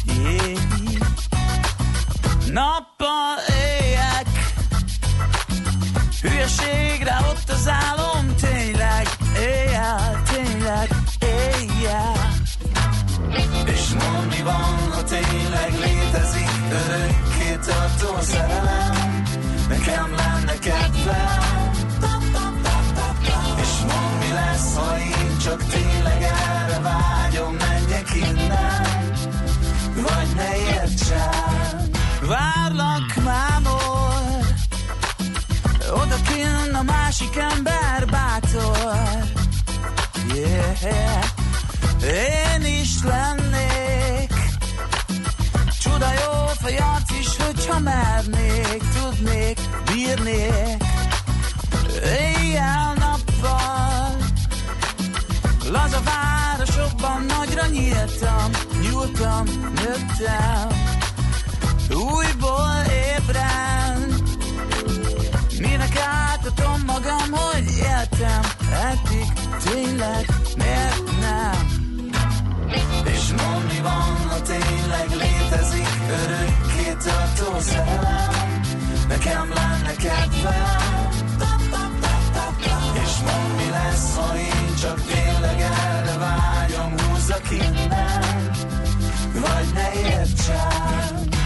Yeah. 0.05 0.59
Nappal 2.51 3.37
éjek. 3.47 4.27
Hülyeségre 6.21 7.17
ott 7.29 7.49
az 7.49 7.67
álom 7.67 8.35
Tényleg, 8.41 9.07
éjjel, 9.35 10.21
tényleg, 10.23 10.89
éjjel 11.19 12.38
És 13.65 13.87
mondd 13.89 14.27
mi 14.29 14.41
van, 14.43 14.91
ha 14.91 15.03
tényleg 15.03 15.73
létezik. 15.79 16.49
Örökké 16.71 17.71
tartó 17.71 18.21
szerelem. 18.21 19.23
Nekem 19.69 20.15
lenne 20.15 20.59
kedvem. 20.59 21.69
És 23.61 23.73
mondd 23.79 24.19
mi 24.19 24.33
lesz, 24.33 24.75
ha 24.75 24.99
én 24.99 25.37
csak 25.43 25.63
tényleg 25.63 26.21
erre 26.21 26.79
vágyom 26.79 27.53
Menjek 27.55 28.15
innen. 28.15 28.87
Vagy 29.95 30.35
ne 30.35 30.57
értsen. 30.57 31.89
Várlak 32.21 33.15
mámor 33.23 33.89
Oda 35.91 36.15
kinn 36.27 36.73
a 36.73 36.83
másik 36.83 37.35
ember 37.35 38.05
bátor. 38.05 39.37
Yeah 40.33 41.28
is 42.99 43.05
lennék 43.05 44.33
Csuda 45.79 46.11
jó 46.11 46.45
fejat 46.61 47.11
is, 47.19 47.37
hogyha 47.37 47.79
mernék 47.79 48.83
Tudnék, 48.93 49.59
bírnék 49.85 50.83
Éjjel-nappal 52.03 54.15
Laza 55.71 56.01
városokban 56.01 57.25
nagyra 57.25 57.67
nyíltam, 57.67 58.51
nyúltam, 58.81 59.45
nőttem, 59.75 60.67
újból 61.89 62.83
ébren. 63.17 64.13
Minek 65.59 65.97
átadom 65.97 66.81
magam, 66.85 67.31
hogy 67.31 67.65
éltem, 67.77 68.41
eddig 68.71 69.33
tényleg 69.63 70.25
miért 70.57 71.19
nem? 71.19 71.88
És 73.05 73.33
mondd 73.37 73.65
mi 73.71 73.79
van, 73.81 74.29
ha 74.29 74.41
tényleg 74.41 75.09
létezik 75.09 75.89
örökké 76.09 76.97
tartó 77.03 77.59
szerelem, 77.59 78.61
nekem 79.07 79.53
lenne 79.53 79.95
kedvem. 79.95 81.07
És 83.03 83.15
mondd 83.25 83.55
mi 83.57 83.69
lesz, 83.69 84.15
ha 84.15 84.37
én 84.37 84.75
csak 84.81 85.01
tényleg 85.01 85.59
erre 85.59 86.17
vágyom 86.17 86.93
Húzzak 86.99 87.51
innen, 87.51 88.51
vagy 89.33 89.73
ne 89.73 90.09
értsen 90.09 91.38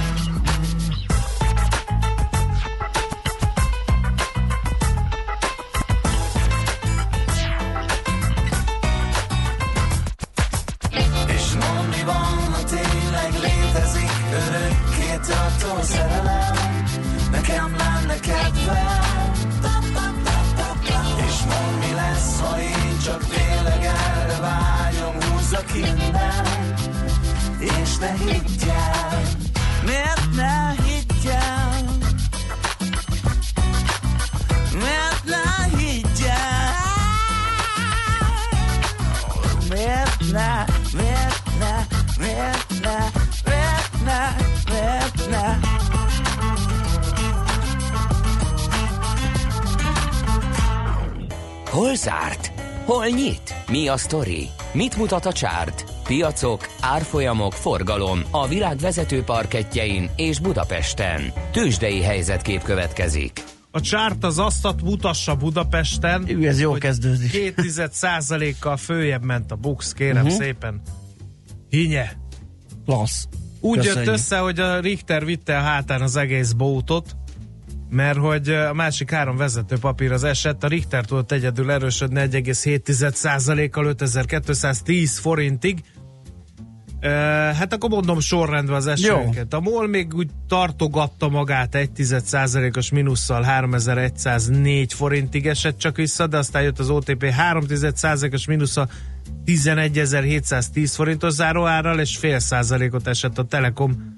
Hol 51.70 51.96
zárt? 51.96 52.52
Hol 52.86 53.08
nyit? 53.08 53.56
Mi 53.68 53.88
a 53.88 53.98
sztori? 53.98 54.50
Mit 54.74 54.98
mutat 54.98 55.26
a 55.26 55.32
csárt? 55.34 55.93
Piacok, 56.04 56.70
árfolyamok, 56.80 57.54
forgalom 57.54 58.20
a 58.32 58.48
világ 58.48 58.78
vezető 58.78 59.24
parketjein 59.24 60.10
és 60.16 60.40
Budapesten. 60.40 61.22
Tősdei 61.52 62.02
helyzetkép 62.02 62.62
következik. 62.62 63.44
A 63.72 63.82
csárt 63.82 64.24
az 64.24 64.40
asztat 64.40 64.82
mutassa 64.82 65.36
Budapesten. 65.36 66.26
Ű, 66.28 66.48
ez 66.48 66.60
jó 66.60 66.74
kezdődik. 66.74 67.32
Két 67.32 67.56
tized 67.56 67.92
százalékkal 67.92 68.78
följebb 68.78 69.24
ment 69.24 69.52
a 69.52 69.56
Bux, 69.56 69.94
kérem 69.94 70.24
uh-huh. 70.26 70.40
szépen. 70.40 70.82
Hinye. 71.70 72.12
Klassz. 72.86 73.28
Úgy 73.60 73.78
Köszönjük. 73.78 74.06
jött 74.06 74.16
össze, 74.16 74.38
hogy 74.38 74.60
a 74.60 74.80
Richter 74.80 75.26
vitte 75.26 75.58
a 75.58 75.62
hátán 75.62 76.02
az 76.02 76.16
egész 76.16 76.52
bótot, 76.52 77.16
mert 77.94 78.18
hogy 78.18 78.50
a 78.50 78.74
másik 78.74 79.12
három 79.12 79.38
vezető 79.38 79.78
papír 79.78 80.12
az 80.12 80.24
esett, 80.24 80.64
a 80.64 80.68
Richter 80.68 81.06
tudott 81.06 81.32
egyedül 81.32 81.72
erősödni 81.72 82.20
1,7%-kal 82.20 83.86
5210 83.86 85.18
forintig. 85.18 85.84
Hát 87.54 87.74
akkor 87.74 87.90
mondom 87.90 88.20
sorrendben 88.20 88.76
az 88.76 88.88
esőket. 88.88 89.54
A 89.54 89.60
MOL 89.60 89.88
még 89.88 90.14
úgy 90.14 90.30
tartogatta 90.48 91.30
magát 91.30 91.76
1 91.76 91.90
os 92.78 92.92
mínusszal 92.92 93.42
3104 93.42 94.94
forintig 94.94 95.48
esett 95.48 95.78
csak 95.78 95.96
vissza, 95.96 96.28
de 96.28 96.38
aztán 96.38 96.64
jött 96.64 96.80
az 96.80 96.90
OTP 96.90 97.26
3 97.26 97.64
os 98.32 98.46
mínusszal 98.46 98.90
11.710 99.46 100.92
forintos 100.96 101.34
záróárral, 101.34 102.00
és 102.00 102.18
fél 102.18 102.40
százalékot 102.40 103.08
esett 103.08 103.38
a 103.38 103.44
Telekom, 103.44 104.18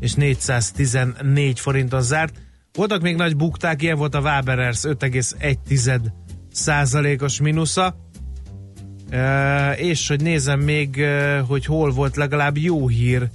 és 0.00 0.14
414 0.14 1.60
forinton 1.60 2.02
zárt. 2.02 2.34
Voltak 2.74 3.02
még 3.02 3.16
nagy 3.16 3.36
bukták, 3.36 3.82
ilyen 3.82 3.96
volt 3.96 4.14
a 4.14 4.20
Waberers 4.20 4.80
5,1 4.82 6.00
százalékos 6.52 7.40
mínusza. 7.40 7.96
E, 9.10 9.72
és 9.72 10.08
hogy 10.08 10.22
nézem 10.22 10.60
még, 10.60 11.04
hogy 11.46 11.64
hol 11.64 11.90
volt 11.90 12.16
legalább 12.16 12.56
jó 12.56 12.88
hír. 12.88 13.28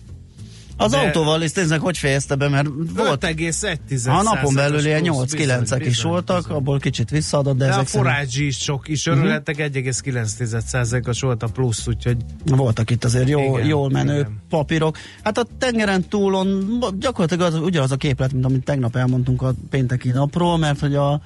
Az 0.77 0.91
De- 0.91 0.97
autóval 0.97 1.41
is 1.41 1.51
néznek, 1.51 1.79
hogy 1.79 1.97
fejezte 1.97 2.35
be, 2.35 2.49
mert 2.49 2.67
volt 2.95 3.25
5,1 3.25 4.07
a 4.07 4.21
napon 4.21 4.53
belül 4.53 4.85
ilyen 4.85 5.03
plusz, 5.03 5.33
8-9-ek 5.33 5.59
bizony, 5.59 5.81
is 5.85 6.01
voltak, 6.01 6.41
bizony. 6.41 6.57
abból 6.57 6.79
kicsit 6.79 7.09
visszaadott, 7.09 7.57
de, 7.57 7.65
De 7.65 7.71
a 7.71 7.73
ezek 7.73 7.87
szerint 7.87 8.07
forrágyi 8.07 8.45
is 8.45 8.57
sok 8.57 8.87
is 8.87 9.05
örülhettek, 9.05 9.55
1,9%-os 9.57 11.21
volt 11.21 11.43
a 11.43 11.47
plusz, 11.47 11.87
úgyhogy 11.87 12.17
voltak 12.45 12.89
itt 12.89 13.03
azért 13.03 13.29
jó, 13.29 13.39
Igen, 13.39 13.65
jól 13.67 13.89
menő 13.89 14.13
igen. 14.19 14.41
papírok. 14.49 14.97
Hát 15.23 15.37
a 15.37 15.45
tengeren 15.57 16.07
túlon 16.09 16.79
gyakorlatilag 16.99 17.53
az, 17.53 17.59
ugyanaz 17.59 17.91
a 17.91 17.95
képlet, 17.95 18.33
mint 18.33 18.45
amit 18.45 18.63
tegnap 18.63 18.95
elmondtunk 18.95 19.41
a 19.41 19.53
pénteki 19.69 20.09
napról, 20.09 20.57
mert 20.57 20.79
hogy 20.79 20.95
a, 20.95 21.21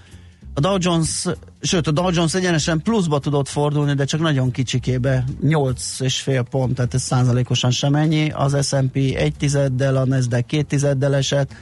a 0.54 0.60
Dow 0.60 0.76
Jones, 0.80 1.26
sőt 1.62 1.88
a 1.88 1.92
Dow 1.92 2.12
Jones 2.12 2.34
egyenesen 2.34 2.82
pluszba 2.82 3.20
tudott 3.20 3.48
fordulni, 3.48 3.94
de 3.94 4.06
csak 4.06 4.22
nagyon 4.22 4.52
kicsikébe, 4.52 5.24
8,5 5.44 6.46
pont, 6.50 6.76
tehát 6.76 6.94
ez 6.94 7.02
százalékosan 7.02 7.72
sem 7.72 7.96
ennyi, 7.96 8.32
az 8.32 8.68
S&P 8.68 8.96
egy 8.96 9.34
tizeddel, 9.38 9.96
a 9.96 10.06
Nasdaq 10.06 10.46
két 10.46 10.66
tizeddel 10.68 11.16
esett, 11.16 11.54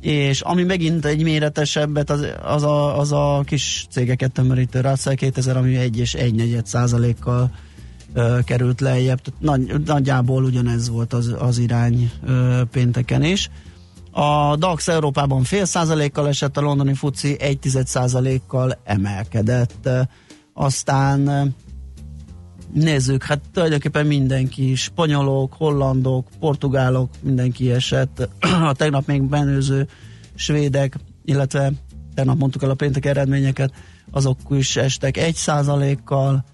és 0.00 0.40
ami 0.40 0.62
megint 0.62 1.04
egy 1.04 1.22
méretesebbet, 1.22 2.10
az, 2.10 2.26
az, 2.42 2.62
a, 2.62 2.98
az 2.98 3.12
a 3.12 3.42
kis 3.46 3.86
cégeket 3.90 4.32
tömörítő 4.32 4.80
Russell 4.80 5.14
2000, 5.14 5.56
ami 5.56 5.76
egy 5.76 5.98
és 5.98 6.14
egy 6.14 6.34
negyed 6.34 6.66
százalékkal 6.66 7.50
ö, 8.14 8.38
került 8.44 8.80
lejjebb. 8.80 9.20
Tehát 9.20 9.40
Nagy, 9.40 9.84
nagyjából 9.84 10.44
ugyanez 10.44 10.88
volt 10.88 11.12
az, 11.12 11.34
az 11.38 11.58
irány 11.58 12.10
ö, 12.26 12.62
pénteken 12.70 13.22
is. 13.22 13.50
A 14.16 14.56
DAX 14.56 14.88
Európában 14.88 15.42
fél 15.42 15.64
százalékkal 15.64 16.28
esett, 16.28 16.56
a 16.56 16.60
londoni 16.60 16.94
FUCI 16.94 17.40
egy 17.40 17.58
tized 17.58 17.86
százalékkal 17.86 18.80
emelkedett. 18.84 19.88
Aztán 20.52 21.52
nézzük, 22.72 23.22
hát 23.22 23.40
tulajdonképpen 23.52 24.06
mindenki, 24.06 24.74
spanyolok, 24.74 25.52
hollandok, 25.52 26.26
portugálok, 26.40 27.10
mindenki 27.20 27.70
esett. 27.70 28.28
A 28.70 28.72
tegnap 28.72 29.06
még 29.06 29.22
benőző 29.22 29.88
svédek, 30.34 30.96
illetve 31.24 31.72
tegnap 32.14 32.38
mondtuk 32.38 32.62
el 32.62 32.70
a 32.70 32.74
péntek 32.74 33.04
eredményeket, 33.06 33.72
azok 34.10 34.38
is 34.50 34.76
estek 34.76 35.16
egy 35.16 35.34
százalékkal, 35.34 36.44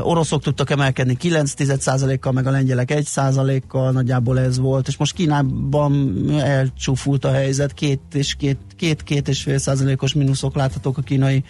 oroszok 0.00 0.42
tudtak 0.42 0.70
emelkedni 0.70 1.16
9 1.16 1.54
kal 2.20 2.32
meg 2.32 2.46
a 2.46 2.50
lengyelek 2.50 2.90
1 2.90 3.08
kal 3.68 3.90
nagyjából 3.92 4.40
ez 4.40 4.58
volt, 4.58 4.88
és 4.88 4.96
most 4.96 5.14
Kínában 5.14 6.24
elcsúfult 6.30 7.24
a 7.24 7.32
helyzet, 7.32 7.72
két 7.72 8.00
és 8.12 8.34
két, 8.34 8.58
két, 8.76 9.02
két 9.02 9.28
és 9.28 9.42
fél 9.42 9.58
százalékos 9.58 10.12
mínuszok 10.12 10.54
láthatók 10.54 10.98
a 10.98 11.02
kínai 11.02 11.44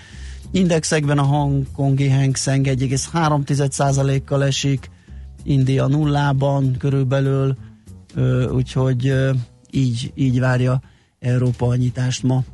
indexekben, 0.50 1.18
a 1.18 1.22
hongkongi 1.22 2.08
Hang 2.08 2.36
Seng 2.36 2.66
1,3 2.66 4.20
kal 4.24 4.44
esik, 4.44 4.90
India 5.42 5.86
nullában 5.86 6.76
körülbelül, 6.78 7.56
úgyhogy 8.50 9.14
így, 9.70 10.12
így 10.14 10.40
várja 10.40 10.80
Európa 11.18 11.66
a 11.66 11.76
nyitást 11.76 12.22
ma. 12.22 12.44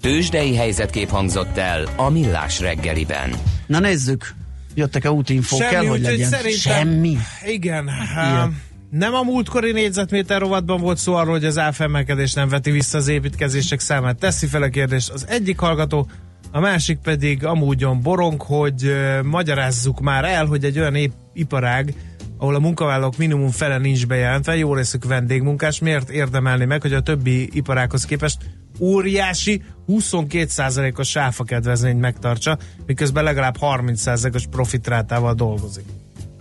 Tőzsdei 0.00 0.56
helyzetkép 0.56 1.08
hangzott 1.08 1.56
el 1.56 1.84
a 1.96 2.10
Millás 2.10 2.60
reggeliben. 2.60 3.30
Na 3.66 3.78
nézzük, 3.78 4.34
jöttek-e 4.74 5.10
útinfók, 5.12 5.58
kell, 5.68 5.86
hogy 5.86 6.00
legyen. 6.00 6.28
szerintem- 6.28 6.72
Semmi. 6.76 7.16
Igen. 7.46 7.90
Ilyen. 8.14 8.62
Nem 8.90 9.14
a 9.14 9.22
múltkori 9.22 9.72
négyzetméter 9.72 10.40
rovatban 10.40 10.80
volt 10.80 10.98
szó 10.98 11.14
arról, 11.14 11.32
hogy 11.32 11.44
az 11.44 11.58
áfemelkedés 11.58 12.32
nem 12.32 12.48
veti 12.48 12.70
vissza 12.70 12.98
az 12.98 13.08
építkezések 13.08 13.80
számát. 13.80 14.18
Teszi 14.18 14.46
fel 14.46 14.62
a 14.62 14.68
kérdést 14.68 15.10
az 15.10 15.26
egyik 15.28 15.58
hallgató, 15.58 16.08
a 16.52 16.60
másik 16.60 16.98
pedig 16.98 17.44
amúgyon 17.44 18.02
borong, 18.02 18.42
hogy 18.42 18.94
magyarázzuk 19.22 20.00
már 20.00 20.24
el, 20.24 20.46
hogy 20.46 20.64
egy 20.64 20.78
olyan 20.78 20.94
ép- 20.94 21.14
iparág, 21.34 21.94
ahol 22.38 22.54
a 22.54 22.58
munkavállalók 22.58 23.16
minimum 23.16 23.50
fele 23.50 23.78
nincs 23.78 24.06
bejelentve, 24.06 24.56
jó 24.56 24.74
részük 24.74 25.04
vendégmunkás, 25.04 25.78
miért 25.78 26.08
érdemelni 26.10 26.64
meg, 26.64 26.82
hogy 26.82 26.92
a 26.92 27.00
többi 27.00 27.48
iparághoz 27.52 28.04
képest 28.04 28.36
óriási 28.80 29.62
22%-os 29.88 31.08
sáfa 31.08 31.44
kedvezményt 31.44 32.00
megtartsa, 32.00 32.58
miközben 32.86 33.24
legalább 33.24 33.56
30%-os 33.60 34.46
profitrátával 34.46 35.34
dolgozik. 35.34 35.84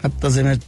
Hát 0.02 0.24
azért, 0.24 0.46
mert 0.46 0.66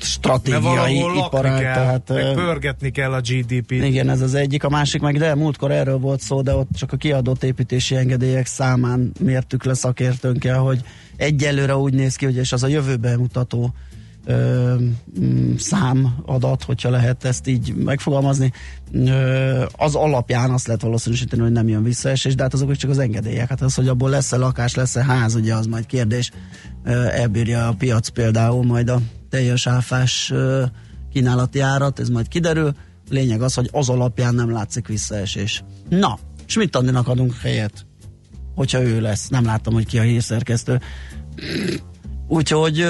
stratégiai 0.00 0.96
iparág, 1.26 1.60
kell, 1.60 1.74
tehát 1.74 2.08
meg 2.08 2.34
pörgetni 2.34 2.90
kell 2.90 3.12
a 3.12 3.20
GDP-t. 3.20 3.70
igen, 3.70 4.08
ez 4.08 4.20
az 4.20 4.34
egyik, 4.34 4.64
a 4.64 4.68
másik 4.68 5.00
meg, 5.00 5.18
de 5.18 5.34
múltkor 5.34 5.70
erről 5.70 5.98
volt 5.98 6.20
szó, 6.20 6.42
de 6.42 6.54
ott 6.54 6.68
csak 6.72 6.92
a 6.92 6.96
kiadott 6.96 7.42
építési 7.42 7.96
engedélyek 7.96 8.46
számán 8.46 9.12
mértük 9.20 9.64
le 9.64 9.74
szakértőnkkel, 9.74 10.58
hogy 10.58 10.80
egyelőre 11.16 11.76
úgy 11.76 11.94
néz 11.94 12.16
ki, 12.16 12.24
hogy 12.24 12.36
és 12.36 12.52
az 12.52 12.62
a 12.62 12.66
jövőben 12.66 13.18
mutató 13.18 13.74
ö, 14.24 14.74
számadat, 15.58 16.62
hogyha 16.62 16.90
lehet 16.90 17.24
ezt 17.24 17.46
így 17.46 17.74
megfogalmazni, 17.74 18.52
ö, 18.92 19.64
az 19.76 19.94
alapján 19.94 20.50
azt 20.50 20.66
lehet 20.66 20.82
valószínűsíteni, 20.82 21.42
hogy 21.42 21.52
nem 21.52 21.68
jön 21.68 21.82
visszaesés, 21.82 22.34
de 22.34 22.42
hát 22.42 22.52
azok 22.52 22.76
csak 22.76 22.90
az 22.90 22.98
engedélyek. 22.98 23.48
Hát 23.48 23.62
az, 23.62 23.74
hogy 23.74 23.88
abból 23.88 24.10
lesz-e 24.10 24.36
lakás, 24.36 24.74
lesz-e 24.74 25.04
ház, 25.04 25.34
ugye 25.34 25.54
az 25.54 25.66
majd 25.66 25.86
kérdés. 25.86 26.30
Elbírja 27.10 27.68
a 27.68 27.72
piac 27.72 28.08
például 28.08 28.64
majd 28.64 28.88
a 28.88 29.00
teljes 29.28 29.66
áfás 29.66 30.32
kínálati 31.12 31.60
árat, 31.60 31.98
ez 31.98 32.08
majd 32.08 32.28
kiderül. 32.28 32.74
Lényeg 33.10 33.42
az, 33.42 33.54
hogy 33.54 33.68
az 33.72 33.88
alapján 33.88 34.34
nem 34.34 34.50
látszik 34.50 34.86
visszaesés. 34.86 35.64
Na, 35.88 36.18
Schmidt 36.46 36.76
Andinak 36.76 37.08
adunk 37.08 37.34
helyet, 37.36 37.86
hogyha 38.54 38.82
ő 38.82 39.00
lesz. 39.00 39.28
Nem 39.28 39.44
láttam, 39.44 39.72
hogy 39.72 39.86
ki 39.86 39.98
a 39.98 40.02
hírszerkesztő. 40.02 40.80
Úgyhogy 42.30 42.80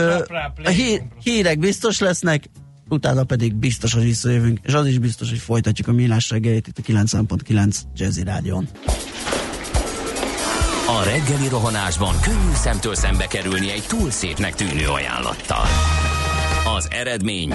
a 0.64 0.68
hí- 0.68 1.02
hírek 1.22 1.58
biztos 1.58 1.98
lesznek, 1.98 2.50
utána 2.88 3.24
pedig 3.24 3.54
biztos, 3.54 3.92
hogy 3.94 4.02
visszajövünk, 4.02 4.58
és 4.62 4.74
az 4.74 4.86
is 4.86 4.98
biztos, 4.98 5.28
hogy 5.28 5.38
folytatjuk 5.38 5.88
a 5.88 5.92
millás 5.92 6.30
reggelit 6.30 6.66
itt 6.66 6.78
a 6.78 6.82
90.9 6.82 7.76
Jazzy 7.94 8.22
Rádion. 8.22 8.68
A 10.86 11.02
reggeli 11.04 11.48
rohanásban 11.48 12.20
könnyű 12.22 12.54
szemtől 12.54 12.94
szembe 12.94 13.26
kerülni 13.26 13.70
egy 13.70 13.84
túl 13.88 14.10
szépnek 14.10 14.54
tűnő 14.54 14.88
ajánlattal. 14.88 15.66
Az 16.76 16.88
eredmény 16.90 17.54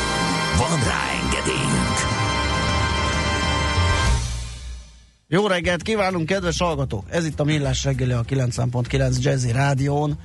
Van 0.61 0.79
rá 0.83 1.09
engedélyünk! 1.23 1.97
Jó 5.27 5.47
reggelt 5.47 5.81
kívánunk, 5.81 6.25
kedves 6.25 6.57
hallgatók! 6.57 7.05
Ez 7.09 7.25
itt 7.25 7.39
a 7.39 7.43
Millás 7.43 7.83
reggeli 7.83 8.11
a 8.11 8.21
90.9 8.21 9.21
Jazzy 9.21 9.51
Rádión. 9.51 10.19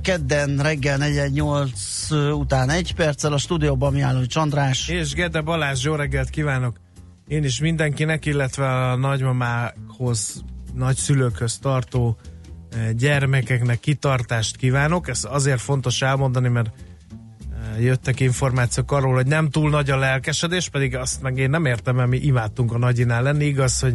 Kedden 0.00 0.58
reggel 0.58 0.96
418 0.96 2.10
után 2.32 2.70
egy 2.70 2.94
perccel 2.94 3.32
a 3.32 3.38
stúdióban 3.38 3.92
Mihály 3.92 4.26
Csandrás. 4.26 4.88
És 4.88 5.14
Gede 5.14 5.40
Balázs, 5.40 5.84
jó 5.84 5.94
reggelt 5.94 6.30
kívánok! 6.30 6.76
Én 7.28 7.44
is 7.44 7.60
mindenkinek, 7.60 8.26
illetve 8.26 8.66
a 8.66 8.96
nagymamához, 8.96 10.44
nagyszülőkhöz 10.74 11.58
tartó 11.58 12.16
gyermekeknek 12.96 13.80
kitartást 13.80 14.56
kívánok. 14.56 15.08
Ez 15.08 15.26
azért 15.30 15.60
fontos 15.60 16.02
elmondani, 16.02 16.48
mert 16.48 16.70
jöttek 17.80 18.20
információk 18.20 18.92
arról, 18.92 19.14
hogy 19.14 19.26
nem 19.26 19.50
túl 19.50 19.70
nagy 19.70 19.90
a 19.90 19.96
lelkesedés, 19.96 20.68
pedig 20.68 20.96
azt 20.96 21.22
meg 21.22 21.38
én 21.38 21.50
nem 21.50 21.64
értem, 21.64 21.96
mert 21.96 22.08
mi 22.08 22.18
imádtunk 22.18 22.72
a 22.72 22.78
nagyinál 22.78 23.22
lenni. 23.22 23.44
Igaz, 23.44 23.80
hogy 23.80 23.94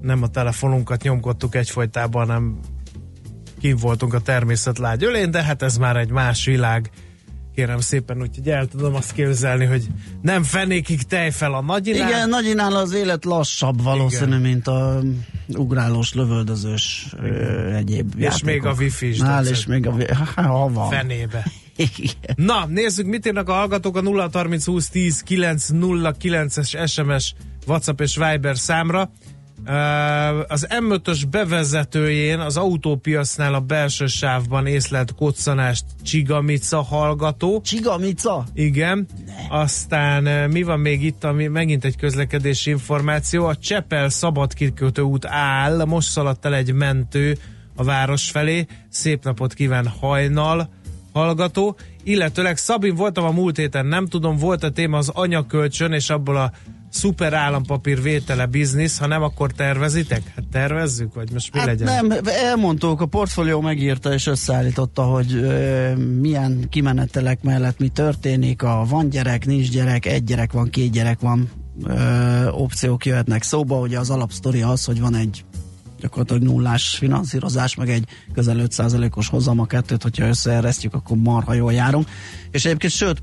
nem 0.00 0.22
a 0.22 0.26
telefonunkat 0.28 1.02
nyomkodtuk 1.02 1.54
egyfolytában, 1.54 2.26
hanem 2.26 2.58
kim 3.60 3.76
voltunk 3.76 4.14
a 4.14 4.20
természet 4.20 4.78
lágy 4.78 5.04
ölén, 5.04 5.30
de 5.30 5.42
hát 5.42 5.62
ez 5.62 5.76
már 5.76 5.96
egy 5.96 6.10
más 6.10 6.44
világ. 6.44 6.90
Kérem 7.54 7.80
szépen, 7.80 8.20
úgyhogy 8.20 8.48
el 8.48 8.66
tudom 8.66 8.94
azt 8.94 9.12
képzelni, 9.12 9.64
hogy 9.64 9.86
nem 10.22 10.42
fenékig 10.42 11.02
tej 11.02 11.30
fel 11.30 11.54
a 11.54 11.62
nagyinál. 11.62 12.08
Igen, 12.08 12.28
nagyinál 12.28 12.76
az 12.76 12.92
élet 12.92 13.24
lassabb 13.24 13.82
valószínű, 13.82 14.26
Igen. 14.26 14.40
mint 14.40 14.66
a 14.66 15.00
ugrálós, 15.48 16.14
lövöldözős 16.14 17.14
ö, 17.22 17.72
egyéb 17.74 18.14
És 18.16 18.42
még 18.42 18.64
a 18.64 18.72
wifi 18.78 19.08
is 19.08 19.18
Nál, 19.18 19.46
és 19.46 19.66
még 19.66 19.86
a 19.86 19.92
ha, 20.34 20.42
ha 20.42 20.68
van. 20.68 20.90
fenébe. 20.90 21.44
Na, 22.36 22.66
nézzük, 22.66 23.06
mit 23.06 23.26
írnak 23.26 23.48
a 23.48 23.52
hallgatók 23.52 23.96
a 23.96 24.00
0 24.00 24.28
30 24.32 24.64
20 24.64 24.88
10 24.88 25.20
9 25.20 25.68
0 25.68 26.14
9-es 26.22 26.90
SMS, 26.90 27.34
WhatsApp 27.66 28.00
és 28.00 28.16
Viber 28.16 28.58
számra. 28.58 29.10
Az 30.48 30.66
M5-ös 30.70 31.22
bevezetőjén 31.30 32.38
az 32.38 32.56
autópiacnál 32.56 33.54
a 33.54 33.60
belső 33.60 34.06
sávban 34.06 34.66
észlelt 34.66 35.14
koccanást 35.14 35.84
Csigamica 36.02 36.82
hallgató. 36.82 37.60
Csigamica? 37.60 38.44
Igen. 38.54 39.06
Aztán 39.48 40.26
eh, 40.26 40.48
mi 40.48 40.62
van 40.62 40.80
még 40.80 41.02
itt, 41.02 41.24
ami 41.24 41.46
megint 41.46 41.84
egy 41.84 41.96
közlekedési 41.96 42.70
információ. 42.70 43.44
A 43.44 43.56
Csepel 43.56 44.08
szabadkikötő 44.08 45.02
út 45.02 45.26
áll, 45.26 45.84
most 45.84 46.10
szaladt 46.10 46.44
el 46.44 46.54
egy 46.54 46.72
mentő 46.72 47.38
a 47.76 47.84
város 47.84 48.30
felé. 48.30 48.66
Szép 48.88 49.24
napot 49.24 49.54
kíván 49.54 49.86
hajnal 49.86 50.68
hallgató. 51.14 51.76
Illetőleg 52.04 52.56
Szabin 52.56 52.94
voltam 52.94 53.24
a 53.24 53.30
múlt 53.30 53.56
héten, 53.56 53.86
nem 53.86 54.06
tudom, 54.06 54.36
volt 54.36 54.62
a 54.64 54.70
téma 54.70 54.96
az 54.98 55.08
anyakölcsön, 55.08 55.92
és 55.92 56.10
abból 56.10 56.36
a 56.36 56.52
szuper 56.90 57.32
állampapír 57.32 58.02
vétele 58.02 58.46
biznisz, 58.46 58.98
ha 58.98 59.06
nem, 59.06 59.22
akkor 59.22 59.52
tervezitek? 59.52 60.22
Hát 60.34 60.44
tervezzük, 60.50 61.14
vagy 61.14 61.32
most 61.32 61.52
mi 61.52 61.58
Hát 61.58 61.68
legyen? 61.68 62.06
nem, 62.06 62.18
elmondtuk, 62.24 63.00
a 63.00 63.06
portfólió 63.06 63.60
megírta 63.60 64.12
és 64.12 64.26
összeállította, 64.26 65.02
hogy 65.02 65.32
ö, 65.34 65.94
milyen 65.96 66.66
kimenetelek 66.70 67.42
mellett 67.42 67.78
mi 67.78 67.88
történik, 67.88 68.62
a 68.62 68.84
van 68.88 69.08
gyerek, 69.08 69.46
nincs 69.46 69.70
gyerek, 69.70 70.06
egy 70.06 70.24
gyerek 70.24 70.52
van, 70.52 70.70
két 70.70 70.90
gyerek 70.90 71.20
van, 71.20 71.50
ö, 71.84 72.48
opciók 72.50 73.06
jöhetnek 73.06 73.42
szóba, 73.42 73.78
ugye 73.78 73.98
az 73.98 74.10
alapsztori 74.10 74.62
az, 74.62 74.84
hogy 74.84 75.00
van 75.00 75.14
egy 75.14 75.44
gyakorlatilag 76.04 76.42
nullás 76.42 76.88
finanszírozás, 76.88 77.74
meg 77.74 77.90
egy 77.90 78.04
közel 78.32 78.56
5%-os 78.58 79.28
hozam 79.28 79.60
a 79.60 79.66
kettőt, 79.66 80.02
hogyha 80.02 80.26
összeeresztjük, 80.26 80.94
akkor 80.94 81.16
marha 81.16 81.54
jól 81.54 81.72
járunk. 81.72 82.08
És 82.50 82.64
egyébként 82.64 82.92
sőt, 82.92 83.22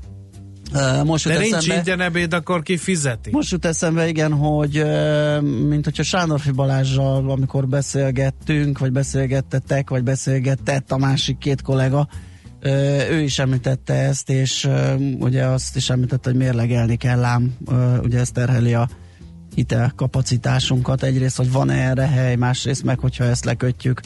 most 1.04 1.28
De 1.28 1.38
nincs 1.38 1.54
eszembe- 1.54 1.76
ingyen 1.76 2.00
ebéd, 2.00 2.32
akkor 2.32 2.62
ki 2.62 2.76
fizeti? 2.76 3.30
most 3.32 3.50
jut 3.50 3.64
eszembe, 3.64 4.08
igen, 4.08 4.32
hogy 4.32 4.84
mint 5.68 5.84
hogyha 5.84 6.02
Sándorfi 6.02 6.50
Balázsral, 6.50 7.30
amikor 7.30 7.68
beszélgettünk, 7.68 8.78
vagy 8.78 8.92
beszélgettetek, 8.92 9.90
vagy 9.90 10.02
beszélgettett 10.02 10.92
a 10.92 10.96
másik 10.96 11.38
két 11.38 11.62
kollega, 11.62 12.08
ő 13.10 13.20
is 13.20 13.38
említette 13.38 13.94
ezt, 13.94 14.30
és 14.30 14.68
ugye 15.18 15.44
azt 15.44 15.76
is 15.76 15.90
említette, 15.90 16.30
hogy 16.30 16.38
mérlegelni 16.38 16.96
kell 16.96 17.24
ám, 17.24 17.54
ugye 18.02 18.18
ez 18.18 18.30
terheli 18.30 18.74
a 18.74 18.88
hitel 19.54 19.92
kapacitásunkat. 19.96 21.02
Egyrészt, 21.02 21.36
hogy 21.36 21.52
van-e 21.52 21.74
erre 21.74 22.06
hely, 22.06 22.36
másrészt 22.36 22.84
meg, 22.84 22.98
hogyha 22.98 23.24
ezt 23.24 23.44
lekötjük, 23.44 24.00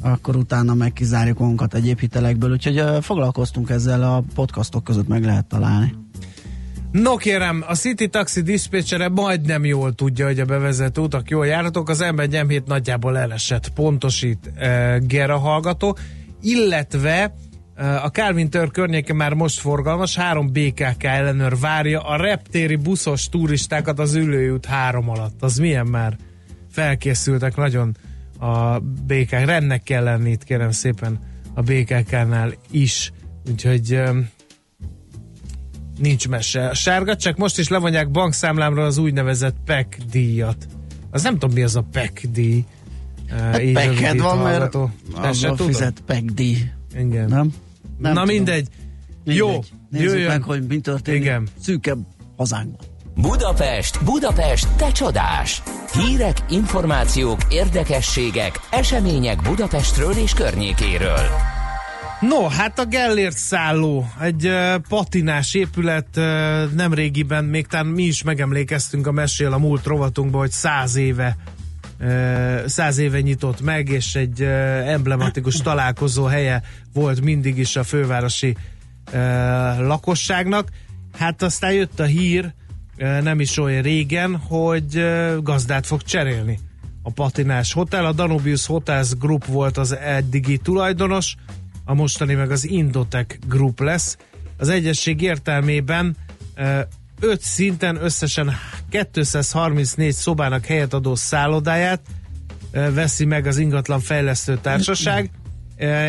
akkor 0.00 0.36
utána 0.36 0.74
meg 0.74 0.92
kizárjuk 0.92 1.38
magunkat 1.38 1.74
egyéb 1.74 1.98
hitelekből. 1.98 2.50
Úgyhogy 2.50 2.82
foglalkoztunk 3.00 3.70
ezzel 3.70 4.02
a 4.02 4.22
podcastok 4.34 4.84
között, 4.84 5.08
meg 5.08 5.24
lehet 5.24 5.46
találni. 5.46 5.94
No 6.92 7.16
kérem, 7.16 7.64
a 7.66 7.74
City 7.74 8.08
Taxi 8.08 8.42
diszpécsere 8.42 9.08
majdnem 9.08 9.64
jól 9.64 9.94
tudja, 9.94 10.26
hogy 10.26 10.40
a 10.40 10.44
bevezető 10.44 11.00
utak 11.00 11.30
jól 11.30 11.46
járhatók, 11.46 11.88
az 11.88 12.00
ember 12.00 12.28
M7 12.30 12.64
nagyjából 12.66 13.18
elesett, 13.18 13.68
pontosít 13.68 14.52
uh, 14.56 15.06
Gera 15.06 15.38
hallgató, 15.38 15.96
illetve 16.40 17.34
a 17.80 18.10
Calvin 18.12 18.50
Tör 18.50 18.70
környéke 18.70 19.12
már 19.12 19.34
most 19.34 19.60
forgalmas, 19.60 20.16
három 20.16 20.52
BKK 20.52 21.04
ellenőr 21.04 21.58
várja 21.58 22.00
a 22.00 22.16
reptéri 22.16 22.76
buszos 22.76 23.28
turistákat 23.28 23.98
az 23.98 24.14
ülőjút 24.14 24.66
három 24.66 25.08
alatt. 25.08 25.42
Az 25.42 25.58
milyen 25.58 25.86
már? 25.86 26.16
Felkészültek 26.70 27.56
nagyon 27.56 27.96
a 28.38 28.78
BKK, 28.78 29.30
rendnek 29.30 29.82
kell 29.82 30.04
lenni 30.04 30.30
itt 30.30 30.44
kérem 30.44 30.70
szépen 30.70 31.18
a 31.54 31.62
BKK-nál 31.62 32.52
is, 32.70 33.12
úgyhogy 33.50 34.02
nincs 35.98 36.28
mese. 36.28 36.74
Sárga, 36.74 37.16
csak 37.16 37.36
most 37.36 37.58
is 37.58 37.68
levonják 37.68 38.10
bankszámlámról 38.10 38.84
az 38.84 38.98
úgynevezett 38.98 39.56
PEC 39.64 39.86
díjat. 40.10 40.66
Az 41.10 41.22
nem 41.22 41.32
tudom, 41.32 41.54
mi 41.54 41.62
az 41.62 41.76
a 41.76 41.84
PEC 41.92 42.28
díj. 42.30 42.64
Hát 43.28 43.56
rövidít 43.56 44.20
van, 44.20 44.38
mert 44.38 44.74
hallgató. 44.74 44.90
Se 45.32 45.48
abban 45.48 45.66
fizet 45.66 46.02
pekdi, 46.06 46.72
Igen. 46.94 47.28
nem? 47.28 47.52
Nem 48.00 48.12
Na 48.12 48.20
tudom. 48.20 48.34
mindegy. 48.36 48.68
Mindegy. 49.24 49.36
Jó, 49.36 49.60
Nézzük 49.90 50.08
jöjjön. 50.10 50.28
meg, 50.30 50.42
hogy 50.42 50.66
mi 50.66 50.78
történik 50.80 51.20
Igen. 51.20 51.48
szűkebb 51.60 51.98
hazánkban. 52.36 52.86
Budapest, 53.14 54.04
Budapest, 54.04 54.68
te 54.76 54.92
csodás! 54.92 55.62
Hírek, 55.92 56.36
információk, 56.48 57.40
érdekességek, 57.48 58.60
események 58.70 59.42
Budapestről 59.42 60.12
és 60.12 60.32
környékéről. 60.32 61.20
No, 62.20 62.46
hát 62.48 62.78
a 62.78 62.84
Gellért 62.84 63.36
szálló, 63.36 64.06
egy 64.20 64.46
uh, 64.46 64.74
patinás 64.88 65.54
épület, 65.54 66.06
uh, 66.16 66.24
nem 66.72 66.94
régiben, 66.94 67.44
még 67.44 67.66
talán 67.66 67.86
mi 67.86 68.02
is 68.02 68.22
megemlékeztünk 68.22 69.06
a 69.06 69.12
mesél 69.12 69.52
a 69.52 69.58
múlt 69.58 69.84
rovatunkban, 69.84 70.40
hogy 70.40 70.50
száz 70.50 70.96
éve 70.96 71.36
száz 72.66 72.98
éve 72.98 73.20
nyitott 73.20 73.60
meg, 73.60 73.88
és 73.88 74.14
egy 74.14 74.42
emblematikus 74.86 75.56
találkozó 75.70 76.24
helye 76.24 76.62
volt 76.92 77.20
mindig 77.20 77.58
is 77.58 77.76
a 77.76 77.82
fővárosi 77.82 78.56
lakosságnak. 79.78 80.68
Hát 81.18 81.42
aztán 81.42 81.72
jött 81.72 82.00
a 82.00 82.04
hír, 82.04 82.52
nem 82.96 83.40
is 83.40 83.58
olyan 83.58 83.82
régen, 83.82 84.36
hogy 84.36 85.04
gazdát 85.42 85.86
fog 85.86 86.02
cserélni 86.02 86.58
a 87.02 87.10
patinás 87.10 87.72
hotel. 87.72 88.06
A 88.06 88.12
Danubius 88.12 88.66
Hotels 88.66 89.14
Group 89.18 89.44
volt 89.44 89.76
az 89.76 89.96
eddigi 89.96 90.58
tulajdonos, 90.58 91.34
a 91.84 91.94
mostani 91.94 92.34
meg 92.34 92.50
az 92.50 92.68
Indotech 92.68 93.38
Group 93.48 93.80
lesz. 93.80 94.16
Az 94.56 94.68
egyesség 94.68 95.22
értelmében 95.22 96.16
öt 97.20 97.40
szinten 97.40 98.04
összesen 98.04 98.56
234 99.10 100.12
szobának 100.12 100.66
helyet 100.66 100.94
adó 100.94 101.14
szállodáját 101.14 102.00
veszi 102.70 103.24
meg 103.24 103.46
az 103.46 103.58
ingatlan 103.58 104.00
fejlesztő 104.00 104.58
társaság, 104.62 105.30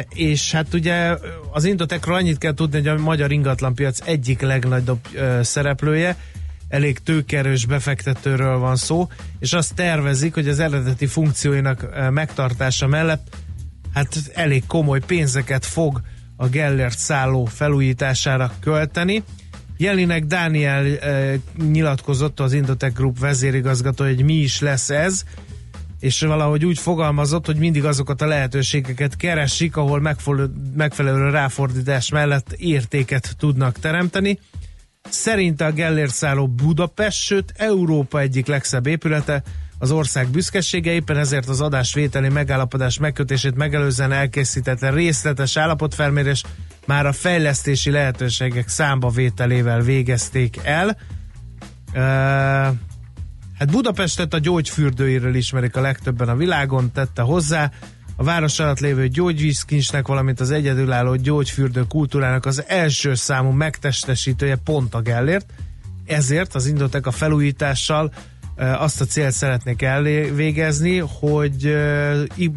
és 0.09 0.51
hát 0.51 0.73
ugye 0.73 1.17
az 1.51 1.65
Indotechról 1.65 2.15
annyit 2.15 2.37
kell 2.37 2.53
tudni, 2.53 2.77
hogy 2.77 2.87
a 2.87 2.97
magyar 2.97 3.31
ingatlanpiac 3.31 4.07
egyik 4.07 4.41
legnagyobb 4.41 5.07
szereplője, 5.41 6.17
elég 6.67 6.99
tőkerős 6.99 7.65
befektetőről 7.65 8.57
van 8.57 8.75
szó, 8.75 9.07
és 9.39 9.53
azt 9.53 9.75
tervezik, 9.75 10.33
hogy 10.33 10.47
az 10.47 10.59
eredeti 10.59 11.05
funkcióinak 11.05 11.87
megtartása 12.11 12.87
mellett 12.87 13.37
hát 13.93 14.17
elég 14.33 14.65
komoly 14.65 14.99
pénzeket 14.99 15.65
fog 15.65 16.01
a 16.35 16.47
Gellert 16.47 16.97
szálló 16.97 17.45
felújítására 17.45 18.51
költeni. 18.59 19.23
Jelinek 19.81 20.25
Dániel 20.25 20.85
e, 20.85 21.35
nyilatkozott 21.71 22.39
az 22.39 22.53
Indotech 22.53 22.95
Group 22.95 23.19
vezérigazgató, 23.19 24.03
hogy 24.05 24.23
mi 24.23 24.33
is 24.33 24.59
lesz 24.59 24.89
ez, 24.89 25.23
és 25.99 26.21
valahogy 26.21 26.65
úgy 26.65 26.79
fogalmazott, 26.79 27.45
hogy 27.45 27.55
mindig 27.55 27.85
azokat 27.85 28.21
a 28.21 28.25
lehetőségeket 28.25 29.15
keresik, 29.15 29.77
ahol 29.77 29.99
megfelelő, 29.99 30.51
megfelelő 30.75 31.29
ráfordítás 31.29 32.09
mellett 32.09 32.51
értéket 32.51 33.35
tudnak 33.37 33.79
teremteni. 33.79 34.39
Szerinte 35.09 35.65
a 35.65 35.71
Gellért 35.71 36.13
szálló 36.13 36.47
Budapest, 36.47 37.21
sőt 37.21 37.53
Európa 37.55 38.19
egyik 38.19 38.47
legszebb 38.47 38.87
épülete, 38.87 39.43
az 39.79 39.91
ország 39.91 40.27
büszkesége, 40.27 40.91
éppen 40.91 41.17
ezért 41.17 41.47
az 41.47 41.61
adásvételi 41.61 42.29
megállapodás 42.29 42.99
megkötését 42.99 43.55
megelőzően 43.55 44.11
elkészített 44.11 44.93
részletes 44.93 45.57
állapotfelmérés 45.57 46.43
már 46.85 47.05
a 47.05 47.11
fejlesztési 47.11 47.91
lehetőségek 47.91 48.67
számbavételével 48.67 49.81
végezték 49.81 50.59
el. 50.63 50.87
Uh, 51.93 51.97
hát 53.57 53.71
Budapestet 53.71 54.33
a 54.33 54.39
gyógyfürdőiről 54.39 55.35
ismerik 55.35 55.75
a 55.75 55.81
legtöbben 55.81 56.29
a 56.29 56.35
világon, 56.35 56.91
tette 56.91 57.21
hozzá. 57.21 57.71
A 58.15 58.23
város 58.23 58.59
alatt 58.59 58.79
lévő 58.79 59.07
gyógyvízkincsnek, 59.07 60.07
valamint 60.07 60.39
az 60.39 60.51
egyedülálló 60.51 61.15
gyógyfürdő 61.15 61.83
kultúrának 61.87 62.45
az 62.45 62.63
első 62.67 63.13
számú 63.13 63.49
megtestesítője 63.49 64.55
pont 64.55 64.93
a 64.93 65.01
Gellért. 65.01 65.53
Ezért 66.05 66.55
az 66.55 66.65
Indotek 66.65 67.07
a 67.07 67.11
felújítással 67.11 68.13
azt 68.61 69.01
a 69.01 69.05
célt 69.05 69.33
szeretnék 69.33 69.81
elvégezni, 69.81 70.97
hogy 70.97 71.75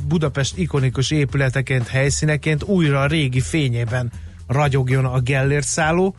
Budapest 0.08 0.58
ikonikus 0.58 1.10
épületeként, 1.10 1.88
helyszíneként 1.88 2.62
újra 2.62 3.00
a 3.00 3.06
régi 3.06 3.40
fényében 3.40 4.12
ragyogjon 4.46 5.04
a 5.04 5.20
Gellért 5.20 5.66
szálló, 5.66 6.14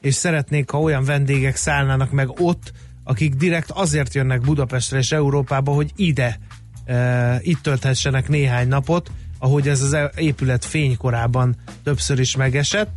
és 0.00 0.14
szeretnék, 0.14 0.70
ha 0.70 0.80
olyan 0.80 1.04
vendégek 1.04 1.56
szállnának 1.56 2.10
meg 2.10 2.40
ott, 2.40 2.72
akik 3.04 3.34
direkt 3.34 3.70
azért 3.70 4.14
jönnek 4.14 4.40
Budapestre 4.40 4.98
és 4.98 5.12
Európába, 5.12 5.72
hogy 5.72 5.92
ide, 5.96 6.38
e, 6.84 7.38
itt 7.42 7.62
tölthessenek 7.62 8.28
néhány 8.28 8.68
napot, 8.68 9.10
ahogy 9.38 9.68
ez 9.68 9.82
az 9.82 9.96
épület 10.16 10.64
fénykorában 10.64 11.56
többször 11.84 12.18
is 12.18 12.36
megesett, 12.36 12.96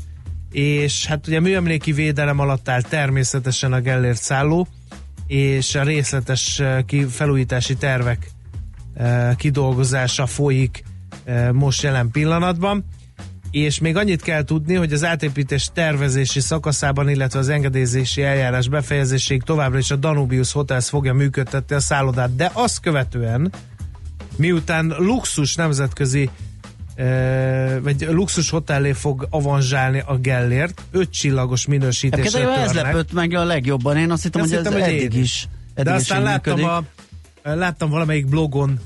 és 0.52 1.06
hát 1.06 1.28
ugye 1.28 1.40
műemléki 1.40 1.92
védelem 1.92 2.40
alatt 2.40 2.70
áll 2.70 2.82
természetesen 2.82 3.74
a 3.74 3.80
Gellért 3.80 4.22
szálló, 4.22 4.68
és 5.30 5.76
a 5.76 5.84
részletes 5.84 6.62
felújítási 7.10 7.76
tervek 7.76 8.32
kidolgozása 9.36 10.26
folyik 10.26 10.84
most 11.52 11.82
jelen 11.82 12.12
pillanatban. 12.12 12.86
és 13.52 13.80
még 13.80 13.96
annyit 13.96 14.22
kell 14.22 14.44
tudni, 14.44 14.76
hogy 14.76 14.94
az 14.94 15.04
átépítés 15.04 15.70
tervezési 15.74 16.40
szakaszában, 16.40 17.10
illetve 17.10 17.40
az 17.40 17.50
engedélyzési 17.50 18.24
eljárás 18.24 18.68
befejezéséig 18.68 19.44
továbbra 19.44 19.78
is 19.78 19.92
a 19.92 19.96
Danubius 19.96 20.52
Hotels 20.52 20.90
fogja 20.90 21.14
működtetni 21.14 21.76
a 21.76 21.80
szállodát, 21.80 22.36
de 22.36 22.52
azt 22.54 22.80
követően, 22.80 23.52
miután 24.36 24.96
luxus 24.98 25.56
nemzetközi 25.56 26.22
eh, 26.24 26.49
vagy 27.82 28.08
luxus 28.10 28.50
hotellé 28.50 28.92
fog 28.92 29.28
avanzsálni 29.30 30.04
a 30.06 30.18
Gellért, 30.18 30.82
öt 30.92 31.12
csillagos 31.12 31.66
minősítését 31.66 32.36
Egyébként 32.36 32.58
ez 32.60 32.72
törnek. 32.72 32.94
lepett 32.94 33.14
meg 33.14 33.34
a 33.34 33.44
legjobban. 33.44 33.98
Én 33.98 34.12
azt 34.12 34.24
hittem, 34.24 34.42
Azt 34.42 34.50
hogy 34.50 34.60
ez 34.60 34.66
hittem, 34.66 34.82
hogy 34.82 34.92
eddig 34.96 35.14
én 35.14 35.22
is. 35.22 35.48
De 35.76 35.82
eddig 35.82 35.94
is 35.94 36.00
aztán 36.02 36.18
így 36.20 36.24
láttam, 36.26 36.56
működik. 36.56 36.72
a, 37.44 37.56
láttam 37.56 37.90
valamelyik 37.90 38.28
blogon 38.28 38.80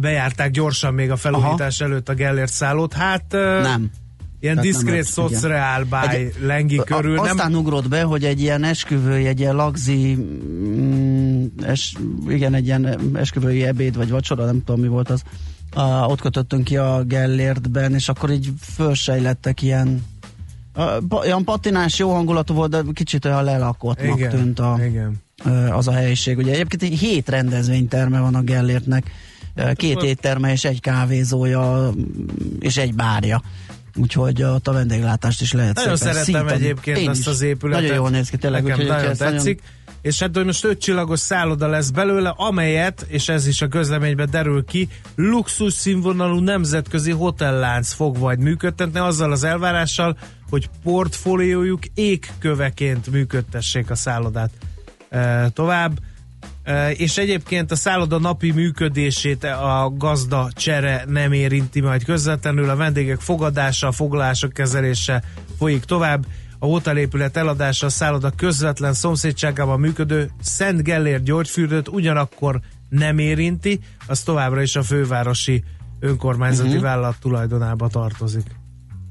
bejárták 0.00 0.50
gyorsan 0.50 0.94
még 0.94 1.10
a 1.10 1.16
felújítás 1.16 1.80
előtt 1.80 2.08
a 2.08 2.14
Gellért 2.14 2.52
szállót. 2.52 2.92
Hát 2.92 3.24
Nem. 3.62 3.90
ilyen 4.40 4.54
Tehát 4.54 4.70
diszkrét 4.70 5.04
szociál 5.04 5.84
báj 5.84 6.32
lengi 6.40 6.80
körül. 6.84 7.18
A, 7.18 7.22
Nem, 7.22 7.36
aztán 7.36 7.54
ugrott 7.54 7.88
be, 7.88 8.02
hogy 8.02 8.24
egy 8.24 8.40
ilyen 8.40 8.64
esküvői, 8.64 9.26
egy 9.26 9.40
ilyen 9.40 9.54
lagzi, 9.54 10.14
mm, 10.14 11.44
es, 11.62 11.94
igen, 12.28 12.54
egy 12.54 12.66
ilyen 12.66 12.98
esküvői 13.14 13.64
ebéd 13.64 13.96
vagy 13.96 14.10
vacsora, 14.10 14.44
nem 14.44 14.64
tudom 14.64 14.80
mi 14.80 14.88
volt 14.88 15.10
az. 15.10 15.22
Uh, 15.76 16.10
ott 16.10 16.20
kötöttünk 16.20 16.64
ki 16.64 16.76
a 16.76 17.02
Gellértben, 17.02 17.94
és 17.94 18.08
akkor 18.08 18.30
így 18.30 18.52
fölsejlettek 18.74 19.62
ilyen 19.62 20.04
uh, 20.76 20.84
olyan 21.10 21.44
patinás, 21.44 21.98
jó 21.98 22.12
hangulatú 22.14 22.54
volt, 22.54 22.70
de 22.70 22.82
kicsit 22.92 23.24
olyan 23.24 23.44
lelakottnak 23.44 24.18
igen, 24.18 24.30
tűnt 24.30 24.58
a, 24.58 24.78
igen. 24.86 25.22
ö, 25.44 25.50
az 25.50 25.88
a 25.88 25.92
helyiség. 25.92 26.38
Ugye 26.38 26.52
egyébként 26.52 26.82
egy 26.82 26.98
hét 26.98 27.28
rendezvényterme 27.28 28.20
van 28.20 28.34
a 28.34 28.40
Gellértnek, 28.42 29.10
Ö, 29.54 29.72
két 29.72 30.02
étterme 30.02 30.52
és 30.52 30.64
egy 30.64 30.80
kávézója 30.80 31.90
és 32.60 32.76
egy 32.76 32.94
bárja. 32.94 33.42
Úgyhogy 33.96 34.42
ott 34.42 34.68
a 34.68 34.72
vendéglátást 34.72 35.40
is 35.40 35.52
lehet 35.52 35.74
Nagyon 35.74 35.96
szépen 35.96 36.14
szeretem 36.14 36.34
szintani. 36.34 36.64
egyébként 36.64 36.98
Én 36.98 37.10
is. 37.10 37.26
az 37.26 37.40
épületet. 37.40 37.82
Nagyon 37.82 37.96
jól 37.96 38.10
néz 38.10 38.28
ki 38.28 38.36
tényleg. 38.36 38.62
Nekem 38.62 38.78
úgyhogy 38.78 38.94
nagyon 38.96 39.10
ezt 39.10 39.18
tetszik. 39.18 39.62
És 40.02 40.20
hát, 40.20 40.34
hogy 40.34 40.44
most 40.44 40.64
öt 40.64 40.80
csillagos 40.80 41.20
szálloda 41.20 41.66
lesz 41.66 41.90
belőle, 41.90 42.34
amelyet, 42.36 43.06
és 43.08 43.28
ez 43.28 43.46
is 43.46 43.62
a 43.62 43.68
közleményben 43.68 44.30
derül 44.30 44.64
ki, 44.64 44.88
luxus 45.14 45.72
színvonalú 45.72 46.38
nemzetközi 46.38 47.10
hotellánc 47.10 47.92
fog 47.92 48.18
majd 48.18 48.38
működtetni, 48.38 48.98
azzal 48.98 49.32
az 49.32 49.44
elvárással, 49.44 50.16
hogy 50.50 50.70
portfóliójuk 50.82 51.82
égköveként 51.94 53.10
működtessék 53.10 53.90
a 53.90 53.94
szállodát 53.94 54.50
e, 55.08 55.48
tovább. 55.48 55.98
E, 56.62 56.90
és 56.90 57.18
egyébként 57.18 57.70
a 57.70 57.76
szálloda 57.76 58.18
napi 58.18 58.50
működését 58.50 59.44
a 59.44 59.92
gazda 59.96 60.48
csere 60.52 61.04
nem 61.06 61.32
érinti 61.32 61.80
majd 61.80 62.04
közvetlenül, 62.04 62.70
a 62.70 62.76
vendégek 62.76 63.20
fogadása, 63.20 63.86
a 63.86 63.92
foglalások 63.92 64.52
kezelése 64.52 65.22
folyik 65.58 65.84
tovább, 65.84 66.24
a 66.58 66.66
hotelépület 66.66 67.36
eladása 67.36 67.86
a 67.86 67.90
szálloda 67.90 68.30
közvetlen 68.30 68.92
szomszédságában 68.92 69.80
működő 69.80 70.30
Szent 70.40 70.82
Gellért 70.82 71.22
gyógyfürdőt 71.22 71.88
ugyanakkor 71.88 72.60
nem 72.88 73.18
érinti, 73.18 73.80
az 74.06 74.20
továbbra 74.20 74.62
is 74.62 74.76
a 74.76 74.82
fővárosi 74.82 75.64
önkormányzati 76.00 76.68
uh-huh. 76.68 76.82
vállalat 76.82 77.16
tulajdonába 77.20 77.88
tartozik. 77.88 78.46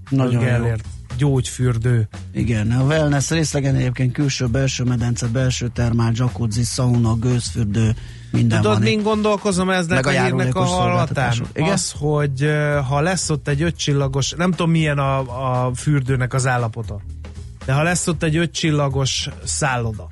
Nagyon 0.10 0.36
a 0.36 0.42
jó. 0.42 0.48
Gellért 0.48 0.86
gyógyfürdő. 1.18 2.08
Igen, 2.34 2.72
a 2.72 2.84
wellness 2.84 3.30
részlegen 3.30 3.76
egyébként 3.76 4.14
külső, 4.14 4.48
belső 4.48 4.84
medence, 4.84 5.28
belső 5.28 5.68
termál, 5.68 6.12
jacuzzi, 6.16 6.64
sauna, 6.64 7.16
gőzfürdő, 7.16 7.96
minden 8.32 8.62
Tudod, 8.62 8.74
van. 8.74 8.82
min 8.82 9.02
gondolkozom 9.02 9.70
eznek 9.70 10.06
a 10.06 10.10
hírnek 10.10 10.56
a 10.56 10.64
hallatán? 10.64 11.34
Az, 11.54 11.94
hogy 11.98 12.50
ha 12.88 13.02
lesz 13.02 13.30
ott 13.30 13.48
egy 13.48 13.62
ötcsillagos, 13.62 14.32
nem 14.32 14.52
tudom 14.52 14.72
milyen 14.72 14.98
a, 14.98 15.20
a 15.66 15.74
fürdőnek 15.76 16.34
az 16.34 16.48
állapota, 16.48 17.02
de 17.68 17.74
ha 17.74 17.84
lesz 17.84 18.08
ott 18.08 18.24
egy 18.24 18.38
ötcsillagos 18.38 19.30
szálloda, 19.44 20.10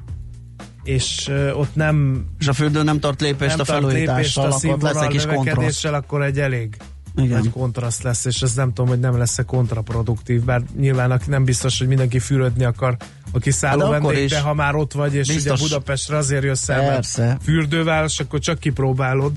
és 0.83 1.31
ott 1.53 1.75
nem, 1.75 2.25
És 2.39 2.47
a 2.47 2.53
fürdő 2.53 2.83
nem 2.83 2.99
tart 2.99 3.21
lépést 3.21 3.49
nem 3.49 3.59
a 3.59 3.63
felújítással, 3.63 4.51
a 4.51 4.55
akkor 4.55 4.81
lesz 4.81 5.01
egy 5.01 5.07
kis 5.07 5.25
kontraszt. 5.25 5.85
akkor 5.85 6.23
egy 6.23 6.39
elég 6.39 6.77
Igen. 7.15 7.37
nagy 7.37 7.49
kontraszt 7.49 8.03
lesz, 8.03 8.25
és 8.25 8.41
ez 8.41 8.53
nem 8.53 8.67
tudom, 8.67 8.87
hogy 8.87 8.99
nem 8.99 9.17
lesz-e 9.17 9.43
kontraproduktív, 9.43 10.43
bár 10.43 10.61
nyilván 10.77 11.21
nem 11.27 11.43
biztos, 11.43 11.77
hogy 11.77 11.87
mindenki 11.87 12.19
fürödni 12.19 12.63
akar, 12.63 12.97
aki 13.31 13.51
szálló 13.51 13.91
Hát 13.91 14.01
vendég, 14.01 14.29
de 14.29 14.39
ha 14.39 14.53
már 14.53 14.75
ott 14.75 14.93
vagy, 14.93 15.15
és 15.15 15.27
Biztos. 15.27 15.59
ugye 15.59 15.67
Budapestre 15.67 16.17
azért 16.17 16.43
jössz 16.43 16.69
el, 16.69 16.81
mert 16.81 17.41
fürdőváros, 17.43 18.19
akkor 18.19 18.39
csak 18.39 18.59
kipróbálod. 18.59 19.31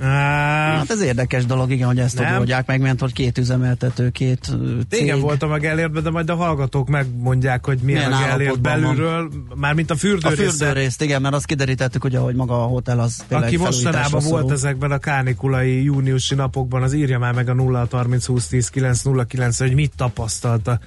Á, 0.00 0.76
Hát 0.76 0.90
ez 0.90 1.00
érdekes 1.00 1.46
dolog, 1.46 1.70
igen, 1.70 1.86
hogy 1.86 1.98
ezt 1.98 2.18
Nem. 2.18 2.38
oldják 2.38 2.66
meg, 2.66 2.80
mert 2.80 3.00
hogy 3.00 3.12
két 3.12 3.38
üzemeltető, 3.38 4.10
két 4.10 4.56
cég. 4.90 5.02
Igen, 5.02 5.20
voltam 5.20 5.50
a 5.50 5.58
Gellértben, 5.58 6.02
de 6.02 6.10
majd 6.10 6.30
a 6.30 6.34
hallgatók 6.34 6.88
megmondják, 6.88 7.64
hogy 7.66 7.78
milyen, 7.82 8.08
Milyen 8.10 8.22
a 8.22 8.26
Gellért 8.26 8.50
van. 8.50 8.62
belülről, 8.62 9.30
mármint 9.54 9.90
a 9.90 9.94
A 9.94 9.96
fürdő, 9.96 10.28
fürdőrészt, 10.34 11.02
igen, 11.02 11.22
mert 11.22 11.34
azt 11.34 11.46
kiderítettük, 11.46 12.04
ugye, 12.04 12.18
hogy 12.18 12.34
maga 12.34 12.62
a 12.62 12.66
hotel 12.66 13.00
az 13.00 13.24
Aki 13.30 13.56
mostanában 13.56 14.22
volt 14.24 14.50
ezekben 14.50 14.90
a 14.90 14.98
kánikulai 14.98 15.82
júniusi 15.82 16.34
napokban, 16.34 16.82
az 16.82 16.92
írja 16.92 17.18
már 17.18 17.34
meg 17.34 17.48
a 17.48 17.54
0 17.54 17.86
30 17.90 18.26
20 18.26 18.46
10 18.46 18.68
9 18.68 19.02
0 19.02 19.24
9 19.24 19.58
hogy 19.58 19.74
mit 19.74 19.92
tapasztalta 19.96 20.78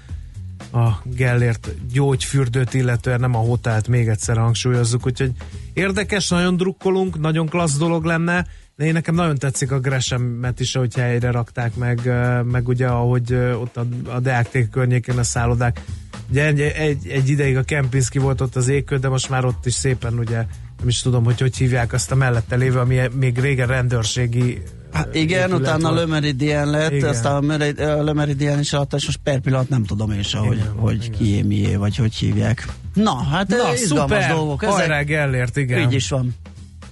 a 0.71 0.87
Gellért 1.03 1.69
gyógyfürdőt, 1.93 2.73
illetően 2.73 3.19
nem 3.19 3.35
a 3.35 3.39
hotelt, 3.39 3.87
még 3.87 4.07
egyszer 4.07 4.37
hangsúlyozzuk, 4.37 5.05
úgyhogy 5.05 5.31
érdekes, 5.73 6.29
nagyon 6.29 6.57
drukkolunk, 6.57 7.19
nagyon 7.19 7.47
klassz 7.47 7.77
dolog 7.77 8.03
lenne, 8.03 8.45
én 8.79 8.93
nekem 8.93 9.15
nagyon 9.15 9.37
tetszik 9.37 9.71
a 9.71 9.79
Gresemet 9.79 10.59
is, 10.59 10.75
hogy 10.75 10.95
helyre 10.95 11.31
rakták 11.31 11.75
meg, 11.75 12.11
meg 12.43 12.67
ugye 12.67 12.87
ahogy 12.87 13.33
ott 13.33 13.77
a, 13.77 13.85
a 14.13 14.19
Deák 14.19 14.67
környékén 14.71 15.17
a 15.17 15.23
szállodák. 15.23 15.81
Ugye 16.29 16.45
egy, 16.45 16.59
egy, 16.59 17.07
egy 17.07 17.29
ideig 17.29 17.57
a 17.57 17.63
Kempinski 17.63 18.19
volt 18.19 18.41
ott 18.41 18.55
az 18.55 18.67
égkő, 18.67 18.97
de 18.97 19.09
most 19.09 19.29
már 19.29 19.45
ott 19.45 19.65
is 19.65 19.73
szépen 19.73 20.13
ugye 20.13 20.45
nem 20.79 20.87
is 20.87 21.01
tudom, 21.01 21.23
hogy 21.23 21.39
hogy 21.39 21.57
hívják 21.57 21.93
azt 21.93 22.11
a 22.11 22.15
mellette 22.15 22.55
lévő, 22.55 22.79
ami 22.79 22.99
még 23.13 23.39
régen 23.39 23.67
rendőrségi 23.67 24.61
Hát 24.91 25.15
igen, 25.15 25.53
utána. 25.53 25.91
Le 25.91 26.05
Meridien 26.05 26.69
lett, 26.69 26.91
Igen. 26.91 27.09
aztán 27.09 27.49
a 27.49 28.03
Le 28.03 28.13
Meridien 28.13 28.59
is 28.59 28.73
alatt, 28.73 28.93
és 28.93 29.05
most 29.05 29.19
per 29.23 29.39
pillanat 29.39 29.69
nem 29.69 29.83
tudom 29.83 30.11
én 30.11 30.23
hogy, 30.31 30.55
Igen, 30.55 30.71
hogy 30.75 31.03
igen. 31.03 31.17
kié, 31.17 31.41
mié, 31.41 31.75
vagy 31.75 31.95
hogy 31.95 32.13
hívják. 32.15 32.67
Na, 32.93 33.23
hát 33.23 33.47
Na, 33.47 33.55
izgalmas 33.73 34.23
szuper! 34.23 34.35
dolgok. 34.35 34.63
Hajrá 34.63 35.01
Gellért, 35.01 35.57
igen. 35.57 35.79
így 35.79 35.93
is 35.93 36.09
van. 36.09 36.35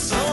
so 0.00 0.29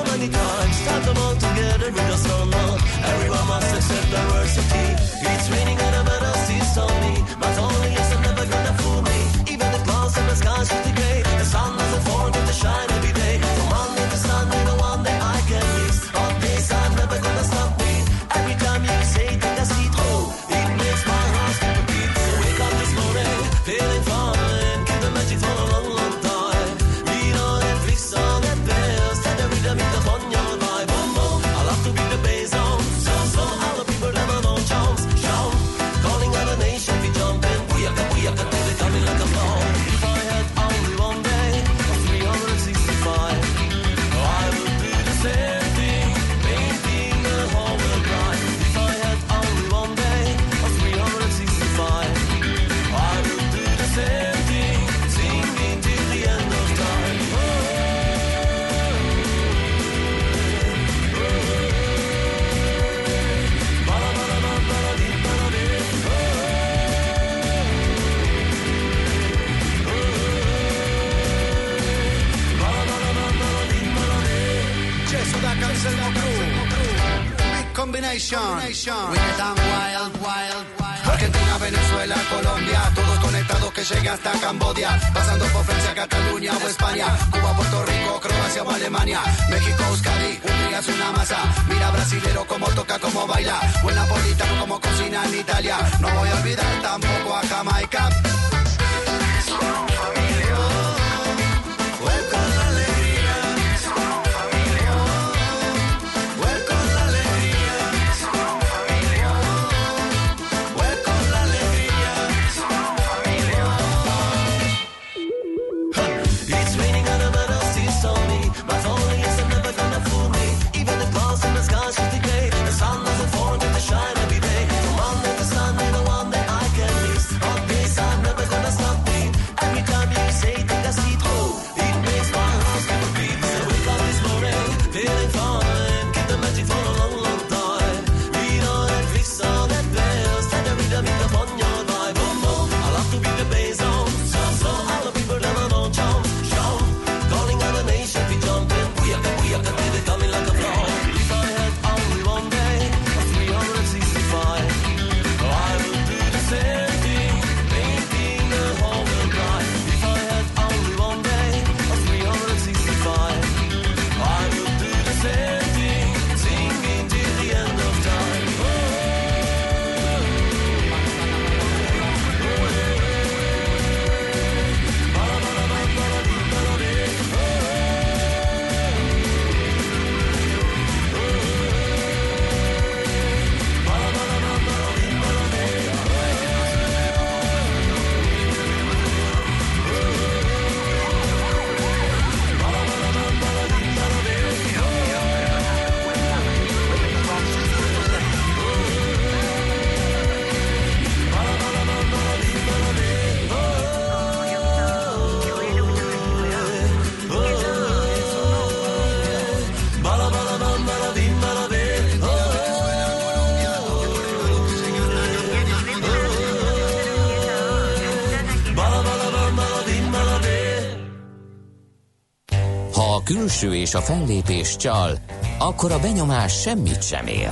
Külső 223.59 223.75
és 223.75 223.93
a 223.93 224.01
fellépés 224.01 224.75
csal, 224.75 225.17
akkor 225.59 225.91
a 225.91 225.99
benyomás 225.99 226.61
semmit 226.61 227.03
sem 227.03 227.27
ér. 227.27 227.49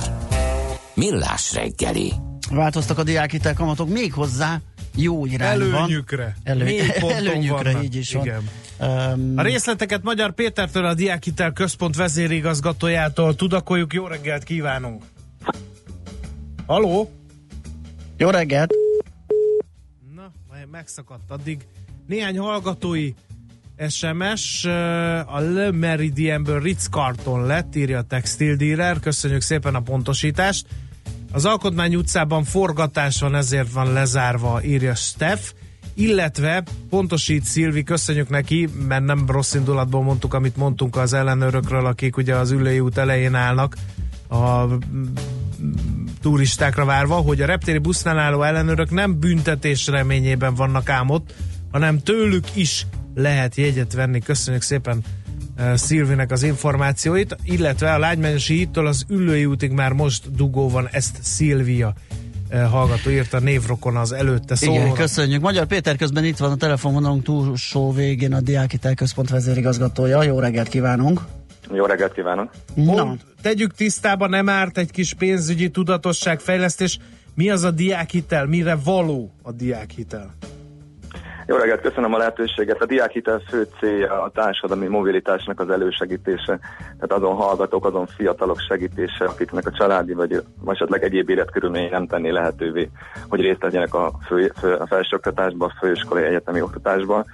Millás 0.94 1.54
reggeli. 1.54 2.12
Változtak 2.50 2.98
a 2.98 3.02
diákhitel 3.02 3.54
kamatok 3.54 3.88
még 3.88 4.12
hozzá 4.12 4.60
jó 4.94 5.26
irányba. 5.26 5.64
Előnyükre. 5.64 6.36
Elő, 6.44 6.80
előnyükre, 7.08 7.72
vannak. 7.72 7.84
így 7.84 7.94
is 7.94 8.14
Igen. 8.14 8.48
van. 8.78 9.12
Um, 9.12 9.32
A 9.36 9.42
részleteket 9.42 10.02
Magyar 10.02 10.32
Pétertől, 10.34 10.84
a 10.84 10.94
Diákhitel 10.94 11.52
Központ 11.52 11.96
vezérigazgatójától 11.96 13.34
tudakoljuk. 13.34 13.92
Jó 13.92 14.06
reggelt 14.06 14.44
kívánunk! 14.44 15.02
Haló? 16.66 17.10
jó 18.16 18.30
reggelt! 18.30 18.72
Na, 20.14 20.32
majd 20.48 20.70
megszakadt 20.70 21.30
addig. 21.30 21.66
Néhány 22.06 22.38
hallgatói 22.38 23.12
SMS 23.88 24.64
a 25.26 25.40
Le 25.40 25.70
Meridianből 25.70 26.60
Ritz 26.60 26.88
Carton 26.88 27.46
lett, 27.46 27.76
írja 27.76 27.98
a 27.98 28.02
textil 28.02 28.56
dealer. 28.56 29.00
Köszönjük 29.00 29.40
szépen 29.40 29.74
a 29.74 29.80
pontosítást. 29.80 30.66
Az 31.32 31.44
Alkotmány 31.44 31.94
utcában 31.94 32.44
forgatás 32.44 33.20
van, 33.20 33.34
ezért 33.34 33.72
van 33.72 33.92
lezárva, 33.92 34.62
írja 34.64 34.94
Steff. 34.94 35.52
Illetve 35.94 36.62
pontosít 36.90 37.44
Szilvi, 37.44 37.82
köszönjük 37.82 38.28
neki, 38.28 38.68
mert 38.88 39.04
nem 39.04 39.24
rossz 39.28 39.54
indulatból 39.54 40.02
mondtuk, 40.02 40.34
amit 40.34 40.56
mondtunk 40.56 40.96
az 40.96 41.12
ellenőrökről, 41.12 41.86
akik 41.86 42.16
ugye 42.16 42.34
az 42.34 42.50
ülői 42.50 42.80
út 42.80 42.98
elején 42.98 43.34
állnak 43.34 43.76
a 44.28 44.64
mm, 44.64 44.76
turistákra 46.22 46.84
várva, 46.84 47.14
hogy 47.14 47.40
a 47.40 47.46
reptéri 47.46 47.78
busznál 47.78 48.18
álló 48.18 48.42
ellenőrök 48.42 48.90
nem 48.90 49.18
büntetés 49.18 49.86
reményében 49.86 50.54
vannak 50.54 50.88
ám 50.88 51.10
ott, 51.10 51.34
hanem 51.70 51.98
tőlük 51.98 52.56
is 52.56 52.86
lehet 53.16 53.54
jegyet 53.54 53.92
venni. 53.92 54.20
Köszönjük 54.20 54.62
szépen 54.62 55.04
uh, 55.58 55.74
Szilvinek 55.74 56.30
az 56.30 56.42
információit, 56.42 57.36
illetve 57.44 57.92
a 57.92 57.98
Lágymányosi 57.98 58.54
hittől 58.56 58.86
az 58.86 59.04
Üllői 59.08 59.44
útig 59.44 59.70
már 59.70 59.92
most 59.92 60.34
dugó 60.34 60.68
van, 60.68 60.88
ezt 60.92 61.18
Szilvia 61.22 61.94
uh, 62.52 62.62
hallgató 62.62 63.10
írta 63.10 63.38
névrokon 63.38 63.96
az 63.96 64.12
előtte 64.12 64.56
Igen, 64.60 64.74
szólónak. 64.74 64.96
köszönjük. 64.96 65.40
Magyar 65.40 65.66
Péter 65.66 65.96
közben 65.96 66.24
itt 66.24 66.36
van 66.36 66.50
a 66.50 66.56
telefonvonalunk 66.56 67.22
túlsó 67.22 67.92
végén 67.92 68.32
a 68.34 68.40
Diákhitel 68.40 68.94
Központ 68.94 69.30
vezérigazgatója. 69.30 70.22
Jó 70.22 70.38
reggelt 70.38 70.68
kívánunk! 70.68 71.20
Jó 71.72 71.84
reggelt 71.84 72.12
kívánok! 72.12 72.50
Na, 72.74 72.92
Pont, 72.92 73.20
tegyük 73.42 73.74
tisztába, 73.74 74.26
nem 74.26 74.48
árt 74.48 74.78
egy 74.78 74.90
kis 74.90 75.14
pénzügyi 75.14 75.68
tudatosság 75.70 76.40
fejlesztés. 76.40 76.98
Mi 77.34 77.50
az 77.50 77.62
a 77.62 77.70
diákhitel? 77.70 78.46
Mire 78.46 78.76
való 78.84 79.32
a 79.42 79.52
diákhitel? 79.52 80.34
Jó 81.48 81.56
reggelt, 81.56 81.80
köszönöm 81.80 82.14
a 82.14 82.18
lehetőséget. 82.18 82.80
A 82.80 82.86
diákhitel 82.86 83.38
fő 83.48 83.66
célja 83.78 84.22
a 84.22 84.30
társadalmi 84.30 84.86
mobilitásnak 84.86 85.60
az 85.60 85.70
elősegítése, 85.70 86.58
tehát 86.78 87.12
azon 87.12 87.34
hallgatók, 87.34 87.84
azon 87.84 88.06
fiatalok 88.06 88.60
segítése, 88.68 89.24
akiknek 89.24 89.66
a 89.66 89.70
családi 89.70 90.12
vagy 90.12 90.42
esetleg 90.66 91.02
egyéb 91.02 91.28
életkörülményei 91.28 91.88
nem 91.88 92.06
tenni 92.06 92.30
lehetővé, 92.30 92.90
hogy 93.28 93.40
részt 93.40 93.62
vegyenek 93.62 93.94
a, 93.94 94.12
fő, 94.26 94.52
fő, 94.60 94.74
a 94.74 94.86
felsőoktatásban, 94.86 95.68
a 95.68 95.78
főiskolai 95.78 96.24
egyetemi 96.24 96.60
oktatásban. 96.60 97.24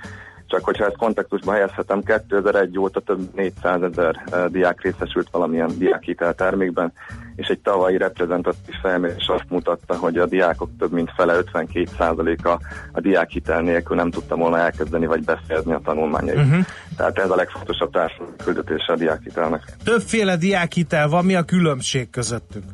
Csak 0.53 0.65
hogyha 0.65 0.85
ezt 0.85 0.97
kontextusba 0.97 1.53
helyezhetem, 1.53 2.03
2001 2.03 2.79
óta 2.79 3.01
több 3.01 3.17
mint 3.17 3.35
400 3.35 3.83
ezer 3.83 4.25
eh, 4.31 4.45
diák 4.49 4.83
részesült 4.83 5.29
valamilyen 5.31 5.79
diákhitel 5.79 6.35
termékben, 6.35 6.93
és 7.37 7.47
egy 7.47 7.59
tavalyi 7.59 7.97
reprezentatív 7.97 8.75
felmérés 8.83 9.27
azt 9.27 9.45
mutatta, 9.49 9.97
hogy 9.97 10.19
a 10.19 10.27
diákok 10.27 10.71
több 10.79 10.93
mint 10.93 11.11
fele 11.17 11.35
52%-a 11.53 12.49
a 12.93 13.01
diákhitel 13.01 13.61
nélkül 13.61 13.97
nem 13.97 14.11
tudta 14.11 14.37
volna 14.37 14.59
elkezdeni 14.59 15.07
vagy 15.07 15.25
befejezni 15.25 15.73
a 15.73 15.81
tanulmányait. 15.85 16.37
Uh-huh. 16.37 16.65
Tehát 16.97 17.19
ez 17.19 17.31
a 17.31 17.37
legfontosabb 17.37 17.93
társadalmi 17.93 18.33
küldetése 18.45 18.93
a 18.93 18.97
diákhitelnek. 18.97 19.63
Többféle 19.85 20.37
diákhitel 20.37 21.09
van, 21.09 21.25
mi 21.25 21.35
a 21.35 21.43
különbség 21.43 22.11
közöttük? 22.11 22.65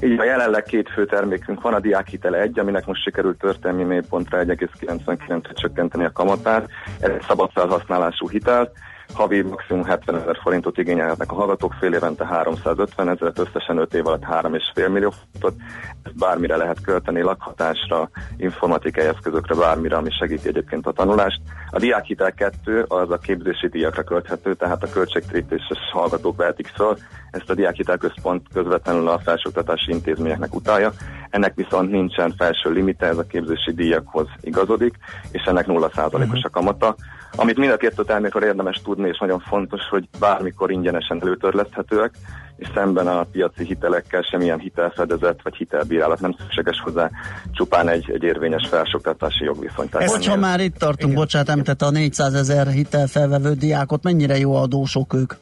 Így 0.00 0.18
a 0.18 0.24
jelenleg 0.24 0.64
két 0.64 0.88
fő 0.88 1.06
termékünk 1.06 1.60
van, 1.60 1.74
a 1.74 1.80
diákhitel 1.80 2.36
1, 2.36 2.58
aminek 2.58 2.86
most 2.86 3.02
sikerült 3.02 3.38
történelmi 3.38 3.84
mélypontra 3.84 4.38
1,99-re 4.44 5.52
csökkenteni 5.52 6.04
a 6.04 6.12
kamatát. 6.12 6.68
Ez 7.00 7.10
egy 7.10 7.24
szabad 7.28 7.50
felhasználású 7.52 8.28
hitel. 8.28 8.72
Havi 9.12 9.42
maximum 9.42 9.84
70 9.84 10.20
ezer 10.20 10.38
forintot 10.42 10.78
igényelhetnek 10.78 11.32
a 11.32 11.34
hallgatók, 11.34 11.74
fél 11.80 11.92
évente 11.92 12.26
350 12.26 13.08
ezeret, 13.08 13.38
összesen 13.38 13.78
5 13.78 13.94
év 13.94 14.06
alatt 14.06 14.22
3,5 14.22 14.92
millió 14.92 15.10
forintot. 15.10 15.62
Ezt 16.02 16.16
bármire 16.16 16.56
lehet 16.56 16.80
költeni, 16.80 17.20
lakhatásra, 17.20 18.10
informatikai 18.36 19.04
eszközökre, 19.04 19.54
bármire, 19.54 19.96
ami 19.96 20.10
segíti 20.10 20.48
egyébként 20.48 20.86
a 20.86 20.92
tanulást. 20.92 21.40
A 21.70 21.78
diákhitel 21.78 22.32
2 22.32 22.84
az 22.88 23.10
a 23.10 23.18
képzési 23.18 23.68
díjakra 23.68 24.02
költhető, 24.02 24.54
tehát 24.54 24.82
a 24.82 24.90
költségtérítéses 24.90 25.78
hallgatók 25.92 26.36
vehetik 26.36 26.66
föl. 26.66 26.96
Ezt 27.30 27.50
a 27.50 27.54
diákhitel 27.54 27.96
központ 27.96 28.46
közvetlenül 28.52 29.08
a 29.08 29.18
felsőoktatási 29.18 29.90
intézményeknek 29.90 30.54
utalja. 30.54 30.92
Ennek 31.30 31.54
viszont 31.54 31.90
nincsen 31.90 32.34
felső 32.36 32.70
limite, 32.70 33.06
ez 33.06 33.18
a 33.18 33.26
képzési 33.26 33.72
díjakhoz 33.72 34.28
igazodik, 34.40 34.94
és 35.30 35.42
ennek 35.42 35.66
0%-os 35.68 36.42
a 36.42 36.48
kamata. 36.48 36.94
Amit 37.36 37.58
mind 37.58 37.72
a 37.72 37.76
két 37.76 38.02
termékről 38.06 38.42
érdemes 38.44 38.80
tudni, 38.84 39.08
és 39.08 39.18
nagyon 39.18 39.40
fontos, 39.40 39.80
hogy 39.90 40.08
bármikor 40.18 40.70
ingyenesen 40.70 41.20
előtörleszthetőek, 41.22 42.14
és 42.56 42.68
szemben 42.74 43.06
a 43.06 43.22
piaci 43.32 43.64
hitelekkel 43.64 44.22
semmilyen 44.22 44.58
hitelfedezet 44.58 45.40
vagy 45.42 45.54
hitelbírálat 45.54 46.20
nem 46.20 46.34
szükséges 46.38 46.80
hozzá, 46.80 47.10
csupán 47.52 47.88
egy, 47.88 48.10
egy 48.10 48.22
érvényes 48.22 48.68
felsőoktatási 48.68 49.44
jogviszony. 49.44 49.88
Tehát 49.88 50.10
Hogyha 50.10 50.32
ennél- 50.32 50.46
már 50.46 50.60
itt 50.60 50.76
tartunk, 50.76 51.12
Igen. 51.12 51.14
bocsánat, 51.14 51.48
említette 51.48 51.86
a 51.86 51.90
400 51.90 52.34
ezer 52.34 52.66
hitelfelvevő 52.66 53.52
diákot, 53.52 54.02
mennyire 54.02 54.38
jó 54.38 54.54
adósok 54.54 55.14
ők? 55.14 55.32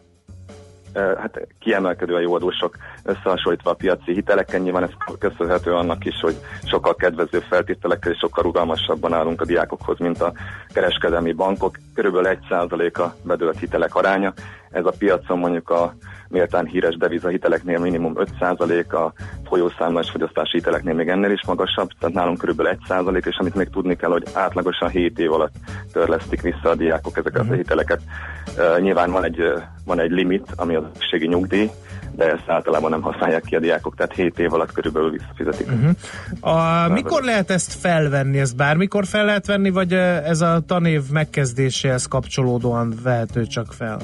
Hát 0.94 1.46
kiemelkedően 1.58 2.22
jó 2.22 2.34
adósok 2.34 2.76
összehasonlítva 3.04 3.70
a 3.70 3.74
piaci 3.74 4.12
hitelekkel. 4.12 4.60
Nyilván 4.60 4.82
ez 4.82 4.90
köszönhető 5.18 5.74
annak 5.74 6.04
is, 6.04 6.20
hogy 6.20 6.36
sokkal 6.64 6.94
kedvező 6.94 7.38
feltételekkel 7.40 8.12
és 8.12 8.18
sokkal 8.18 8.42
rugalmasabban 8.42 9.12
állunk 9.12 9.40
a 9.40 9.44
diákokhoz, 9.44 9.98
mint 9.98 10.20
a 10.20 10.32
kereskedelmi 10.72 11.32
bankok. 11.32 11.78
Körülbelül 11.94 12.38
1% 12.50 12.92
a 12.98 13.14
bedölt 13.22 13.58
hitelek 13.58 13.94
aránya. 13.94 14.32
Ez 14.72 14.84
a 14.84 14.92
piacon 14.98 15.38
mondjuk 15.38 15.70
a 15.70 15.94
méltán 16.28 16.66
híres 16.66 16.96
devizahiteleknél 16.96 17.78
minimum 17.78 18.14
5%, 18.40 18.88
a 18.88 19.12
folyószámlás 19.48 20.10
fogyasztási 20.10 20.56
hiteleknél 20.56 20.94
még 20.94 21.08
ennél 21.08 21.30
is 21.30 21.44
magasabb, 21.46 21.88
tehát 22.00 22.14
nálunk 22.14 22.38
körülbelül 22.38 22.78
1%, 22.88 23.26
és 23.26 23.36
amit 23.36 23.54
még 23.54 23.70
tudni 23.70 23.96
kell, 23.96 24.10
hogy 24.10 24.26
átlagosan 24.32 24.88
7 24.88 25.18
év 25.18 25.32
alatt 25.32 25.54
törlesztik 25.92 26.40
vissza 26.40 26.68
a 26.70 26.74
diákok 26.74 27.16
ezeket 27.16 27.40
uh-huh. 27.40 27.54
a 27.54 27.56
hiteleket. 27.56 28.00
Uh, 28.56 28.80
nyilván 28.80 29.10
van 29.10 29.24
egy, 29.24 29.42
van 29.84 30.00
egy 30.00 30.10
limit, 30.10 30.46
ami 30.56 30.74
az 30.74 30.84
ökségi 30.94 31.26
nyugdíj, 31.26 31.70
de 32.16 32.30
ezt 32.30 32.48
általában 32.48 32.90
nem 32.90 33.02
használják 33.02 33.42
ki 33.42 33.56
a 33.56 33.60
diákok, 33.60 33.94
tehát 33.94 34.14
7 34.14 34.38
év 34.38 34.52
alatt 34.52 34.72
körülbelül 34.72 35.10
visszafizetik. 35.10 35.66
Uh-huh. 35.66 36.84
A, 36.84 36.88
mikor 36.88 37.22
lehet 37.22 37.50
ezt 37.50 37.72
felvenni? 37.72 38.38
Ezt 38.38 38.56
bármikor 38.56 39.06
fel 39.06 39.24
lehet 39.24 39.46
venni, 39.46 39.70
vagy 39.70 39.92
ez 39.92 40.40
a 40.40 40.60
tanév 40.66 41.02
megkezdéséhez 41.10 42.06
kapcsolódóan 42.06 42.94
vehető 43.02 43.46
csak 43.46 43.72
fel? 43.72 43.98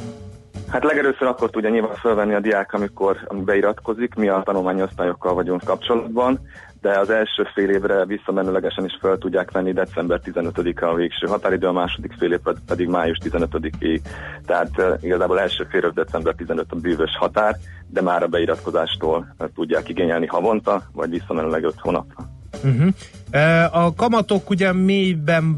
Hát 0.71 0.85
legelőször 0.85 1.27
akkor 1.27 1.51
tudja 1.51 1.71
nyilván 1.71 1.95
felvenni 1.95 2.35
a 2.35 2.41
diák, 2.41 2.73
amikor 2.73 3.17
beiratkozik, 3.45 4.15
mi 4.15 4.29
a 4.29 4.43
tanulmányi 4.45 4.83
osztályokkal 4.83 5.35
vagyunk 5.35 5.65
kapcsolatban, 5.65 6.41
de 6.81 6.99
az 6.99 7.11
első 7.11 7.47
fél 7.55 7.71
évre 7.71 8.05
visszamenőlegesen 8.05 8.85
is 8.85 8.99
fel 9.01 9.19
tudják 9.19 9.51
venni 9.51 9.73
december 9.73 10.21
15-e 10.25 10.89
a 10.89 10.95
végső 10.95 11.27
határidő, 11.27 11.67
a 11.67 11.73
második 11.73 12.13
fél 12.19 12.33
év 12.33 12.41
pedig 12.67 12.89
május 12.89 13.19
15-ig. 13.25 14.01
Tehát 14.47 14.71
uh, 14.77 14.99
igazából 15.01 15.41
első 15.41 15.67
fél 15.71 15.83
év 15.83 15.93
december 15.93 16.35
15 16.35 16.67
a 16.69 16.77
bűvös 16.77 17.17
határ, 17.19 17.57
de 17.87 18.03
már 18.03 18.23
a 18.23 18.27
beiratkozástól 18.27 19.35
uh, 19.39 19.49
tudják 19.55 19.89
igényelni 19.89 20.27
havonta, 20.27 20.83
vagy 20.93 21.11
visszamenőleg 21.11 21.65
5 21.65 21.75
hónapra. 21.79 22.25
Uh-huh. 22.65 23.85
A 23.85 23.95
kamatok 23.95 24.51
ugye 24.51 24.73
mélyben 24.73 25.57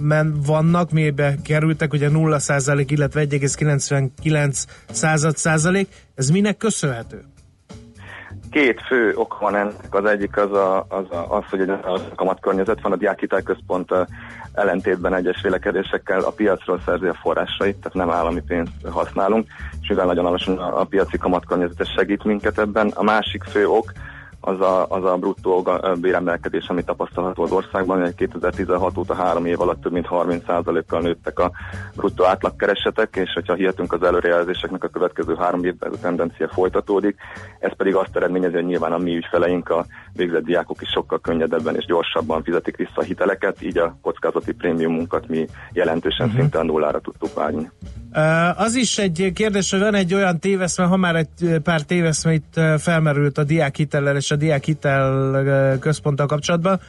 men 0.00 0.34
vannak, 0.46 0.90
mélybe 0.90 1.34
kerültek, 1.44 1.92
ugye 1.92 2.08
0%, 2.12 2.84
illetve 2.88 3.24
1,99 3.24 4.64
század 4.90 5.36
százalék. 5.36 5.88
Ez 6.14 6.30
minek 6.30 6.56
köszönhető? 6.56 7.24
Két 8.50 8.80
fő 8.86 9.12
ok 9.14 9.38
van 9.38 9.56
ennek. 9.56 9.94
Az 9.94 10.04
egyik 10.04 10.36
az, 10.36 10.52
a, 10.52 10.86
az, 10.88 11.10
a, 11.10 11.36
az 11.36 11.44
hogy 11.50 11.60
egy 11.60 11.68
alkalmat 11.68 12.40
környezet 12.40 12.80
van. 12.80 12.92
A 12.92 12.96
diákhitelközpont 12.96 13.90
ellentétben 14.52 15.14
egyes 15.14 15.42
vélekedésekkel 15.42 16.20
a 16.20 16.30
piacról 16.30 16.80
szerzi 16.84 17.06
a 17.06 17.14
forrásait, 17.14 17.76
tehát 17.76 17.94
nem 17.94 18.10
állami 18.10 18.42
pénzt 18.46 18.72
használunk, 18.90 19.46
és 19.80 19.88
mivel 19.88 20.06
nagyon 20.06 20.26
alacsony 20.26 20.56
a, 20.56 20.84
piaci 20.84 21.18
kamatkörnyezet, 21.18 21.80
ez 21.80 21.88
segít 21.88 22.24
minket 22.24 22.58
ebben. 22.58 22.88
A 22.94 23.02
másik 23.02 23.42
fő 23.42 23.66
ok, 23.66 23.92
az 24.46 24.60
a, 24.60 24.86
az 24.88 25.04
a 25.04 25.16
bruttó 25.16 25.68
béremelkedés, 26.00 26.66
ami 26.68 26.84
tapasztalható 26.84 27.42
az 27.42 27.50
országban, 27.50 28.00
hogy 28.00 28.14
2016 28.14 28.96
óta 28.96 29.14
három 29.14 29.46
év 29.46 29.60
alatt 29.60 29.80
több 29.80 29.92
mint 29.92 30.06
30%-kal 30.10 31.00
nőttek 31.00 31.38
a 31.38 31.50
bruttó 31.96 32.24
átlagkeresetek, 32.24 33.16
és 33.16 33.32
hogyha 33.32 33.54
hihetünk 33.54 33.92
az 33.92 34.02
előrejelzéseknek 34.02 34.84
a 34.84 34.88
következő 34.88 35.34
három 35.34 35.64
évben 35.64 35.92
ez 35.92 35.98
a 35.98 36.02
tendencia 36.02 36.48
folytatódik, 36.48 37.16
ez 37.58 37.76
pedig 37.76 37.94
azt 37.94 38.16
eredményezi, 38.16 38.54
hogy 38.54 38.64
nyilván 38.64 38.92
a 38.92 38.98
mi 38.98 39.16
ügyfeleink, 39.16 39.68
a 39.68 39.86
végzett 40.12 40.44
diákok 40.44 40.82
is 40.82 40.88
sokkal 40.88 41.20
könnyedebben 41.20 41.76
és 41.76 41.84
gyorsabban 41.84 42.42
fizetik 42.42 42.76
vissza 42.76 42.92
a 42.94 43.02
hiteleket, 43.02 43.62
így 43.62 43.78
a 43.78 43.98
kockázati 44.02 44.52
prémiumunkat 44.52 45.28
mi 45.28 45.46
jelentősen 45.72 46.26
uh-huh. 46.26 46.40
szinte 46.40 46.58
a 46.58 46.62
nullára 46.62 47.00
tudtuk 47.00 47.34
vágni. 47.34 47.70
Az 48.56 48.74
is 48.74 48.98
egy 48.98 49.30
kérdés, 49.34 49.70
hogy 49.70 49.80
van 49.80 49.94
egy 49.94 50.14
olyan 50.14 50.38
téveszme, 50.38 50.84
ha 50.84 50.96
már 50.96 51.16
egy 51.16 51.60
pár 51.62 51.80
téveszme 51.82 52.32
itt 52.32 52.60
felmerült 52.78 53.38
a 53.38 53.44
diákhitellel 53.44 54.16
és 54.16 54.30
a 54.30 54.35
diákhitel 54.36 55.30
uh, 55.30 55.78
központtal 55.78 56.26
kapcsolatban, 56.26 56.80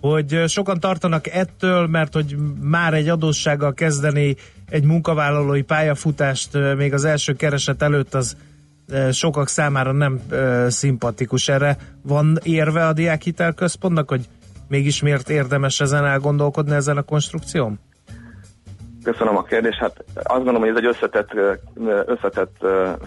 hogy 0.00 0.42
sokan 0.46 0.80
tartanak 0.80 1.26
ettől, 1.26 1.86
mert 1.86 2.14
hogy 2.14 2.36
már 2.60 2.94
egy 2.94 3.08
adóssággal 3.08 3.74
kezdeni 3.74 4.36
egy 4.68 4.84
munkavállalói 4.84 5.62
pályafutást 5.62 6.58
még 6.76 6.92
az 6.92 7.04
első 7.04 7.32
kereset 7.32 7.82
előtt 7.82 8.14
az 8.14 8.36
sokak 9.12 9.48
számára 9.48 9.92
nem 9.92 10.20
szimpatikus. 10.68 11.48
Erre 11.48 11.76
van 12.02 12.38
érve 12.42 12.86
a 12.86 12.92
diákhitel 12.92 13.52
központnak, 13.52 14.08
hogy 14.08 14.28
mégis 14.68 15.02
miért 15.02 15.30
érdemes 15.30 15.80
ezen 15.80 16.04
elgondolkodni 16.04 16.74
ezen 16.74 16.96
a 16.96 17.02
konstrukción? 17.02 17.78
Köszönöm 19.10 19.36
a 19.36 19.42
kérdést. 19.42 19.78
Hát 19.78 20.04
azt 20.14 20.44
gondolom, 20.44 20.60
hogy 20.60 20.70
ez 20.70 20.76
egy 20.76 20.86
összetett, 20.86 21.30
összetett 22.06 22.56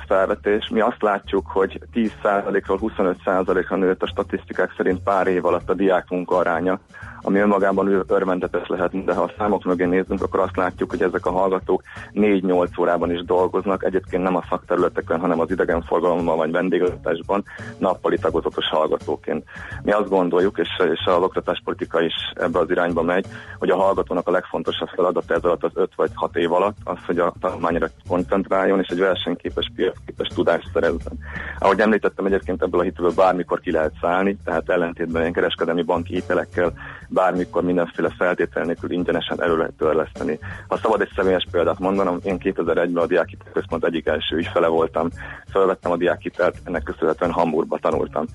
felvetés. 0.07 0.69
Mi 0.69 0.79
azt 0.79 1.01
látjuk, 1.01 1.47
hogy 1.47 1.79
10%-ról 1.93 2.79
25%-ra 2.81 3.75
nőtt 3.75 4.01
a 4.03 4.07
statisztikák 4.07 4.73
szerint 4.77 5.03
pár 5.03 5.27
év 5.27 5.45
alatt 5.45 5.69
a 5.69 5.73
diák 5.73 6.07
aránya, 6.25 6.79
ami 7.21 7.39
önmagában 7.39 8.05
örvendetes 8.07 8.67
lehet, 8.67 9.03
de 9.05 9.13
ha 9.13 9.21
a 9.21 9.31
számok 9.37 9.63
mögé 9.63 9.85
nézzünk, 9.85 10.23
akkor 10.23 10.39
azt 10.39 10.55
látjuk, 10.55 10.89
hogy 10.89 11.01
ezek 11.01 11.25
a 11.25 11.31
hallgatók 11.31 11.83
4-8 12.13 12.79
órában 12.79 13.11
is 13.11 13.23
dolgoznak, 13.25 13.83
egyébként 13.83 14.23
nem 14.23 14.35
a 14.35 14.43
szakterületeken, 14.49 15.19
hanem 15.19 15.39
az 15.39 15.51
idegenforgalomban 15.51 16.37
vagy 16.37 16.51
vendéglátásban 16.51 17.43
nappali 17.77 18.17
tagozatos 18.17 18.67
hallgatóként. 18.67 19.43
Mi 19.83 19.91
azt 19.91 20.09
gondoljuk, 20.09 20.57
és, 20.57 20.69
és 20.91 21.05
az 21.05 21.23
oktatáspolitika 21.23 22.01
is 22.01 22.13
ebbe 22.33 22.59
az 22.59 22.69
irányba 22.69 23.01
megy, 23.01 23.25
hogy 23.59 23.69
a 23.69 23.75
hallgatónak 23.75 24.27
a 24.27 24.31
legfontosabb 24.31 24.87
feladat 24.87 25.31
ez 25.31 25.43
alatt 25.43 25.63
az 25.63 25.71
5 25.73 25.89
vagy 25.95 26.11
6 26.13 26.35
év 26.35 26.53
alatt 26.53 26.77
az, 26.83 26.97
hogy 27.05 27.19
a 27.19 27.33
tanulmányra 27.39 27.87
koncentráljon, 28.07 28.79
és 28.79 28.87
egy 28.87 28.99
versenyképes, 28.99 29.71
piacképes 29.75 30.27
tudást 30.27 30.69
szerezzen. 30.73 31.19
Ahogy 31.59 31.79
említettem, 31.79 32.25
egyébként 32.25 32.61
ebből 32.61 32.79
a 32.79 32.83
hitből 32.83 33.11
bármikor 33.15 33.59
ki 33.59 33.71
lehet 33.71 33.93
szállni, 34.01 34.37
tehát 34.43 34.69
ellentétben 34.69 35.21
ilyen 35.21 35.33
kereskedelmi 35.33 35.83
banki 35.83 36.13
hitelekkel 36.13 36.73
bármikor 37.13 37.63
mindenféle 37.63 38.09
feltétel 38.17 38.63
nélkül 38.63 38.91
ingyenesen 38.91 39.41
elő 39.41 39.57
lehet 39.57 39.73
törleszteni. 39.77 40.39
Ha 40.67 40.77
szabad 40.77 41.01
egy 41.01 41.11
személyes 41.15 41.47
példát 41.51 41.79
mondanom, 41.79 42.19
én 42.23 42.37
2001-ben 42.43 43.03
a 43.03 43.05
Diákhitel 43.05 43.51
Központ 43.53 43.85
egyik 43.85 44.07
első 44.07 44.35
ügyfele 44.35 44.67
voltam, 44.67 45.09
felvettem 45.51 45.91
a 45.91 45.97
diákhitelt, 45.97 46.55
ennek 46.63 46.83
köszönhetően 46.83 47.31
Hamburgba 47.31 47.77
tanultam. 47.81 48.25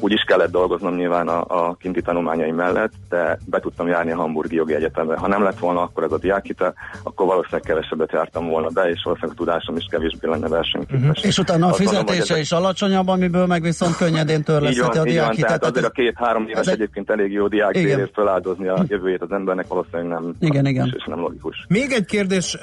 Úgy 0.00 0.12
is 0.12 0.22
kellett 0.26 0.50
dolgoznom 0.50 0.94
nyilván 0.94 1.28
a, 1.28 1.44
a 1.68 1.74
kinti 1.74 2.02
tanulmányaim 2.02 2.54
mellett, 2.54 2.92
de 3.08 3.38
be 3.46 3.60
tudtam 3.60 3.88
járni 3.88 4.10
a 4.12 4.16
Hamburgi 4.16 4.54
Jogi 4.54 4.74
Egyetemre. 4.74 5.16
Ha 5.16 5.28
nem 5.28 5.42
lett 5.42 5.58
volna 5.58 5.82
akkor 5.82 6.02
ez 6.02 6.12
a 6.12 6.18
diákhitel, 6.18 6.74
akkor 7.02 7.26
valószínűleg 7.26 7.62
kevesebbet 7.62 8.12
jártam 8.12 8.48
volna 8.48 8.68
be, 8.68 8.88
és 8.88 9.00
valószínűleg 9.04 9.36
a 9.36 9.44
tudásom 9.44 9.76
is 9.76 9.86
kevésbé 9.90 10.28
lenne 10.28 10.48
versenyképes. 10.48 11.00
Uh-huh. 11.00 11.24
És 11.24 11.38
utána 11.38 11.66
a 11.66 11.72
fizetése 11.72 12.20
ezek- 12.20 12.38
is 12.38 12.52
alacsonyabb, 12.52 13.08
amiből 13.08 13.46
meg 13.46 13.62
viszont 13.62 13.96
könnyedén 13.96 14.42
törlesztheti 14.42 14.98
a 14.98 15.02
diákhitelt. 15.02 15.46
tehát 15.46 15.64
azért 15.64 15.86
a 15.86 15.90
két-három 15.90 16.46
éves 16.48 16.66
egy- 16.66 16.72
egyébként 16.72 17.10
elég 17.10 17.32
jó 17.32 17.48
diák 17.48 17.76
feláldozni 18.24 18.68
a 18.68 18.84
jövőjét 18.88 19.22
az 19.22 19.30
embernek 19.30 19.66
valószínűleg 19.66 20.08
nem 20.08 20.34
Igen, 20.38 20.66
igen. 20.66 20.94
és 20.96 21.04
nem 21.04 21.18
logikus. 21.18 21.64
Még 21.68 21.92
egy 21.92 22.04
kérdés, 22.04 22.58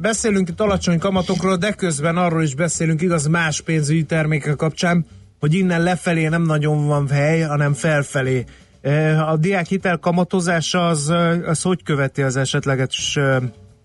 beszélünk 0.00 0.48
itt 0.48 0.60
alacsony 0.60 0.98
kamatokról, 0.98 1.56
de 1.56 1.72
közben 1.72 2.16
arról 2.16 2.42
is 2.42 2.54
beszélünk, 2.54 3.02
igaz, 3.02 3.26
más 3.26 3.60
pénzügyi 3.60 4.04
termékek 4.04 4.56
kapcsán, 4.56 5.06
hogy 5.40 5.54
innen 5.54 5.82
lefelé 5.82 6.28
nem 6.28 6.42
nagyon 6.42 6.86
van 6.86 7.08
hely, 7.08 7.40
hanem 7.40 7.72
felfelé. 7.72 8.44
Ö, 8.82 8.90
A 9.16 9.36
diák 9.36 9.66
hitel 9.66 9.98
kamatozása 9.98 10.86
az, 10.86 11.08
ö, 11.08 11.48
az 11.48 11.62
hogy 11.62 11.82
követi 11.82 12.22
az 12.22 12.36
esetleges 12.36 13.16
ö, 13.16 13.36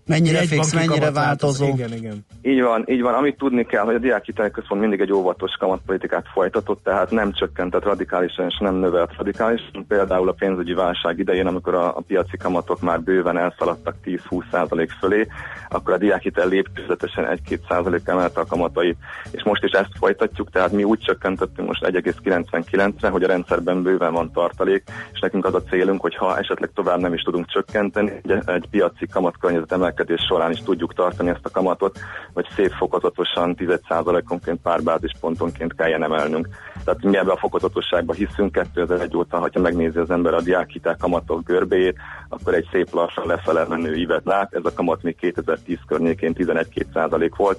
Mennyire 0.06 0.38
fix, 0.38 0.74
mennyire 0.74 1.10
változó. 1.10 1.66
Igen, 1.66 1.92
igen. 1.92 2.26
Így 2.42 2.62
van, 2.62 2.84
így 2.86 3.00
van. 3.00 3.14
Amit 3.14 3.36
tudni 3.36 3.64
kell, 3.66 3.84
hogy 3.84 3.94
a 3.94 3.98
diákhitelek 3.98 4.50
központ 4.50 4.80
mindig 4.80 5.00
egy 5.00 5.12
óvatos 5.12 5.52
kamatpolitikát 5.58 6.26
folytatott, 6.32 6.82
tehát 6.82 7.10
nem 7.10 7.32
csökkentett 7.32 7.84
radikálisan 7.84 8.46
és 8.46 8.58
nem 8.60 8.74
növelt 8.74 9.16
radikálisan. 9.16 9.84
Például 9.88 10.28
a 10.28 10.32
pénzügyi 10.32 10.72
válság 10.72 11.18
idején, 11.18 11.46
amikor 11.46 11.74
a, 11.74 11.96
a 11.96 12.00
piaci 12.06 12.36
kamatok 12.36 12.80
már 12.80 13.00
bőven 13.00 13.38
elszaladtak 13.38 13.94
10-20 14.04 14.42
százalék 14.50 14.90
fölé, 14.90 15.26
akkor 15.68 15.94
a 15.94 15.98
diákhitel 15.98 16.48
lépcsőzetesen 16.48 17.38
1-2 17.48 17.58
százalék 17.68 18.02
emelte 18.04 18.40
a 18.40 18.46
kamatait, 18.46 18.96
és 19.30 19.42
most 19.42 19.64
is 19.64 19.70
ezt 19.70 19.96
folytatjuk, 19.98 20.50
tehát 20.50 20.72
mi 20.72 20.84
úgy 20.84 20.98
csökkentettünk 20.98 21.68
most 21.68 21.84
1,99-re, 21.84 23.08
hogy 23.08 23.22
a 23.22 23.26
rendszerben 23.26 23.82
bőven 23.82 24.12
van 24.12 24.32
tartalék, 24.32 24.82
és 25.12 25.20
nekünk 25.20 25.44
az 25.44 25.54
a 25.54 25.62
célunk, 25.62 26.00
hogy 26.00 26.16
ha 26.16 26.38
esetleg 26.38 26.70
tovább 26.74 27.00
nem 27.00 27.14
is 27.14 27.22
tudunk 27.22 27.46
csökkenteni, 27.46 28.12
egy, 28.22 28.38
egy 28.46 28.66
piaci 28.70 29.06
kamatkörnyezet 29.06 29.72
emelkedés 29.96 30.26
során 30.28 30.50
is 30.50 30.62
tudjuk 30.62 30.94
tartani 30.94 31.28
ezt 31.28 31.44
a 31.44 31.50
kamatot, 31.50 31.98
vagy 32.32 32.46
szép 32.54 32.72
fokozatosan 32.72 33.56
10%-onként 33.58 34.60
pár 34.62 34.82
bázispontonként 34.82 35.74
kelljen 35.74 36.02
emelnünk. 36.02 36.48
Tehát 36.84 37.02
mi 37.02 37.16
ebbe 37.16 37.32
a 37.32 37.36
fokozatosságba 37.36 38.12
hiszünk 38.12 38.52
2001 38.52 39.16
óta, 39.16 39.38
ha 39.38 39.60
megnézi 39.60 39.98
az 39.98 40.10
ember 40.10 40.34
a 40.34 40.40
diákhitel 40.40 40.96
kamatok 40.96 41.44
görbéjét, 41.44 41.96
akkor 42.28 42.54
egy 42.54 42.68
szép 42.72 42.92
lassan 42.92 43.26
lefele 43.26 43.66
menő 43.68 43.94
ívet 43.94 44.24
lát. 44.24 44.54
Ez 44.54 44.64
a 44.64 44.74
kamat 44.74 45.02
még 45.02 45.16
2010 45.16 45.78
környékén 45.86 46.34
11-2% 46.38 47.30
volt, 47.36 47.58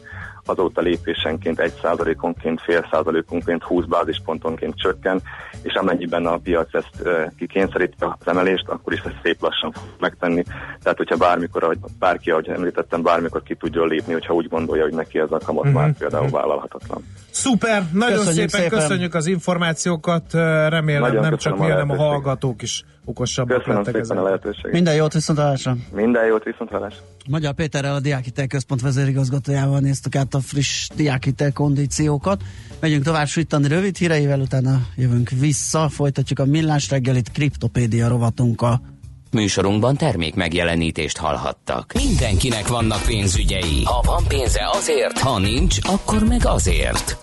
azóta 0.50 0.82
lépésenként 0.82 1.74
1%-onként, 1.82 2.62
fél 2.62 2.88
százalékonként, 2.92 3.64
20 3.64 3.86
bázispontonként 3.86 4.78
csökken, 4.78 5.22
és 5.62 5.74
amennyiben 5.74 6.26
a 6.26 6.38
piac 6.38 6.74
ezt 6.74 7.06
e, 7.08 7.32
kikényszeríti 7.38 7.96
az 8.00 8.28
emelést, 8.28 8.68
akkor 8.68 8.94
is 8.94 9.00
ezt 9.00 9.16
szép 9.24 9.42
lassan 9.42 9.72
fog 9.72 9.84
megtenni. 10.00 10.44
Tehát, 10.84 10.98
hogyha 10.98 11.16
bármikor, 11.18 11.64
ahogy 11.64 11.78
bárki, 12.00 12.32
ahogy 12.32 12.50
említettem, 12.50 13.02
bármikor 13.02 13.44
ki 13.44 13.56
tudjon 13.56 13.88
lépni, 13.88 14.14
hogyha 14.14 14.34
úgy 14.34 14.48
gondolja, 14.48 14.84
hogy 14.84 14.94
neki 14.94 15.20
ez 15.20 15.32
a 15.32 15.40
kamat 15.46 15.64
Mhm. 15.64 15.74
már 15.74 15.94
például 15.98 16.30
vállalhatatlan. 16.30 17.04
Szuper, 17.32 17.84
nagyon 17.94 18.18
Köszönjük 18.18 18.50
szépen, 18.50 18.70
szépen. 18.70 18.80
köszönjük 18.80 19.14
az 19.14 19.26
információkat, 19.28 20.34
remélem 20.70 21.02
Nagyon 21.02 21.22
nem 21.22 21.38
csak 21.38 21.58
mi, 21.58 21.70
hanem 21.70 21.90
a 21.90 21.96
hallgatók 21.96 22.62
is 22.62 22.84
okosabbak 23.08 23.58
Köszönöm 23.58 23.78
lettek 23.84 23.94
szépen 23.94 24.10
a 24.10 24.20
ezen. 24.20 24.24
lehetőséget. 24.24 24.72
Minden 24.72 24.96
jót 24.96 25.14
viszont 25.14 25.40
hallásra. 25.40 25.76
Minden 25.92 26.26
jót, 26.26 26.44
viszont 26.44 26.70
hallásra. 26.70 27.02
Magyar 27.30 27.54
Péterrel 27.54 27.96
a 27.96 28.00
Diákhitel 28.00 28.48
Központ 28.48 28.82
vezérigazgatójával 28.82 29.80
néztük 29.80 30.16
át 30.16 30.34
a 30.34 30.40
friss 30.40 30.90
diákhitel 30.96 31.54
kondíciókat. 31.54 32.42
Megyünk 32.80 33.04
tovább 33.04 33.28
sütani 33.28 33.68
rövid 33.68 33.98
híreivel, 33.98 34.40
utána 34.40 34.82
jövünk 34.96 35.30
vissza, 35.30 35.90
folytatjuk 35.90 36.40
a 36.40 36.46
millás 36.46 36.90
reggelit 36.90 37.32
kriptopédia 37.32 38.08
rovatunkkal. 38.08 38.82
Műsorunkban 39.32 39.96
termék 39.98 40.36
megjelenítést 40.36 41.18
hallhattak. 41.18 41.94
Mindenkinek 41.94 42.68
vannak 42.68 43.02
pénzügyei. 43.06 43.84
Ha 43.84 44.02
van 44.06 44.24
pénze 44.28 44.70
azért, 44.74 45.18
ha 45.20 45.40
nincs, 45.40 45.78
akkor 45.82 46.24
meg 46.24 46.42
azért. 46.46 47.18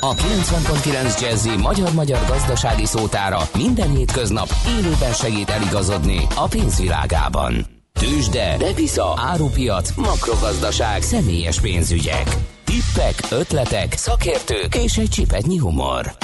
A 0.00 0.14
90.9 0.14 1.20
Jazzy 1.20 1.56
magyar-magyar 1.62 2.18
gazdasági 2.28 2.86
szótára 2.86 3.38
minden 3.56 3.96
hétköznap 3.96 4.48
élőben 4.78 5.12
segít 5.12 5.50
eligazodni 5.50 6.26
a 6.36 6.46
pénzvilágában. 6.46 7.66
Tősde, 8.00 8.56
depisza, 8.58 9.14
árupiac, 9.16 9.90
makrogazdaság, 9.96 11.02
személyes 11.02 11.60
pénzügyek. 11.60 12.36
Tippek, 12.64 13.40
ötletek, 13.40 13.92
szakértők 13.96 14.74
és 14.74 14.96
egy 14.96 15.08
csipetnyi 15.08 15.56
humor. 15.56 16.16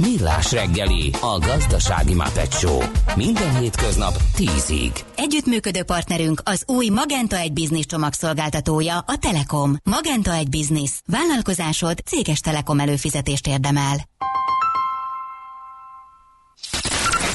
Millás 0.00 0.52
reggeli, 0.52 1.10
a 1.20 1.38
gazdasági 1.38 2.14
Muppet 2.14 2.52
Show. 2.52 2.78
Minden 3.16 3.58
hétköznap 3.58 4.16
10-ig. 4.36 5.00
Együttműködő 5.16 5.82
partnerünk 5.82 6.40
az 6.44 6.64
új 6.66 6.88
Magenta 6.88 7.36
egy 7.36 7.52
Business 7.52 7.86
csomagszolgáltatója, 7.86 8.98
a 8.98 9.16
Telekom. 9.20 9.76
Magenta 9.82 10.34
egy 10.34 10.48
Business. 10.48 10.90
Vállalkozásod 11.06 11.98
céges 12.04 12.40
Telekom 12.40 12.80
előfizetést 12.80 13.46
érdemel. 13.46 13.96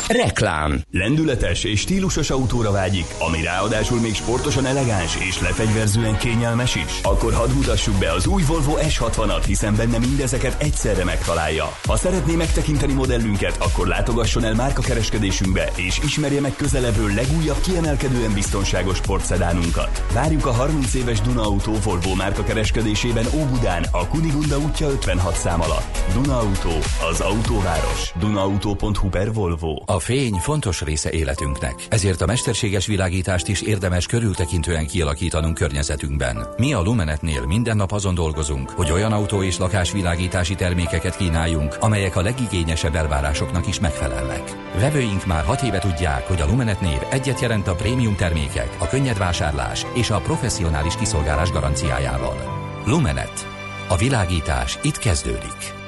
Reklám. 0.07 0.81
Lendületes 0.91 1.63
és 1.63 1.79
stílusos 1.79 2.29
autóra 2.29 2.71
vágyik, 2.71 3.05
ami 3.19 3.41
ráadásul 3.41 3.99
még 3.99 4.15
sportosan 4.15 4.65
elegáns 4.65 5.17
és 5.27 5.41
lefegyverzően 5.41 6.17
kényelmes 6.17 6.75
is? 6.75 6.99
Akkor 7.03 7.33
hadd 7.33 7.49
mutassuk 7.49 7.99
be 7.99 8.11
az 8.11 8.27
új 8.27 8.43
Volvo 8.47 8.75
S60-at, 8.79 9.43
hiszen 9.45 9.75
benne 9.75 9.97
mindezeket 9.97 10.61
egyszerre 10.61 11.03
megtalálja. 11.03 11.65
Ha 11.87 11.95
szeretné 11.95 12.35
megtekinteni 12.35 12.93
modellünket, 12.93 13.57
akkor 13.59 13.87
látogasson 13.87 14.43
el 14.43 14.53
márkakereskedésünkbe, 14.53 15.71
és 15.75 15.99
ismerje 16.03 16.41
meg 16.41 16.55
közelebbről 16.55 17.13
legújabb 17.13 17.61
kiemelkedően 17.61 18.33
biztonságos 18.33 18.97
sportszedánunkat. 18.97 20.05
Várjuk 20.13 20.45
a 20.45 20.51
30 20.51 20.93
éves 20.93 21.21
Duna 21.21 21.41
Auto 21.41 21.71
Volvo 21.83 22.15
márkakereskedésében 22.15 23.25
Óbudán, 23.33 23.85
a 23.91 24.07
Kunigunda 24.07 24.57
útja 24.57 24.87
56 24.87 25.35
szám 25.35 25.61
alatt. 25.61 25.97
Duna 26.13 26.37
Auto, 26.39 26.77
az 27.09 27.21
autóváros. 27.21 28.13
Dunaauto.hu 28.19 29.09
per 29.09 29.33
Volvo. 29.33 29.75
A 29.95 29.99
fény 29.99 30.33
fontos 30.33 30.81
része 30.81 31.11
életünknek, 31.11 31.85
ezért 31.89 32.21
a 32.21 32.25
mesterséges 32.25 32.85
világítást 32.85 33.47
is 33.47 33.61
érdemes 33.61 34.05
körültekintően 34.05 34.87
kialakítanunk 34.87 35.55
környezetünkben. 35.55 36.47
Mi 36.57 36.73
a 36.73 36.81
Lumenetnél 36.81 37.45
minden 37.45 37.75
nap 37.75 37.91
azon 37.91 38.15
dolgozunk, 38.15 38.69
hogy 38.69 38.91
olyan 38.91 39.11
autó 39.11 39.43
és 39.43 39.57
lakásvilágítási 39.57 40.55
termékeket 40.55 41.17
kínáljunk, 41.17 41.77
amelyek 41.79 42.15
a 42.15 42.21
legigényesebb 42.21 42.95
elvárásoknak 42.95 43.67
is 43.67 43.79
megfelelnek. 43.79 44.55
Vevőink 44.79 45.25
már 45.25 45.43
hat 45.43 45.61
éve 45.61 45.79
tudják, 45.79 46.27
hogy 46.27 46.41
a 46.41 46.45
Lumenet 46.45 46.81
név 46.81 46.99
egyet 47.09 47.39
jelent 47.39 47.67
a 47.67 47.75
prémium 47.75 48.15
termékek, 48.15 48.75
a 48.79 48.87
könnyed 48.87 49.17
vásárlás 49.17 49.85
és 49.93 50.09
a 50.09 50.19
professzionális 50.19 50.95
kiszolgálás 50.95 51.51
garanciájával. 51.51 52.37
Lumenet. 52.85 53.47
A 53.87 53.95
világítás 53.95 54.79
itt 54.81 54.97
kezdődik. 54.97 55.83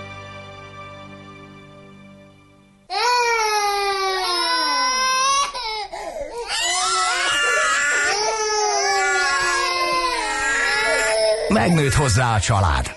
Megnőtt 11.49 11.93
hozzá 11.93 12.35
a 12.35 12.39
család. 12.39 12.95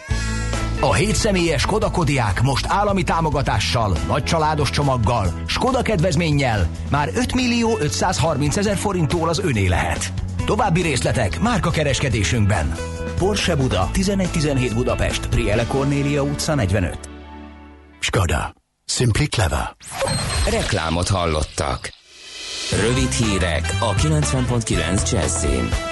A 0.80 0.94
7 0.94 1.14
személyes 1.14 1.61
Skoda 1.61 1.90
Kodiák 1.90 2.42
most 2.42 2.66
állami 2.68 3.03
támogatással, 3.03 3.96
nagy 4.07 4.24
családos 4.24 4.70
csomaggal, 4.70 5.32
Skoda 5.46 5.82
kedvezménnyel 5.82 6.68
már 6.90 7.11
5 7.14 7.34
millió 7.34 7.78
530 7.78 8.57
ezer 8.57 8.76
forinttól 8.76 9.28
az 9.28 9.38
öné 9.38 9.66
lehet. 9.66 10.12
További 10.44 10.82
részletek 10.82 11.40
márka 11.40 11.70
kereskedésünkben. 11.70 12.74
Porsche 13.18 13.57
Buda, 13.57 13.90
1117 13.94 14.74
Budapest, 14.74 15.26
Priele 15.26 15.66
Cornélia 15.66 16.22
utca 16.22 16.55
45. 16.55 16.98
Skoda. 18.01 18.55
Simply 18.84 19.24
clever. 19.24 19.76
Reklámot 20.51 21.09
hallottak. 21.09 21.90
Rövid 22.80 23.11
hírek 23.11 23.76
a 23.80 23.94
90.9 23.94 25.11
Jazzin. 25.11 25.89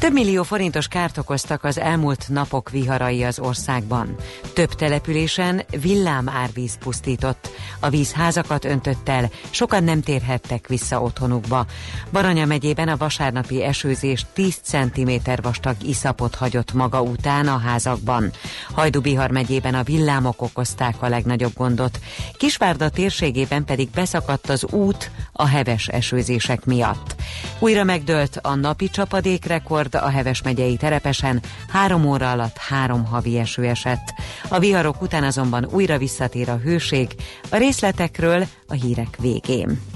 Több 0.00 0.12
millió 0.12 0.42
forintos 0.42 0.88
kárt 0.88 1.18
okoztak 1.18 1.64
az 1.64 1.78
elmúlt 1.78 2.28
napok 2.28 2.70
viharai 2.70 3.24
az 3.24 3.38
országban. 3.38 4.16
Több 4.54 4.74
településen 4.74 5.62
villám 5.80 6.28
árvíz 6.28 6.78
pusztított. 6.78 7.50
A 7.80 7.88
víz 7.88 8.12
házakat 8.12 8.64
öntött 8.64 9.08
el, 9.08 9.30
sokan 9.50 9.84
nem 9.84 10.00
térhettek 10.00 10.68
vissza 10.68 11.02
otthonukba. 11.02 11.66
Baranya 12.12 12.44
megyében 12.44 12.88
a 12.88 12.96
vasárnapi 12.96 13.62
esőzés 13.62 14.26
10 14.32 14.60
cm 14.62 15.10
vastag 15.42 15.76
iszapot 15.82 16.34
hagyott 16.34 16.72
maga 16.72 17.02
után 17.02 17.48
a 17.48 17.58
házakban. 17.58 18.30
Hajdubihar 18.72 19.30
megyében 19.30 19.74
a 19.74 19.82
villámok 19.82 20.42
okozták 20.42 20.94
a 21.02 21.08
legnagyobb 21.08 21.52
gondot. 21.56 21.98
Kisvárda 22.36 22.88
térségében 22.88 23.64
pedig 23.64 23.90
beszakadt 23.90 24.48
az 24.48 24.64
út 24.64 25.10
a 25.32 25.46
heves 25.46 25.88
esőzések 25.88 26.64
miatt. 26.64 27.14
Újra 27.58 27.84
megdőlt 27.84 28.38
a 28.42 28.54
napi 28.54 28.88
csapadékrekord 28.88 29.89
a 29.94 30.08
Heves 30.08 30.42
megyei 30.42 30.76
terepesen, 30.76 31.42
három 31.68 32.04
óra 32.04 32.30
alatt 32.30 32.56
három 32.56 33.04
havi 33.04 33.38
eső 33.38 33.64
esett. 33.64 34.14
A 34.48 34.58
viharok 34.58 35.02
után 35.02 35.24
azonban 35.24 35.68
újra 35.70 35.98
visszatér 35.98 36.48
a 36.48 36.56
hőség, 36.56 37.08
a 37.50 37.56
részletekről 37.56 38.46
a 38.68 38.74
hírek 38.74 39.16
végén. 39.20 39.89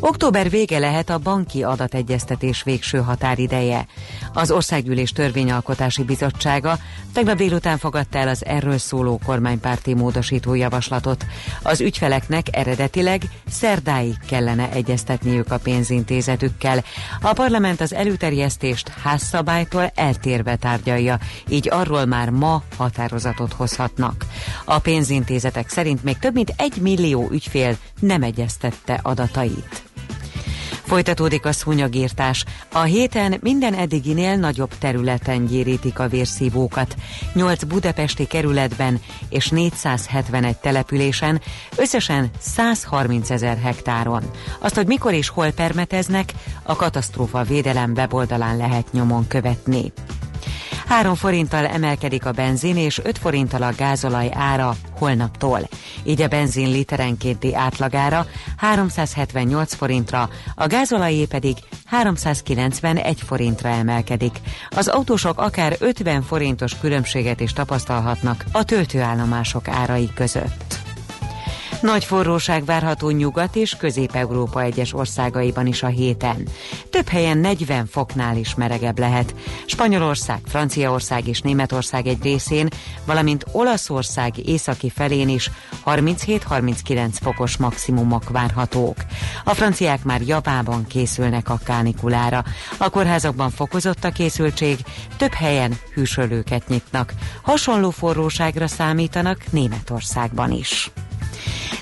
Október 0.00 0.50
vége 0.50 0.78
lehet 0.78 1.10
a 1.10 1.18
banki 1.18 1.62
adategyeztetés 1.62 2.62
végső 2.62 2.98
határideje. 2.98 3.86
Az 4.32 4.50
Országgyűlés 4.50 5.12
Törvényalkotási 5.12 6.02
Bizottsága 6.02 6.78
tegnap 7.12 7.36
délután 7.36 7.78
fogadta 7.78 8.18
el 8.18 8.28
az 8.28 8.44
erről 8.44 8.78
szóló 8.78 9.20
kormánypárti 9.24 9.94
módosító 9.94 10.54
javaslatot. 10.54 11.26
Az 11.62 11.80
ügyfeleknek 11.80 12.46
eredetileg 12.56 13.22
szerdáig 13.48 14.14
kellene 14.26 14.70
egyeztetniük 14.70 15.52
a 15.52 15.58
pénzintézetükkel. 15.58 16.84
A 17.20 17.32
parlament 17.32 17.80
az 17.80 17.94
előterjesztést 17.94 18.88
házszabálytól 18.88 19.92
eltérve 19.94 20.56
tárgyalja, 20.56 21.18
így 21.48 21.68
arról 21.70 22.04
már 22.04 22.30
ma 22.30 22.62
határozatot 22.76 23.52
hozhatnak. 23.52 24.26
A 24.64 24.78
pénzintézetek 24.78 25.68
szerint 25.68 26.04
még 26.04 26.18
több 26.18 26.34
mint 26.34 26.52
egy 26.56 26.76
millió 26.80 27.28
ügyfél 27.30 27.76
nem 28.00 28.22
egyeztette 28.22 29.00
adatait. 29.02 29.87
Folytatódik 30.88 31.44
a 31.44 31.52
szúnyogírtás. 31.52 32.44
A 32.72 32.82
héten 32.82 33.38
minden 33.40 33.74
eddiginél 33.74 34.36
nagyobb 34.36 34.70
területen 34.78 35.46
gyérítik 35.46 35.98
a 35.98 36.08
vérszívókat. 36.08 36.94
8 37.34 37.64
budapesti 37.64 38.26
kerületben 38.26 39.00
és 39.28 39.48
471 39.48 40.56
településen, 40.56 41.40
összesen 41.76 42.30
130 42.38 43.30
ezer 43.30 43.58
hektáron. 43.58 44.22
Azt, 44.58 44.74
hogy 44.74 44.86
mikor 44.86 45.12
és 45.12 45.28
hol 45.28 45.50
permeteznek, 45.50 46.32
a 46.62 46.76
katasztrófa 46.76 47.42
védelem 47.42 47.92
weboldalán 47.96 48.56
lehet 48.56 48.92
nyomon 48.92 49.26
követni. 49.26 49.92
3 50.86 51.14
forinttal 51.14 51.66
emelkedik 51.66 52.26
a 52.26 52.32
benzin 52.32 52.76
és 52.76 53.00
5 53.02 53.18
forinttal 53.18 53.62
a 53.62 53.72
gázolaj 53.76 54.30
ára 54.34 54.76
holnaptól. 54.98 55.68
Így 56.02 56.22
a 56.22 56.28
benzin 56.28 56.70
literenkénti 56.70 57.54
átlagára 57.54 58.26
378 58.56 59.74
forintra, 59.74 60.28
a 60.54 60.66
gázolajé 60.66 61.24
pedig 61.24 61.56
391 61.86 63.20
forintra 63.20 63.68
emelkedik. 63.68 64.40
Az 64.70 64.88
autósok 64.88 65.40
akár 65.40 65.76
50 65.78 66.22
forintos 66.22 66.78
különbséget 66.78 67.40
is 67.40 67.52
tapasztalhatnak 67.52 68.44
a 68.52 68.64
töltőállomások 68.64 69.68
árai 69.68 70.10
között. 70.14 70.87
Nagy 71.80 72.04
forróság 72.04 72.64
várható 72.64 73.10
Nyugat 73.10 73.56
és 73.56 73.76
Közép-Európa 73.76 74.62
egyes 74.62 74.94
országaiban 74.94 75.66
is 75.66 75.82
a 75.82 75.86
héten. 75.86 76.48
Több 76.90 77.08
helyen 77.08 77.38
40 77.38 77.86
foknál 77.86 78.36
is 78.36 78.54
melegebb 78.54 78.98
lehet. 78.98 79.34
Spanyolország, 79.66 80.40
Franciaország 80.46 81.28
és 81.28 81.40
Németország 81.40 82.06
egy 82.06 82.22
részén, 82.22 82.68
valamint 83.04 83.44
Olaszország 83.52 84.48
északi 84.48 84.90
felén 84.90 85.28
is 85.28 85.50
37-39 85.86 87.08
fokos 87.20 87.56
maximumok 87.56 88.30
várhatók. 88.30 88.96
A 89.44 89.54
franciák 89.54 90.04
már 90.04 90.20
Japánban 90.20 90.86
készülnek 90.86 91.48
a 91.48 91.60
kánikulára. 91.64 92.44
A 92.76 92.90
kórházakban 92.90 93.50
fokozott 93.50 94.04
a 94.04 94.10
készültség, 94.10 94.78
több 95.16 95.32
helyen 95.32 95.78
hűsölőket 95.94 96.68
nyitnak. 96.68 97.12
Hasonló 97.42 97.90
forróságra 97.90 98.66
számítanak 98.66 99.44
Németországban 99.50 100.52
is. 100.52 100.90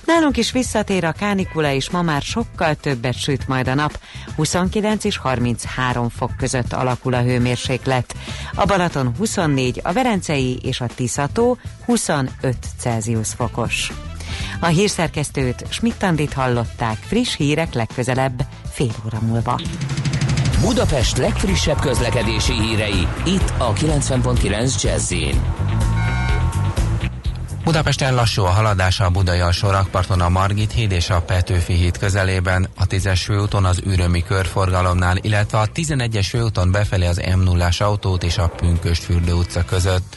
Nálunk 0.05 0.37
is 0.37 0.53
visszatér 0.53 1.05
a 1.05 1.13
kánikula, 1.13 1.73
és 1.73 1.91
ma 1.91 2.03
már 2.03 2.23
sokkal 2.23 2.75
többet 2.75 3.19
süt 3.19 3.49
majd 3.49 3.69
a 3.69 3.75
nap. 3.75 3.99
29 4.37 5.05
és 5.05 5.17
33 5.17 6.09
fok 6.09 6.37
között 6.37 6.73
alakul 6.73 7.15
a 7.15 7.23
hőmérséklet. 7.23 8.15
A 8.55 8.65
Balaton 8.65 9.15
24, 9.19 9.81
a 9.83 9.93
Verencei 9.93 10.59
és 10.63 10.81
a 10.81 10.87
Tiszató 10.95 11.59
25 11.85 12.57
Celsius 12.79 13.29
fokos. 13.29 13.93
A 14.61 14.67
hírszerkesztőt 14.67 15.65
Schmidt-Tandit 15.69 16.33
hallották 16.33 16.97
friss 16.97 17.37
hírek 17.37 17.75
legközelebb 17.75 18.47
fél 18.71 18.95
óra 19.07 19.19
múlva. 19.21 19.61
Budapest 20.61 21.17
legfrissebb 21.17 21.81
közlekedési 21.81 22.53
hírei 22.53 23.07
itt 23.25 23.53
a 23.59 23.73
90.9 23.73 24.83
jazz 24.83 25.13
Budapesten 27.67 28.15
lassú 28.15 28.45
a 28.45 28.51
haladása 28.51 29.05
a 29.05 29.11
Budai 29.11 29.41
alsó 29.41 29.69
a 30.09 30.29
Margit 30.29 30.73
híd 30.73 30.93
és 30.93 31.11
a 31.11 31.23
Petőfi 31.23 31.73
híd 31.73 31.99
közelében, 31.99 32.69
a 32.77 32.87
10-es 32.87 33.21
főúton 33.25 33.65
az 33.65 33.81
Ürömi 33.85 34.23
körforgalomnál, 34.23 35.17
illetve 35.21 35.59
a 35.59 35.67
11-es 35.67 36.27
főúton 36.29 36.71
befelé 36.71 37.07
az 37.07 37.21
m 37.37 37.41
0 37.41 37.69
autót 37.79 38.23
és 38.23 38.39
a 38.39 38.49
Pünköstfürdő 38.49 39.33
utca 39.33 39.65
között. 39.65 40.17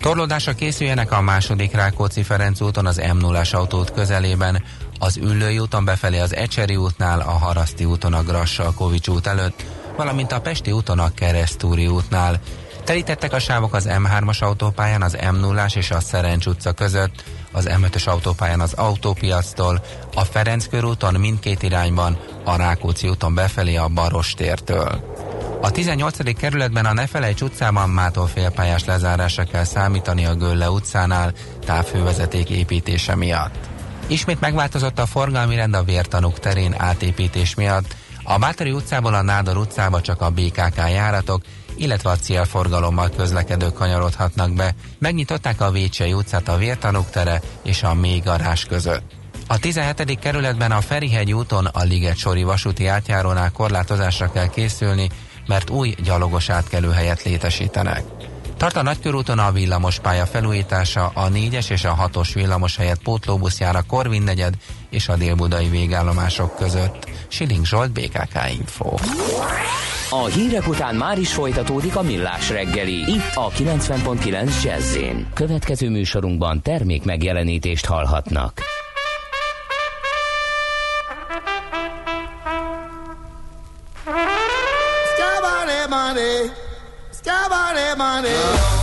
Torlódásra 0.00 0.52
készüljenek 0.52 1.12
a 1.12 1.20
második 1.20 1.72
Rákóczi 1.72 2.22
Ferenc 2.22 2.60
úton 2.60 2.86
az 2.86 2.96
m 3.14 3.16
0 3.16 3.42
autót 3.52 3.92
közelében, 3.92 4.62
az 4.98 5.16
Üllői 5.16 5.58
úton 5.58 5.84
befelé 5.84 6.18
az 6.18 6.34
Ecseri 6.34 6.76
útnál, 6.76 7.20
a 7.20 7.30
Haraszti 7.30 7.84
úton 7.84 8.12
a 8.12 8.22
Grassalkovics 8.22 9.08
út 9.08 9.26
előtt, 9.26 9.64
valamint 9.96 10.32
a 10.32 10.40
Pesti 10.40 10.72
úton 10.72 10.98
a 10.98 11.14
Keresztúri 11.14 11.86
útnál. 11.86 12.40
Telítettek 12.84 13.32
a 13.32 13.38
sávok 13.38 13.74
az 13.74 13.88
M3-as 13.88 14.42
autópályán 14.42 15.02
az 15.02 15.16
m 15.32 15.36
0 15.36 15.66
és 15.74 15.90
a 15.90 16.00
Szerencs 16.00 16.46
utca 16.46 16.72
között, 16.72 17.24
az 17.52 17.68
M5-ös 17.68 18.08
autópályán 18.08 18.60
az 18.60 18.72
autópiactól, 18.72 19.84
a 20.14 20.24
Ferenc 20.24 20.68
körúton 20.68 21.14
mindkét 21.14 21.62
irányban, 21.62 22.18
a 22.44 22.56
Rákóczi 22.56 23.08
úton 23.08 23.34
befelé 23.34 23.76
a 23.76 23.88
Barostértől. 23.88 25.18
A 25.62 25.70
18. 25.70 26.36
kerületben 26.36 26.86
a 26.86 26.92
Nefelejts 26.92 27.40
utcában 27.40 27.90
mától 27.90 28.26
félpályás 28.26 28.84
lezárásra 28.84 29.44
kell 29.44 29.64
számítani 29.64 30.26
a 30.26 30.34
Gölle 30.34 30.70
utcánál 30.70 31.32
távfővezeték 31.64 32.50
építése 32.50 33.14
miatt. 33.14 33.54
Ismét 34.06 34.40
megváltozott 34.40 34.98
a 34.98 35.06
forgalmi 35.06 35.54
rend 35.54 35.74
a 35.74 35.82
vértanúk 35.82 36.38
terén 36.38 36.74
átépítés 36.78 37.54
miatt. 37.54 37.96
A 38.22 38.38
Bátori 38.38 38.70
utcából 38.70 39.14
a 39.14 39.22
Nádor 39.22 39.56
utcába 39.56 40.00
csak 40.00 40.20
a 40.20 40.30
BKK 40.30 40.76
járatok, 40.76 41.42
illetve 41.80 42.10
a 42.10 42.16
célforgalommal 42.16 43.10
közlekedők 43.16 43.72
kanyarodhatnak 43.72 44.54
be. 44.54 44.74
Megnyitották 44.98 45.60
a 45.60 45.70
Vécsei 45.70 46.12
utcát 46.12 46.48
a 46.48 46.56
Vértanúk 46.56 47.10
tere 47.10 47.40
és 47.62 47.82
a 47.82 47.94
Mélygarás 47.94 48.64
között. 48.64 49.02
A 49.46 49.58
17. 49.58 50.18
kerületben 50.18 50.70
a 50.72 50.80
Ferihegy 50.80 51.32
úton 51.32 51.66
a 51.66 51.82
Liget 51.82 52.16
sori 52.16 52.42
vasúti 52.42 52.86
átjárónál 52.86 53.50
korlátozásra 53.50 54.30
kell 54.30 54.48
készülni, 54.48 55.08
mert 55.46 55.70
új 55.70 55.94
gyalogos 56.02 56.48
átkelőhelyet 56.48 57.22
létesítenek. 57.22 58.29
Tart 58.60 58.76
a 58.76 58.82
Nagykörúton 58.82 59.38
a 59.38 59.52
villamospálya 59.52 60.26
felújítása, 60.26 61.10
a 61.14 61.28
4-es 61.28 61.70
és 61.70 61.84
a 61.84 61.96
6-os 62.12 62.30
villamos 62.34 62.76
helyett 62.76 63.02
pótlóbusz 63.02 63.60
jár 63.60 63.76
a 63.76 63.82
Korvin 63.82 64.22
negyed 64.22 64.54
és 64.90 65.08
a 65.08 65.16
délbudai 65.16 65.68
végállomások 65.68 66.56
között. 66.56 67.10
Siling 67.28 67.66
Zsolt, 67.66 67.92
BKK 67.92 68.34
Info. 68.58 68.94
A 70.10 70.24
hírek 70.24 70.68
után 70.68 70.94
már 70.94 71.18
is 71.18 71.32
folytatódik 71.32 71.96
a 71.96 72.02
millás 72.02 72.50
reggeli. 72.50 73.12
Itt 73.12 73.34
a 73.34 73.50
90.9 73.50 74.62
jazz 74.62 74.96
Következő 75.34 75.90
műsorunkban 75.90 76.62
termék 76.62 77.04
megjelenítést 77.04 77.86
hallhatnak. 77.86 78.62
Money, 85.88 86.69
sky 87.22 87.48
money, 87.48 87.94
sky 87.96 88.79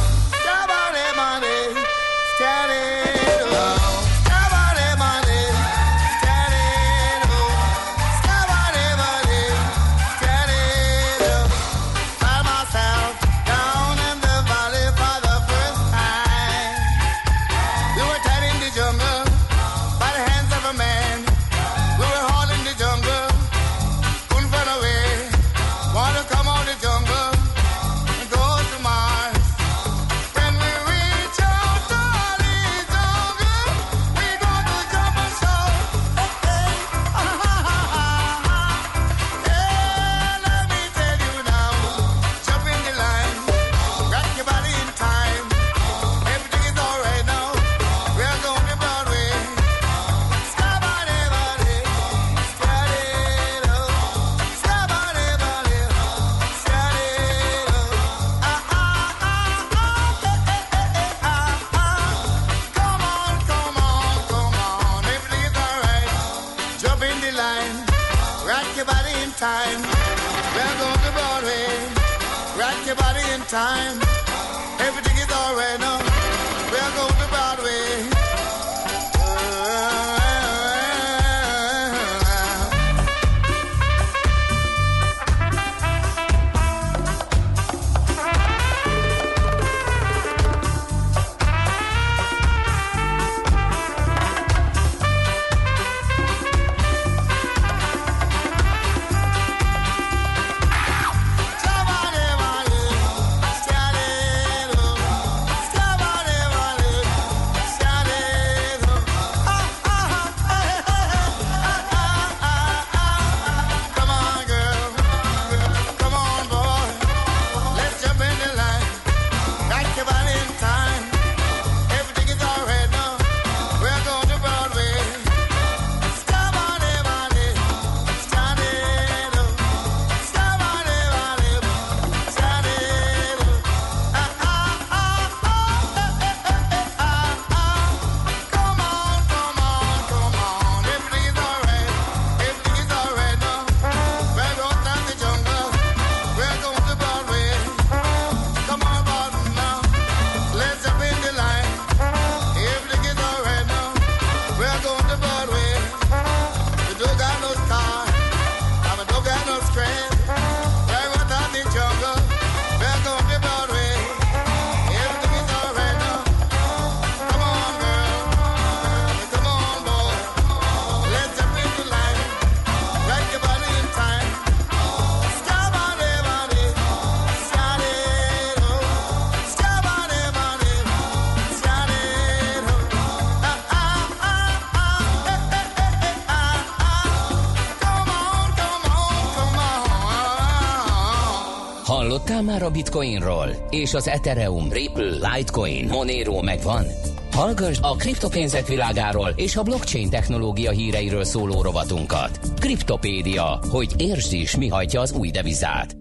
már 192.58 192.66
a 192.66 192.72
Bitcoinról? 192.72 193.68
És 193.70 193.94
az 193.94 194.08
Ethereum, 194.08 194.72
Ripple, 194.72 195.36
Litecoin, 195.36 195.88
Monero 195.88 196.42
megvan? 196.42 196.86
Hallgass 197.32 197.78
a 197.82 197.96
kriptopénzek 197.96 198.68
világáról 198.68 199.34
és 199.36 199.56
a 199.56 199.64
blockchain 199.64 200.10
technológia 200.10 200.72
híreiről 200.72 201.24
szóló 201.24 201.62
rovatunkat. 201.62 202.40
Kriptopédia, 202.60 203.60
hogy 203.70 203.94
értsd 203.98 204.34
is, 204.34 204.56
mi 204.56 204.68
hajtja 204.68 205.02
az 205.02 205.12
új 205.12 205.32
devizát. 205.32 205.98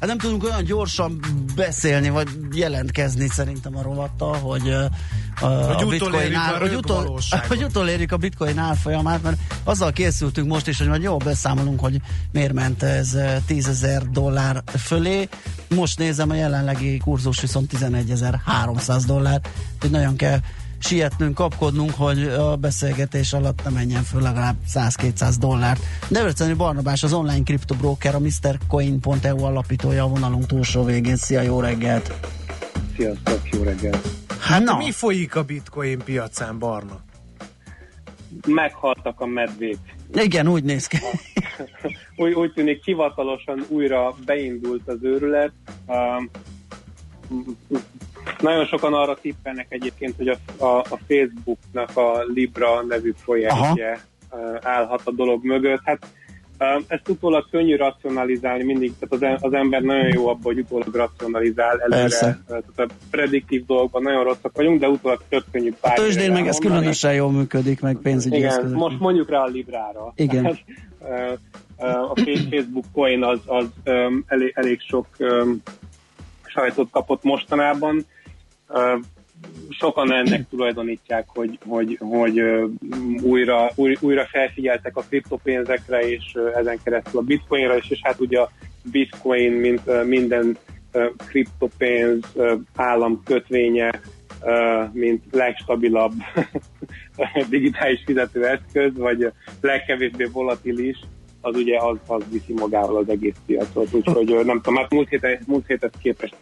Hát 0.00 0.08
nem 0.08 0.18
tudunk 0.18 0.44
olyan 0.44 0.64
gyorsan 0.64 1.20
beszélni, 1.56 2.08
vagy 2.08 2.28
jelentkezni 2.54 3.28
szerintem 3.28 3.76
a 3.76 3.82
rovattal, 3.82 4.34
hogy 4.34 4.74
a, 5.42 5.46
Hogy 5.46 5.82
a 5.82 5.84
hogy, 6.58 6.74
utol, 6.74 7.20
hogy 7.48 7.62
utolérjük 7.62 8.12
a 8.12 8.16
bitcoin 8.16 8.58
árfolyamát, 8.58 9.22
mert 9.22 9.36
azzal 9.64 9.92
készültünk 9.92 10.48
most 10.48 10.68
is, 10.68 10.78
hogy 10.78 10.88
majd 10.88 11.02
jól 11.02 11.16
beszámolunk, 11.16 11.80
hogy 11.80 12.00
miért 12.32 12.52
ment 12.52 12.82
ez 12.82 13.14
uh, 13.14 13.36
10 13.46 13.68
ezer 13.68 14.02
dollár 14.02 14.62
fölé. 14.78 15.28
Most 15.74 15.98
nézem, 15.98 16.30
a 16.30 16.34
jelenlegi 16.34 16.98
kurzus 16.98 17.40
viszont 17.40 17.72
11.300 17.78 19.02
dollár, 19.06 19.40
hogy 19.80 19.90
nagyon 19.90 20.16
kell 20.16 20.38
sietnünk, 20.78 21.34
kapkodnunk, 21.34 21.94
hogy 21.94 22.22
a 22.22 22.56
beszélgetés 22.56 23.32
alatt 23.32 23.64
ne 23.64 23.70
menjen 23.70 24.02
föl 24.02 24.22
legalább 24.22 24.56
100-200 24.74 25.34
dollárt. 25.38 25.82
Debreceni 26.08 26.52
Barnabás, 26.52 27.02
az 27.02 27.12
online 27.12 27.42
kriptobroker, 27.42 28.14
a 28.14 28.18
MrCoin.eu 28.18 29.44
alapítója 29.44 30.04
a 30.04 30.08
vonalunk 30.08 30.46
túlsó 30.46 30.84
végén. 30.84 31.16
Szia, 31.16 31.40
jó 31.40 31.60
reggelt! 31.60 32.14
Sziasztok, 32.96 33.48
jó 33.50 33.62
reggelt! 33.62 34.08
Hát 34.42 34.62
Na. 34.62 34.76
mi 34.76 34.90
folyik 34.90 35.36
a 35.36 35.42
bitcoin 35.42 35.98
piacán, 36.04 36.58
Barna? 36.58 37.00
Meghaltak 38.46 39.20
a 39.20 39.26
medvék. 39.26 39.78
Igen, 40.12 40.48
úgy 40.48 40.64
néz 40.64 40.86
ki. 40.86 40.98
Úgy, 42.16 42.32
úgy 42.32 42.52
tűnik 42.52 42.84
hivatalosan 42.84 43.64
újra 43.68 44.14
beindult 44.24 44.88
az 44.88 44.98
őrület. 45.02 45.52
Um, 45.86 46.30
nagyon 48.40 48.66
sokan 48.66 48.94
arra 48.94 49.18
tippelnek 49.20 49.66
egyébként, 49.68 50.16
hogy 50.16 50.28
a, 50.28 50.64
a, 50.64 50.78
a 50.78 50.98
Facebooknak 51.08 51.96
a 51.96 52.24
Libra 52.34 52.82
nevű 52.82 53.12
projektje 53.24 54.04
uh, 54.30 54.56
állhat 54.62 55.00
a 55.04 55.10
dolog 55.10 55.44
mögött. 55.44 55.80
Hát 55.84 56.06
ezt 56.86 57.08
utólag 57.08 57.46
könnyű 57.50 57.76
racionalizálni 57.76 58.64
mindig, 58.64 58.92
tehát 58.98 59.14
az, 59.14 59.22
em- 59.22 59.44
az 59.44 59.52
ember 59.52 59.82
nagyon 59.82 60.12
jó 60.12 60.28
abban, 60.28 60.42
hogy 60.42 60.58
utólag 60.58 60.94
racionalizál 60.94 61.80
előre. 61.80 62.00
Persze. 62.00 62.42
Tehát 62.46 62.64
a 62.76 62.86
prediktív 63.10 63.66
dolgokban 63.66 64.02
nagyon 64.02 64.24
rosszak 64.24 64.56
vagyunk, 64.56 64.80
de 64.80 64.88
utólag 64.88 65.22
tök 65.28 65.44
könnyű 65.52 65.70
A 65.70 65.74
bármire 65.80 66.04
tőzsdén 66.06 66.32
meg 66.32 66.46
ez 66.46 66.58
különösen 66.58 67.14
jól 67.14 67.30
működik, 67.30 67.80
meg 67.80 67.96
pénzügyi 68.02 68.36
Igen, 68.36 68.48
eszközök. 68.48 68.76
most 68.76 68.98
mondjuk 68.98 69.30
rá 69.30 69.38
a 69.42 69.46
Librára. 69.46 70.12
Igen. 70.16 70.44
A 71.76 72.14
Fa- 72.14 72.38
Facebook 72.50 72.84
coin 72.92 73.24
az, 73.24 73.38
az 73.46 73.66
elég, 74.26 74.52
elég 74.54 74.80
sok 74.80 75.06
öm, 75.18 75.62
sajtót 76.44 76.90
kapott 76.90 77.22
mostanában. 77.22 78.06
Sokan 79.68 80.12
ennek 80.12 80.48
tulajdonítják, 80.48 81.24
hogy, 81.28 81.58
hogy, 81.66 81.98
hogy 82.00 82.42
újra, 83.22 83.70
új, 83.74 83.96
újra 84.00 84.26
felfigyeltek 84.30 84.96
a 84.96 85.04
kriptopénzekre, 85.08 86.00
és 86.00 86.38
ezen 86.54 86.78
keresztül 86.84 87.20
a 87.20 87.22
bitcoinra 87.22 87.76
is, 87.76 87.90
és 87.90 88.00
hát 88.02 88.20
ugye 88.20 88.40
a 88.40 88.50
bitcoin, 88.90 89.52
mint 89.52 90.04
minden 90.04 90.56
kriptopénz 91.26 92.24
állam 92.76 93.22
kötvénye, 93.24 94.00
mint 94.92 95.24
legstabilabb 95.30 96.12
digitális 97.48 98.02
fizetőeszköz, 98.04 98.92
vagy 98.96 99.32
legkevésbé 99.60 100.24
volatilis, 100.24 100.98
az 101.40 101.56
ugye 101.56 101.78
az, 101.78 101.96
az 102.06 102.22
viszi 102.30 102.52
magával 102.52 102.96
az 102.96 103.08
egész 103.08 103.36
piacot. 103.46 103.94
Úgyhogy 103.94 104.44
nem 104.44 104.60
tudom, 104.60 104.76
hát 104.76 104.92
múlt, 104.92 105.08
héten, 105.08 105.38
múlt 105.46 105.66
héthez 105.66 105.90
képest 106.02 106.34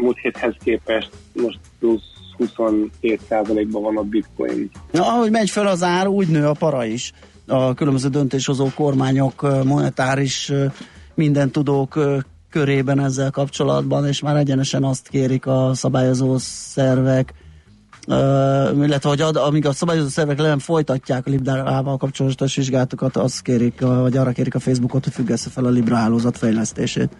múlt 0.00 0.18
héthez 0.18 0.54
képest 0.64 1.10
most 1.32 1.58
plusz 1.78 2.12
27%-ban 2.38 3.82
van 3.82 3.96
a 3.96 4.02
bitcoin. 4.02 4.70
Na, 4.90 5.06
ahogy 5.06 5.30
megy 5.30 5.50
fel 5.50 5.66
az 5.66 5.82
ár, 5.82 6.06
úgy 6.06 6.28
nő 6.28 6.46
a 6.46 6.52
para 6.52 6.84
is. 6.84 7.12
A 7.46 7.74
különböző 7.74 8.08
döntéshozó 8.08 8.68
kormányok, 8.74 9.64
monetáris 9.64 10.52
minden 11.14 11.50
tudók 11.50 11.98
körében 12.50 13.00
ezzel 13.00 13.30
kapcsolatban, 13.30 14.06
és 14.06 14.20
már 14.20 14.36
egyenesen 14.36 14.84
azt 14.84 15.08
kérik 15.08 15.46
a 15.46 15.70
szabályozó 15.74 16.36
szervek, 16.38 17.34
Uh, 18.06 18.84
illetve 18.84 19.08
hogy 19.08 19.20
ad, 19.20 19.36
amíg 19.36 19.66
a 19.66 19.72
szabályozó 19.72 20.08
szervek 20.08 20.36
nem 20.36 20.58
folytatják 20.58 21.26
a 21.26 21.30
Librával 21.30 21.96
kapcsolatos 21.96 22.56
vizsgálatokat, 22.56 23.16
azt 23.16 23.42
kérik, 23.42 23.80
vagy 23.80 24.16
arra 24.16 24.32
kérik 24.32 24.54
a 24.54 24.60
Facebookot, 24.60 25.04
hogy 25.04 25.12
függesse 25.12 25.50
fel 25.50 25.64
a 25.64 25.68
Libra 25.68 25.96
hálózat 25.96 26.38
fejlesztését. 26.38 27.16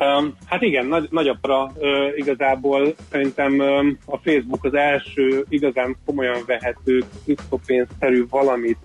Um, 0.00 0.34
hát 0.46 0.62
igen, 0.62 0.86
nagy, 0.86 1.08
nagyapra 1.10 1.72
uh, 1.76 2.16
igazából 2.16 2.94
szerintem 3.10 3.58
um, 3.58 3.98
a 4.04 4.16
Facebook 4.16 4.64
az 4.64 4.74
első 4.74 5.44
igazán 5.48 5.96
komolyan 6.04 6.42
vehető 6.46 7.02
kriptopénzszerű 7.24 8.26
valamit 8.30 8.78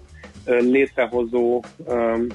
uh, 0.45 0.61
létrehozó 0.61 1.63
um, 1.77 2.27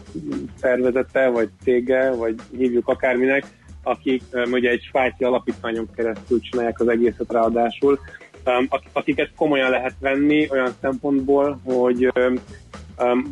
szervezete, 0.61 1.29
vagy 1.29 1.49
cége, 1.63 2.11
vagy 2.11 2.35
hívjuk 2.57 2.89
akárminek, 2.89 3.45
akik 3.83 4.23
um, 4.33 4.53
ugye 4.53 4.71
egy 4.71 4.83
svájci 4.83 5.25
alapítványon 5.25 5.89
keresztül 5.97 6.41
csinálják 6.41 6.81
az 6.81 6.89
egészet 6.89 7.33
ráadásul, 7.33 7.99
um, 8.45 8.67
ak- 8.69 8.91
akik 8.93 9.19
ezt 9.19 9.35
komolyan 9.37 9.71
lehet 9.71 9.95
venni 10.01 10.49
olyan 10.51 10.75
szempontból, 10.81 11.61
hogy 11.65 12.13
um, 12.17 12.35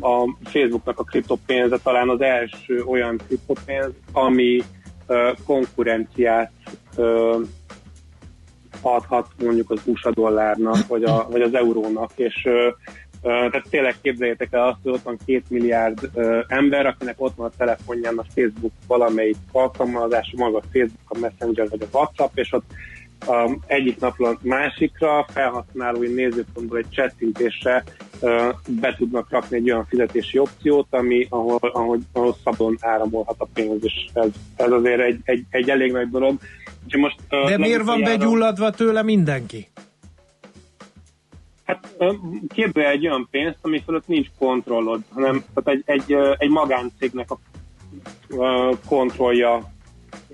a 0.01 0.35
Facebooknak 0.43 0.99
a 0.99 1.03
kriptopénze 1.03 1.77
talán 1.83 2.09
az 2.09 2.21
első 2.21 2.83
olyan 2.83 3.19
kriptopénz, 3.27 3.91
ami 4.11 4.63
konkurenciát 5.45 6.51
adhat 8.81 9.27
mondjuk 9.43 9.71
az 9.71 9.81
USA 9.85 10.11
dollárnak, 10.11 10.87
vagy, 10.87 11.03
a, 11.03 11.27
vagy 11.29 11.41
az 11.41 11.53
eurónak, 11.53 12.11
és 12.15 12.47
tehát 13.21 13.67
tényleg 13.69 13.95
képzeljétek 14.01 14.53
el 14.53 14.67
azt, 14.67 14.77
hogy 14.83 14.91
ott 14.91 15.03
van 15.03 15.17
két 15.25 15.49
milliárd 15.49 16.09
ember, 16.47 16.85
akinek 16.85 17.15
ott 17.17 17.35
van 17.35 17.47
a 17.47 17.57
telefonján 17.57 18.17
a 18.17 18.25
Facebook 18.35 18.71
valamelyik 18.87 19.35
alkalmazás, 19.51 20.33
maga 20.37 20.57
a 20.57 20.63
Facebook, 20.71 21.05
a 21.07 21.17
Messenger 21.19 21.69
vagy 21.69 21.81
a 21.81 21.97
WhatsApp, 21.97 22.37
és 22.37 22.53
ott 22.53 22.65
um, 23.27 23.59
egyik 23.67 23.99
napról 23.99 24.39
másikra 24.41 25.25
felhasználói 25.29 26.13
nézőpontból 26.13 26.77
egy 26.77 26.89
csettintésre 26.89 27.83
uh, 28.19 28.47
be 28.67 28.95
tudnak 28.97 29.29
rakni 29.29 29.57
egy 29.57 29.71
olyan 29.71 29.85
fizetési 29.85 30.37
opciót, 30.37 30.87
ami, 30.89 31.27
ahol, 31.29 31.59
ahol, 31.61 31.99
ahol 32.11 32.35
szabadon 32.43 32.77
áramolhat 32.79 33.35
a 33.39 33.47
pénz, 33.53 33.83
és 33.83 34.07
ez, 34.13 34.29
ez 34.55 34.71
azért 34.71 35.01
egy, 35.01 35.19
egy, 35.23 35.43
egy 35.49 35.69
elég 35.69 35.91
nagy 35.91 36.09
dolog. 36.09 36.37
Úgyhogy 36.85 37.01
most, 37.01 37.17
uh, 37.29 37.49
De 37.49 37.57
miért 37.57 37.83
van 37.83 37.85
legutoljára- 37.85 38.19
begyulladva 38.19 38.69
tőle 38.69 39.03
mindenki? 39.03 39.67
Hát 41.67 41.95
ö, 41.97 42.13
képzelj 42.53 42.85
egy 42.85 43.07
olyan 43.07 43.27
pénzt, 43.31 43.57
ami 43.61 43.81
fölött 43.85 44.07
nincs 44.07 44.27
kontrollod, 44.39 45.01
hanem 45.13 45.43
tehát 45.53 45.79
egy, 45.79 45.83
egy, 45.85 46.13
ö, 46.13 46.33
egy 46.37 46.49
magáncégnek 46.49 47.31
a 47.31 47.39
ö, 48.29 48.71
kontrollja 48.87 49.71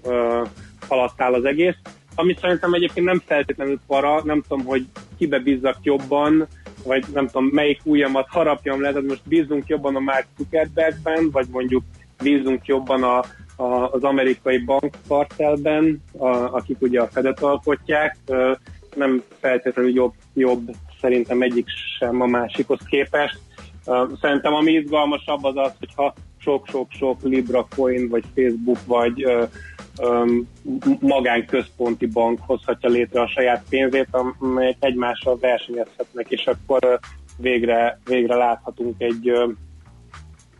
ö, 0.03 0.41
alatt 0.87 1.21
áll 1.21 1.33
az 1.33 1.45
egész, 1.45 1.75
amit 2.15 2.39
szerintem 2.39 2.73
egyébként 2.73 3.05
nem 3.05 3.21
feltétlenül 3.25 3.79
para, 3.87 4.21
nem 4.23 4.41
tudom, 4.47 4.65
hogy 4.65 4.85
kibe 5.17 5.39
bízzak 5.39 5.77
jobban, 5.81 6.47
vagy 6.83 7.05
nem 7.13 7.27
tudom, 7.27 7.45
melyik 7.45 7.79
ujjamat 7.83 8.27
harapjam 8.29 8.81
le, 8.81 8.89
tehát 8.91 9.07
most 9.07 9.21
bízunk 9.25 9.67
jobban 9.67 9.95
a 9.95 9.99
Mark 9.99 10.25
Zuckerbergben, 10.37 11.29
vagy 11.31 11.47
mondjuk 11.51 11.83
bízunk 12.23 12.65
jobban 12.65 13.03
a, 13.03 13.17
a, 13.55 13.91
az 13.91 14.03
amerikai 14.03 14.57
bankkartelben, 14.57 16.03
a, 16.17 16.27
akik 16.27 16.77
ugye 16.79 17.01
a 17.01 17.07
Fedet 17.07 17.41
alkotják, 17.41 18.17
nem 18.95 19.23
feltétlenül 19.39 19.93
jobb, 19.93 20.13
jobb 20.33 20.69
szerintem 21.01 21.41
egyik 21.41 21.67
sem 21.97 22.21
a 22.21 22.25
másikhoz 22.25 22.79
képest. 22.85 23.39
Szerintem 24.21 24.53
ami 24.53 24.71
izgalmasabb 24.71 25.43
az 25.43 25.57
az, 25.57 25.71
hogyha 25.79 26.13
sok-sok-sok 26.37 27.21
Libra 27.23 27.67
coin, 27.75 28.09
vagy 28.09 28.23
Facebook, 28.35 28.77
vagy 28.85 29.23
ö, 29.23 29.43
magánközponti 30.99 32.05
bank 32.05 32.39
hozhatja 32.41 32.89
létre 32.89 33.21
a 33.21 33.27
saját 33.27 33.63
pénzét, 33.69 34.07
amelyek 34.39 34.75
egymással 34.79 35.37
versenyezhetnek, 35.41 36.25
és 36.29 36.45
akkor 36.47 36.99
végre, 37.37 37.99
végre 38.05 38.35
láthatunk 38.35 38.95
egy 39.01 39.29
ö, 39.29 39.47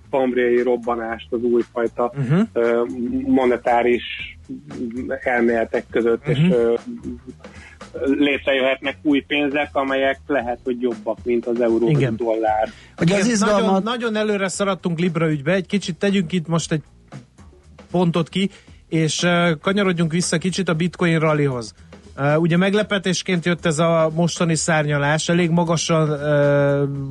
kambriai 0.10 0.62
robbanást 0.62 1.28
az 1.32 1.42
újfajta 1.44 2.12
Uh-huh. 2.18 2.48
ö, 2.54 2.84
monetáris 3.26 4.38
elméletek 5.24 5.86
között, 5.90 6.22
Mhm. 6.28 6.32
és 6.32 6.50
ö, 6.52 6.74
létrejöhetnek 8.04 8.98
új 9.02 9.20
pénzek, 9.20 9.70
amelyek 9.76 10.20
lehet, 10.28 10.60
hogy 10.64 10.82
jobbak, 10.82 11.18
mint 11.24 11.46
az 11.46 11.62
euró 11.62 11.90
Igen. 11.90 12.16
dollár. 12.16 12.70
Ugye 13.00 13.16
az 13.16 13.28
izgalmat... 13.28 13.62
nagyon, 13.62 13.84
nagyon 13.84 14.16
előre 14.16 14.48
szaradtunk 14.48 15.00
Libra 15.00 15.32
ügybe, 15.32 15.54
egy 15.54 15.66
kicsit 15.66 15.96
tegyünk 15.96 16.32
itt 16.32 16.48
most 16.48 16.72
egy 16.72 16.82
pontot 17.92 18.30
ki, 18.30 18.50
és 18.90 19.22
uh, 19.24 19.60
kanyarodjunk 19.62 20.12
vissza 20.12 20.38
kicsit 20.38 20.70
a 20.70 20.74
Bitcoin 20.74 21.20
rallyhoz. 21.20 21.74
Uh, 22.18 22.42
ugye 22.42 22.58
meglepetésként 22.58 23.46
jött 23.46 23.66
ez 23.66 23.80
a 23.80 24.12
mostani 24.16 24.56
szárnyalás, 24.56 25.30
elég 25.30 25.50
magasan 25.50 26.10
uh, 26.10 26.18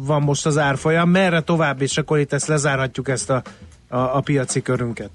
van 0.06 0.22
most 0.22 0.46
az 0.46 0.58
árfolyam, 0.58 1.10
merre 1.10 1.40
tovább, 1.40 1.82
és 1.82 1.98
akkor 1.98 2.18
itt 2.18 2.32
ezt 2.32 2.46
lezárhatjuk 2.46 3.08
ezt 3.08 3.30
a, 3.30 3.42
a, 3.88 3.96
a 3.96 4.20
piaci 4.20 4.62
körünket. 4.62 5.10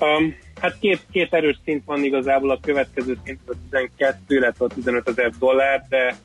Um, 0.00 0.34
hát 0.60 0.78
két, 0.78 1.00
két 1.10 1.34
erős 1.34 1.60
szint 1.64 1.84
van 1.84 2.04
igazából, 2.04 2.50
a 2.50 2.58
következő 2.62 3.18
szint 3.24 3.40
a 3.46 3.52
12, 3.70 4.36
illetve 4.36 4.64
a 4.64 4.68
15 4.74 5.08
ezer 5.08 5.30
dollár, 5.38 5.86
de 5.88 6.16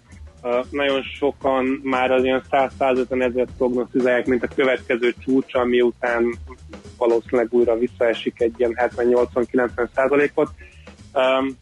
uh, 0.43 0.65
nagyon 0.69 1.01
sokan 1.01 1.65
már 1.83 2.11
az 2.11 2.23
ilyen 2.23 2.43
100-150 2.51 3.23
ezer 3.23 3.47
prognosztizálják, 3.57 4.25
mint 4.25 4.43
a 4.43 4.47
következő 4.55 5.13
csúcs, 5.25 5.55
ami 5.55 5.81
után 5.81 6.35
valószínűleg 6.97 7.47
újra 7.53 7.77
visszaesik 7.77 8.41
egy 8.41 8.53
ilyen 8.57 8.73
70-80-90 8.75 9.87
százalékot. 9.95 10.49
Um, 11.13 11.57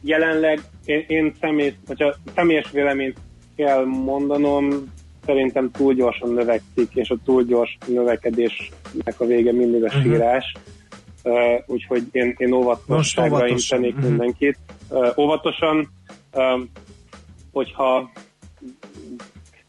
jelenleg 0.00 0.60
én, 0.84 1.04
én 1.08 1.34
személy, 1.40 1.74
hogyha 1.86 2.14
személyes 2.34 2.70
véleményt 2.70 3.18
kell 3.56 3.84
mondanom, 3.84 4.92
szerintem 5.24 5.70
túl 5.70 5.94
gyorsan 5.94 6.32
növekszik, 6.32 6.94
és 6.94 7.10
a 7.10 7.16
túl 7.24 7.44
gyors 7.44 7.78
növekedésnek 7.86 9.14
a 9.16 9.24
vége 9.24 9.52
mindig 9.52 9.84
a 9.84 9.86
Mhm. 9.86 10.02
sírás. 10.02 10.52
Uh, 11.28 11.62
úgyhogy 11.66 12.02
én, 12.12 12.34
én 12.36 12.52
óvatosságra 12.52 13.36
óvatosan. 13.36 13.78
intenék 13.78 13.94
Mhm. 13.94 14.06
mindenkit. 14.08 14.58
Uh, 14.88 15.18
óvatosan, 15.18 15.90
um, 16.32 16.70
hogyha 17.52 18.10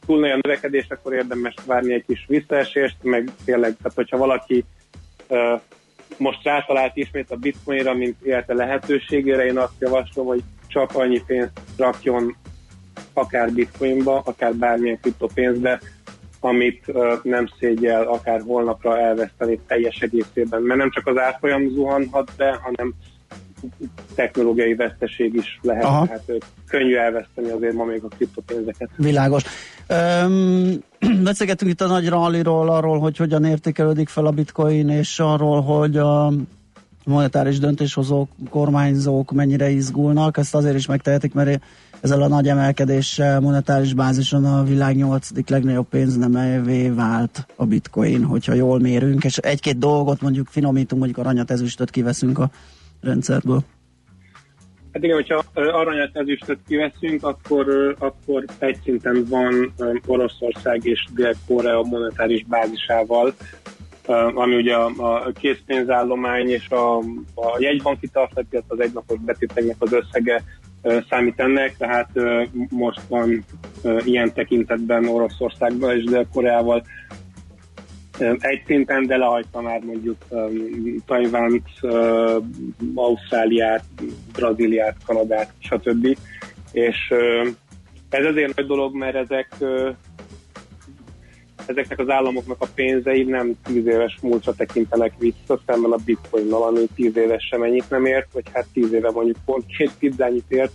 túl 0.06 0.20
nagy 0.20 0.30
a 0.30 0.40
növekedés, 0.42 0.86
akkor 0.90 1.14
érdemes 1.14 1.54
várni 1.66 1.94
egy 1.94 2.04
kis 2.08 2.26
visszaesést, 2.28 2.96
meg 3.02 3.32
tényleg, 3.46 3.76
tehát 3.78 3.96
hogyha 3.96 4.18
valaki 4.18 4.66
uh, 5.28 5.62
most 6.18 6.44
rátalált 6.44 6.96
ismét 6.96 7.32
a 7.32 7.36
bitcoinra, 7.36 7.94
mint 7.94 8.16
élete 8.22 8.54
lehetőségére, 8.54 9.46
én 9.46 9.58
azt 9.58 9.80
javaslom, 9.80 10.26
hogy 10.26 10.44
csak 10.68 10.96
annyi 10.96 11.22
pénzt 11.26 11.60
rakjon 11.78 12.36
akár 13.14 13.52
bitcoinba, 13.52 14.22
akár 14.26 14.56
bármilyen 14.56 15.00
kriptopénzbe, 15.02 15.80
amit 16.40 16.94
nem 17.24 17.48
szégyel 17.60 18.08
akár 18.08 18.42
holnapra 18.42 19.00
elveszteni 19.00 19.60
teljes 19.68 20.00
egészében. 20.00 20.62
Mert 20.62 20.80
nem 20.80 20.92
csak 20.92 21.08
az 21.08 21.18
árfolyam 21.18 21.70
zuhanhat 21.70 22.32
be, 22.38 22.60
hanem 22.62 22.94
technológiai 24.16 24.76
veszteség 24.76 25.34
is 25.34 25.60
lehet. 25.62 25.84
Aha. 25.84 26.06
Tehát 26.06 26.24
könnyű 26.68 26.96
elveszteni 26.96 27.50
azért 27.50 27.74
ma 27.74 27.84
még 27.84 28.04
a 28.04 28.08
kriptopénzeket. 28.08 28.90
Világos. 28.96 29.44
Öm, 29.88 30.84
beszélgettünk 31.24 31.72
itt 31.72 31.82
a 31.82 31.88
nagy 31.88 32.10
ralliról, 32.10 32.70
arról, 32.70 33.00
hogy 33.00 33.18
hogyan 33.18 33.46
értékelődik 33.46 34.10
fel 34.10 34.26
a 34.26 34.32
bitcoin, 34.32 34.90
és 34.90 35.20
arról, 35.20 35.62
hogy 35.62 35.98
a 35.98 36.32
monetáris 37.06 37.60
döntéshozók, 37.60 38.30
kormányzók 38.50 39.32
mennyire 39.32 39.70
izgulnak. 39.70 40.38
Ezt 40.38 40.56
azért 40.56 40.76
is 40.76 40.86
megtehetik, 40.86 41.34
mert 41.34 41.62
ezzel 42.02 42.22
a 42.22 42.28
nagy 42.28 42.48
emelkedéssel 42.48 43.40
monetáris 43.40 43.94
bázison 43.94 44.46
a 44.46 44.64
világ 44.64 44.96
nyolcadik 44.96 45.50
legnagyobb 45.50 45.88
pénznemevé 45.90 46.90
vált 46.90 47.46
a 47.56 47.66
bitcoin, 47.66 48.24
hogyha 48.24 48.54
jól 48.54 48.80
mérünk, 48.80 49.24
és 49.24 49.38
egy-két 49.38 49.78
dolgot 49.78 50.22
mondjuk 50.22 50.48
finomítunk, 50.48 51.02
mondjuk 51.02 51.26
aranyat, 51.26 51.52
ezüstöt 51.52 51.90
kiveszünk 51.90 52.40
a 52.40 52.50
rendszerből. 53.02 53.64
Hát 54.94 55.04
igen, 55.04 55.16
hogyha 55.16 55.44
aranyat, 55.54 56.10
ezüstöt 56.14 56.60
kiveszünk, 56.68 57.24
akkor, 57.24 57.96
akkor 58.00 58.46
egy 58.58 58.80
szinten 58.84 59.26
van 59.30 59.74
Oroszország 60.06 60.86
és 60.86 61.06
Dél-Korea 61.14 61.82
monetáris 61.82 62.46
bázisával, 62.48 63.34
ami 64.34 64.56
ugye 64.56 64.76
a, 64.76 64.86
a 64.98 65.32
készpénzállomány 65.40 66.50
és 66.50 66.70
a, 66.70 66.98
a 67.34 67.58
jegybanki 67.60 68.08
tartalék, 68.08 68.64
az 68.68 68.80
egynapos 68.80 69.20
betéteknek 69.20 69.76
az 69.80 69.94
összege 69.94 70.44
számít 71.10 71.40
ennek, 71.40 71.78
tehát 71.78 72.10
most 72.70 73.02
van 73.08 73.46
ilyen 74.04 74.34
tekintetben 74.34 75.08
Oroszországban 75.08 75.98
és 75.98 76.04
Dél-Koreával 76.04 76.84
egy 78.40 78.64
szinten, 78.66 79.06
de 79.06 79.18
lehagyta 79.18 79.62
már 79.62 79.82
mondjuk 79.82 80.18
Tajvánt, 81.06 81.68
Ausztráliát, 82.96 83.84
Brazíliát, 84.34 84.96
Kanadát, 85.06 85.54
stb. 85.60 86.18
És 86.72 87.14
ez 88.10 88.26
azért 88.26 88.56
nagy 88.56 88.66
dolog, 88.66 88.96
mert 88.96 89.16
ezek 89.16 89.56
ezeknek 91.70 92.00
az 92.00 92.10
államoknak 92.10 92.62
a 92.62 92.68
pénzei 92.76 93.24
nem 93.24 93.54
tíz 93.64 93.86
éves 93.86 94.18
múltra 94.22 94.54
tekintenek 94.54 95.14
vissza, 95.18 95.60
szemben 95.66 95.92
a 95.92 95.98
bitcoinnal, 96.06 96.64
ami 96.64 96.88
tíz 96.96 97.18
éves 97.18 97.48
sem 97.48 97.64
ennyit 97.64 97.90
nem 97.90 98.06
ért, 98.06 98.28
vagy 98.34 98.46
hát 98.54 98.66
tíz 98.74 98.94
éve 98.94 99.12
mondjuk 99.12 99.38
pont 99.46 99.66
két 99.78 99.92
pizzányit 100.00 100.46
ért, 100.48 100.72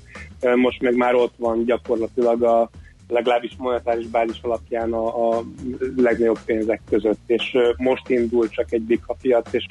most 0.54 0.82
meg 0.82 0.96
már 0.96 1.14
ott 1.14 1.34
van 1.36 1.64
gyakorlatilag 1.64 2.42
a 2.42 2.70
legalábbis 3.08 3.54
monetáris 3.58 4.06
bázis 4.06 4.40
alapján 4.42 4.92
a, 4.92 5.36
a 5.36 5.44
legnagyobb 5.96 6.38
pénzek 6.44 6.80
között, 6.90 7.20
és 7.26 7.56
most 7.76 8.08
indul 8.08 8.48
csak 8.48 8.72
egy 8.72 8.82
big 8.82 9.00
piac, 9.20 9.52
és 9.52 9.66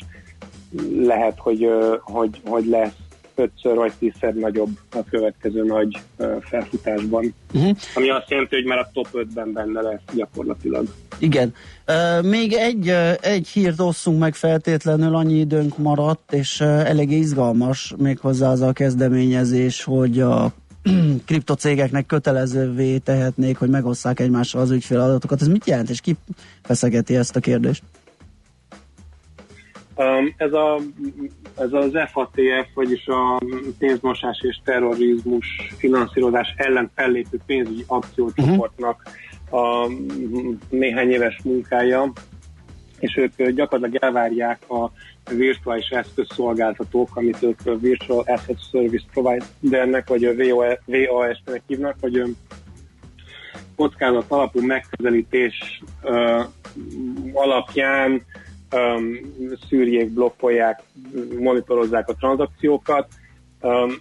lehet, 0.98 1.40
hogy, 1.40 1.70
hogy, 2.02 2.42
hogy 2.46 2.66
lesz 2.66 3.03
ötször 3.36 3.76
vagy 3.76 3.94
tízszer 4.00 4.34
nagyobb 4.34 4.70
a 4.92 5.04
következő 5.10 5.64
nagy 5.64 6.02
felfutásban. 6.42 7.34
Uh-huh. 7.54 7.78
Ami 7.96 8.10
azt 8.10 8.30
jelenti, 8.30 8.56
hogy 8.56 8.66
már 8.66 8.78
a 8.78 8.90
top 8.94 9.08
5-ben 9.14 9.54
benne 9.54 9.82
lesz 9.82 10.02
gyakorlatilag. 10.16 10.88
Igen. 11.20 11.54
Uh, 11.88 12.30
még 12.30 12.54
egy, 12.54 12.90
uh, 12.90 13.12
egy 13.22 13.48
hírt 13.48 13.80
osszunk 13.80 14.20
meg 14.20 14.36
feltétlenül, 14.36 15.16
annyi 15.16 15.40
időnk 15.40 15.78
maradt, 15.78 16.34
és 16.34 16.60
uh, 16.60 16.68
elég 16.68 17.12
izgalmas 17.12 17.94
méghozzá 17.98 18.52
az 18.52 18.62
a 18.62 18.72
kezdeményezés, 18.72 19.84
hogy 19.84 20.20
a 20.20 20.54
kriptocégeknek 21.26 22.06
kötelezővé 22.06 22.98
tehetnék, 22.98 23.58
hogy 23.58 23.70
megosszák 23.70 24.20
egymással 24.20 24.62
az 24.62 24.72
ügyféladatokat. 24.72 25.42
Ez 25.42 25.48
mit 25.48 25.68
jelent, 25.68 25.90
és 25.90 26.02
ki 26.02 26.16
feszegeti 26.62 27.16
ezt 27.16 27.36
a 27.36 27.40
kérdést? 27.40 27.84
Um, 29.96 30.34
ez, 30.38 30.54
a, 30.54 30.80
ez 31.58 31.74
az 31.74 31.98
FATF, 32.12 32.74
vagyis 32.74 33.08
a 33.08 33.42
pénzmosás 33.78 34.40
és 34.42 34.60
terrorizmus 34.64 35.48
finanszírozás 35.78 36.54
ellen 36.58 36.92
fellépő 36.96 37.40
pénzügyi 37.46 37.84
akciócsoportnak 37.88 39.04
a 39.52 39.88
néhány 40.70 41.10
éves 41.10 41.40
munkája, 41.44 42.12
és 43.00 43.18
ők 43.18 43.50
gyakorlatilag 43.50 44.04
elvárják 44.04 44.70
a 44.70 44.92
virtuális 45.32 45.90
eszközszolgáltatók, 45.90 47.16
amit 47.16 47.44
ők 47.44 47.80
Virtual 47.80 48.24
Asset 48.28 48.60
Service 48.72 49.06
Providernek, 49.14 50.08
vagy 50.08 50.24
a 50.24 50.34
VAS-nek 50.86 51.62
hívnak, 51.68 51.96
hogy 52.02 52.36
kockázat 53.76 54.26
alapú 54.28 54.62
megközelítés 54.62 55.84
alapján 57.34 58.26
um, 58.74 59.20
szűrjék, 59.70 60.10
blokkolják, 60.10 60.82
monitorozzák 61.40 62.10
a 62.10 62.14
tranzakciókat. 62.14 63.08
Um, 63.62 63.92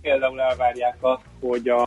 például 0.00 0.40
elvárják 0.40 0.96
azt, 1.00 1.24
hogy 1.40 1.68
a, 1.68 1.86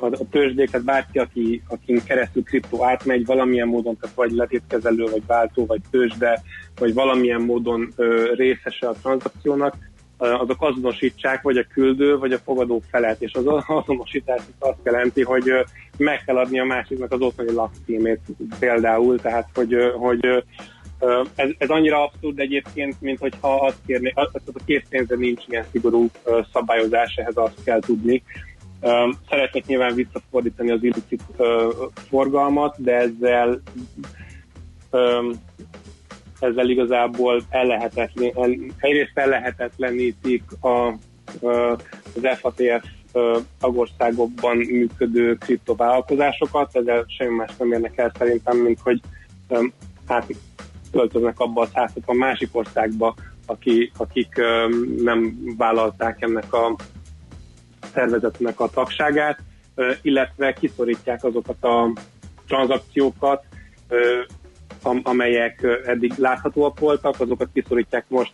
a, 0.00 0.04
a 0.04 0.28
tőzsdéket 0.30 0.84
bárki, 0.84 1.18
aki, 1.18 1.62
akin 1.68 2.04
keresztül 2.04 2.42
kriptó 2.42 2.84
átmegy 2.84 3.26
valamilyen 3.26 3.68
módon, 3.68 3.96
tehát 4.00 4.16
vagy 4.16 4.30
letétkezelő, 4.30 5.04
vagy 5.04 5.26
váltó, 5.26 5.66
vagy 5.66 5.80
tőzsde, 5.90 6.42
vagy 6.78 6.94
valamilyen 6.94 7.40
módon 7.40 7.92
ö, 7.96 8.32
részese 8.34 8.88
a 8.88 8.94
tranzakciónak, 9.02 9.76
azok 10.20 10.62
azonosítsák 10.62 11.42
vagy 11.42 11.56
a 11.56 11.66
küldő, 11.72 12.18
vagy 12.18 12.32
a 12.32 12.38
fogadó 12.38 12.82
felet, 12.90 13.22
és 13.22 13.32
az 13.32 13.44
azonosítás 13.66 14.40
azt 14.58 14.78
jelenti, 14.84 15.22
hogy 15.22 15.52
meg 15.96 16.24
kell 16.24 16.36
adni 16.36 16.60
a 16.60 16.64
másiknak 16.64 17.12
az 17.12 17.20
otthoni 17.20 17.52
lakcímét 17.52 18.20
például, 18.58 19.20
tehát 19.20 19.48
hogy, 19.54 19.76
hogy 19.96 20.44
ez, 21.34 21.48
ez 21.58 21.68
annyira 21.68 22.02
abszurd 22.02 22.38
egyébként, 22.38 23.00
mint 23.00 23.18
hogyha 23.18 23.54
azt 23.54 23.78
kérné, 23.86 24.12
az, 24.14 24.28
a 24.32 24.60
készpénzre 24.64 25.16
nincs 25.16 25.44
ilyen 25.48 25.64
szigorú 25.70 26.06
szabályozás, 26.52 27.14
ehhez 27.14 27.36
azt 27.36 27.64
kell 27.64 27.80
tudni. 27.80 28.22
Szeretnék 29.28 29.66
nyilván 29.66 29.94
visszafordítani 29.94 30.70
az 30.70 30.82
illicit 30.82 31.22
forgalmat, 32.08 32.74
de 32.78 32.96
ezzel 32.96 33.62
ezzel 36.42 36.68
igazából 36.68 37.42
ellehetetlen, 37.50 38.32
el, 38.34 38.56
egyrészt 38.78 39.18
ellehetetlenítik 39.18 40.42
a, 40.60 40.86
az 41.40 42.38
FATF 42.40 42.84
tagországokban 43.60 44.56
működő 44.56 45.34
kriptovállalkozásokásokat, 45.34 46.76
ezzel 46.76 47.04
semmi 47.08 47.34
más 47.34 47.56
nem 47.58 47.72
érnek 47.72 47.98
el 47.98 48.12
szerintem, 48.18 48.56
mint 48.56 48.80
hogy 48.80 49.00
hát 50.06 50.26
költöznek 50.92 51.40
abba 51.40 51.60
a 51.60 51.66
160 51.66 52.16
másik 52.16 52.48
országba, 52.52 53.14
aki, 53.46 53.90
akik 53.96 54.34
nem 55.02 55.38
vállalták 55.56 56.22
ennek 56.22 56.52
a 56.52 56.76
szervezetnek 57.92 58.60
a 58.60 58.68
tagságát, 58.68 59.38
illetve 60.02 60.52
kiszorítják 60.52 61.24
azokat 61.24 61.64
a 61.64 61.92
tranzakciókat, 62.46 63.44
amelyek 64.82 65.66
eddig 65.86 66.12
láthatóak 66.16 66.78
voltak, 66.78 67.20
azokat 67.20 67.48
kiszorítják 67.52 68.04
most 68.08 68.32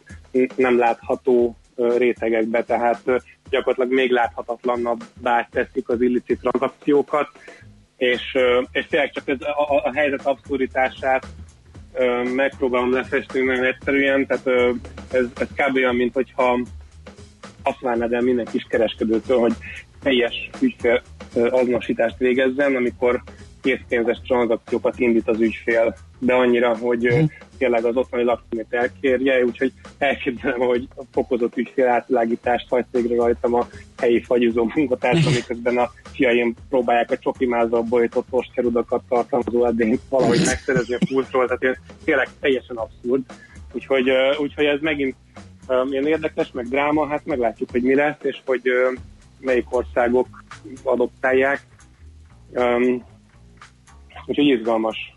nem 0.57 0.79
látható 0.79 1.57
rétegekbe, 1.77 2.65
tehát 2.65 3.03
gyakorlatilag 3.51 3.93
még 3.93 4.11
láthatatlannabbá 4.11 5.49
teszik 5.51 5.89
az 5.89 6.01
illicit 6.01 6.41
tranzakciókat, 6.41 7.29
és, 7.97 8.37
és 8.73 8.87
tényleg 8.87 9.11
csak 9.11 9.29
ez 9.29 9.41
a, 9.41 9.83
a 9.85 9.93
helyzet 9.95 10.27
abszurditását 10.27 11.27
megpróbálom 12.35 12.93
lefesteni 12.93 13.45
nagyon 13.45 13.65
egyszerűen, 13.65 14.27
tehát 14.27 14.47
ez, 15.13 15.25
ez 15.39 15.49
kb. 15.55 15.77
olyan, 15.77 15.97
mint 15.97 16.15
hogyha 16.15 16.61
azt 17.63 17.81
várnád 17.81 18.13
el 18.13 18.21
minden 18.21 18.45
kis 18.45 18.67
kereskedőtől, 18.69 19.39
hogy 19.39 19.53
teljes 20.03 20.51
ügyfél 20.61 21.03
azonosítást 21.35 22.19
végezzen, 22.19 22.77
amikor 22.77 23.23
készpénzes 23.63 24.21
tranzakciókat 24.27 24.99
indít 24.99 25.29
az 25.29 25.41
ügyfél, 25.41 25.97
de 26.19 26.35
annyira, 26.35 26.77
hogy 26.77 27.07
ö, 27.07 27.23
tényleg 27.59 27.85
az 27.85 27.97
otthoni 27.97 28.23
lakcímét 28.23 28.67
elkérje, 28.71 29.45
úgyhogy 29.45 29.73
elképzelem, 29.99 30.59
hogy 30.59 30.89
a 30.97 31.03
fokozott 31.13 31.57
ügyfél 31.57 31.87
átvilágítást 31.87 32.69
hagy 32.69 32.85
végre 32.91 33.17
rajtam 33.17 33.55
a 33.55 33.67
helyi 33.99 34.23
fagyizó 34.23 34.71
munkatársam, 34.75 35.33
miközben 35.33 35.79
a 35.79 35.91
fiaim 36.13 36.55
próbálják 36.69 37.11
a 37.11 37.19
csokimázal 37.19 37.83
bolyított 37.83 38.27
osterudakat 38.31 39.03
tartalmazó 39.09 39.65
edényt 39.65 40.01
valahogy 40.09 40.43
megszerezni 40.45 40.95
a 40.95 41.07
pultról, 41.09 41.47
tehát 41.47 41.63
ilyen 41.63 41.79
tényleg 42.05 42.29
teljesen 42.41 42.77
abszurd. 42.77 43.23
Úgyhogy, 43.73 44.11
úgyhogy 44.39 44.65
ez 44.65 44.81
megint 44.81 45.17
ilyen 45.91 46.07
érdekes, 46.07 46.51
meg 46.53 46.69
dráma, 46.69 47.07
hát 47.07 47.25
meglátjuk, 47.25 47.71
hogy 47.71 47.83
mi 47.83 47.95
lesz, 47.95 48.23
és 48.23 48.43
hogy 48.45 48.63
melyik 49.41 49.75
országok 49.75 50.45
adoptálják. 50.83 51.67
Úgyhogy 54.27 54.47
izgalmas. 54.47 55.16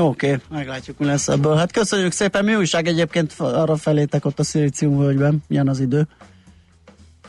Oké, 0.00 0.26
okay, 0.26 0.38
meglátjuk, 0.50 0.98
mi 0.98 1.06
lesz 1.06 1.28
ebből. 1.28 1.54
Hát 1.54 1.72
köszönjük 1.72 2.12
szépen, 2.12 2.44
mi 2.44 2.54
újság 2.54 2.86
egyébként 2.86 3.34
arra 3.38 3.76
felétek 3.76 4.24
ott 4.24 4.38
a 4.38 4.42
Szilíciumvölgyben? 4.42 5.42
Milyen 5.48 5.68
az 5.68 5.80
idő? 5.80 6.06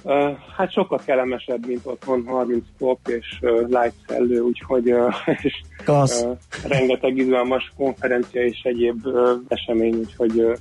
Uh, 0.03 0.37
hát 0.57 0.71
sokkal 0.71 1.01
kellemesebb, 1.05 1.67
mint 1.67 1.81
otthon 1.83 2.23
30 2.27 2.63
fok 2.77 2.99
és 3.05 3.39
uh, 3.41 3.51
light 3.51 3.93
szellő, 4.07 4.39
úgyhogy 4.39 4.91
uh, 4.91 5.13
és, 5.43 5.53
uh, 5.87 6.37
rengeteg 6.67 7.17
izgalmas 7.17 7.71
konferencia 7.77 8.45
és 8.45 8.61
egyéb 8.63 9.05
uh, 9.05 9.29
esemény, 9.47 9.95
úgyhogy 9.95 10.39
uh, 10.39 10.57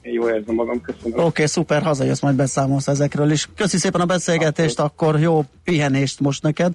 én 0.00 0.12
jól 0.12 0.30
érzem 0.30 0.54
magam, 0.54 0.80
köszönöm. 0.80 1.12
Oké, 1.12 1.26
okay, 1.26 1.46
szuper, 1.46 1.82
hazajössz, 1.82 2.20
majd 2.20 2.36
beszámolsz 2.36 2.88
ezekről 2.88 3.30
is. 3.30 3.48
Köszi 3.56 3.76
szépen 3.76 4.00
a 4.00 4.06
beszélgetést, 4.06 4.78
akkor, 4.80 5.08
akkor 5.08 5.20
jó 5.20 5.42
pihenést 5.64 6.20
most 6.20 6.42
neked. 6.42 6.72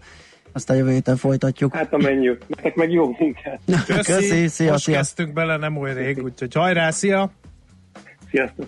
Aztán 0.54 0.78
jövő 0.78 0.92
héten 0.92 1.16
folytatjuk. 1.16 1.76
Hát 1.76 1.94
a 1.94 1.98
menjük. 1.98 2.48
Nektek 2.48 2.76
meg 2.76 2.92
jó 2.92 3.16
munkát. 3.20 3.60
Köszi, 3.86 4.12
Köszi 4.12 4.48
szia, 4.48 4.72
most 4.72 4.84
szia. 4.84 4.96
kezdtünk 4.96 5.34
bele 5.34 5.58
nem 5.58 5.78
olyan 5.78 5.96
rég, 5.96 6.24
úgyhogy 6.24 6.54
hajrá, 6.54 6.92
szia! 6.92 7.32
Sziasztok! 8.30 8.68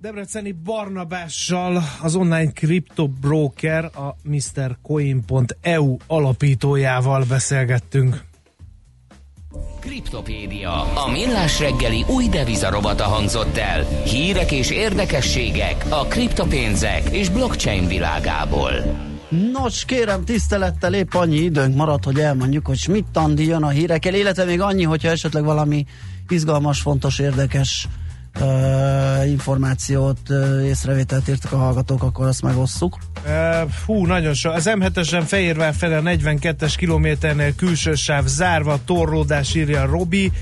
Debreceni 0.00 0.52
Barnabással 0.52 1.82
az 2.02 2.14
online 2.14 2.52
kriptobroker, 2.52 3.84
a 3.84 4.16
MrCoin.eu 4.22 5.96
alapítójával 6.06 7.24
beszélgettünk. 7.28 8.20
Kriptopédia, 9.80 10.82
a 10.82 11.10
millás 11.10 11.60
reggeli 11.60 12.04
új 12.08 12.28
devizarobata 12.28 13.04
hangzott 13.04 13.56
el. 13.56 13.82
Hírek 14.04 14.52
és 14.52 14.70
érdekességek 14.70 15.84
a 15.88 16.04
kriptopénzek 16.04 17.02
és 17.10 17.28
blockchain 17.28 17.86
világából. 17.86 18.72
Nos, 19.52 19.84
kérem, 19.84 20.24
tisztelettel 20.24 20.94
épp 20.94 21.14
annyi 21.14 21.36
időnk 21.36 21.76
maradt, 21.76 22.04
hogy 22.04 22.18
elmondjuk, 22.18 22.66
hogy 22.66 22.86
mit 22.88 23.04
tandi 23.12 23.46
jön 23.46 23.62
a 23.62 23.68
hírekkel, 23.68 24.14
illetve 24.14 24.44
még 24.44 24.60
annyi, 24.60 24.82
hogyha 24.82 25.08
esetleg 25.08 25.44
valami 25.44 25.84
izgalmas, 26.28 26.80
fontos, 26.80 27.18
érdekes 27.18 27.88
uh, 28.40 29.30
információt, 29.30 30.18
uh, 30.28 30.64
észrevételt 30.64 31.28
írtak 31.28 31.52
a 31.52 31.56
hallgatók, 31.56 32.02
akkor 32.02 32.26
azt 32.26 32.42
megosszuk. 32.42 32.98
Uh, 33.26 33.70
fú, 33.70 34.06
nagyon 34.06 34.34
sok. 34.34 34.52
Az 34.52 34.70
M7-esen 34.70 35.22
Fehérvár 35.26 35.74
fele 35.74 36.00
42-es 36.04 36.74
kilométernél 36.76 37.54
külső 37.54 37.94
sáv 37.94 38.26
zárva, 38.26 38.78
torlódás 38.84 39.54
írja 39.54 39.86
Robi. 39.86 40.32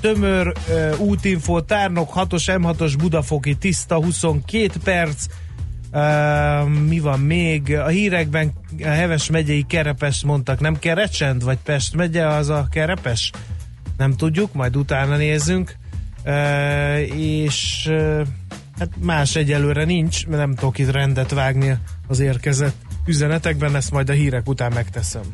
Tömör 0.00 0.52
uh, 0.68 1.00
útinfo, 1.00 1.60
tárnok 1.60 2.12
6-os, 2.14 2.44
M6-os 2.46 2.94
Budafoki 2.98 3.54
tiszta, 3.54 3.94
22 3.94 4.70
perc. 4.84 5.26
Uh, 5.96 6.68
mi 6.68 6.98
van 6.98 7.20
még? 7.20 7.74
A 7.74 7.86
hírekben 7.86 8.52
a 8.82 8.88
Heves 8.88 9.30
megyei 9.30 9.62
Kerepes 9.62 10.24
mondtak, 10.24 10.60
nem 10.60 10.78
Kerecsend, 10.78 11.44
vagy 11.44 11.58
Pest 11.64 11.94
megye 11.94 12.26
az 12.26 12.48
a 12.48 12.66
Kerepes? 12.70 13.30
Nem 13.96 14.12
tudjuk, 14.16 14.52
majd 14.52 14.76
utána 14.76 15.16
nézzünk. 15.16 15.76
Uh, 16.24 17.18
és 17.18 17.86
uh, 17.90 18.26
hát 18.78 18.88
más 19.00 19.36
egyelőre 19.36 19.84
nincs, 19.84 20.26
mert 20.26 20.40
nem 20.40 20.54
tudok 20.54 20.78
itt 20.78 20.90
rendet 20.90 21.30
vágni 21.30 21.78
az 22.06 22.20
érkezett 22.20 22.76
üzenetekben, 23.06 23.76
ezt 23.76 23.90
majd 23.90 24.08
a 24.08 24.12
hírek 24.12 24.48
után 24.48 24.72
megteszem. 24.72 25.24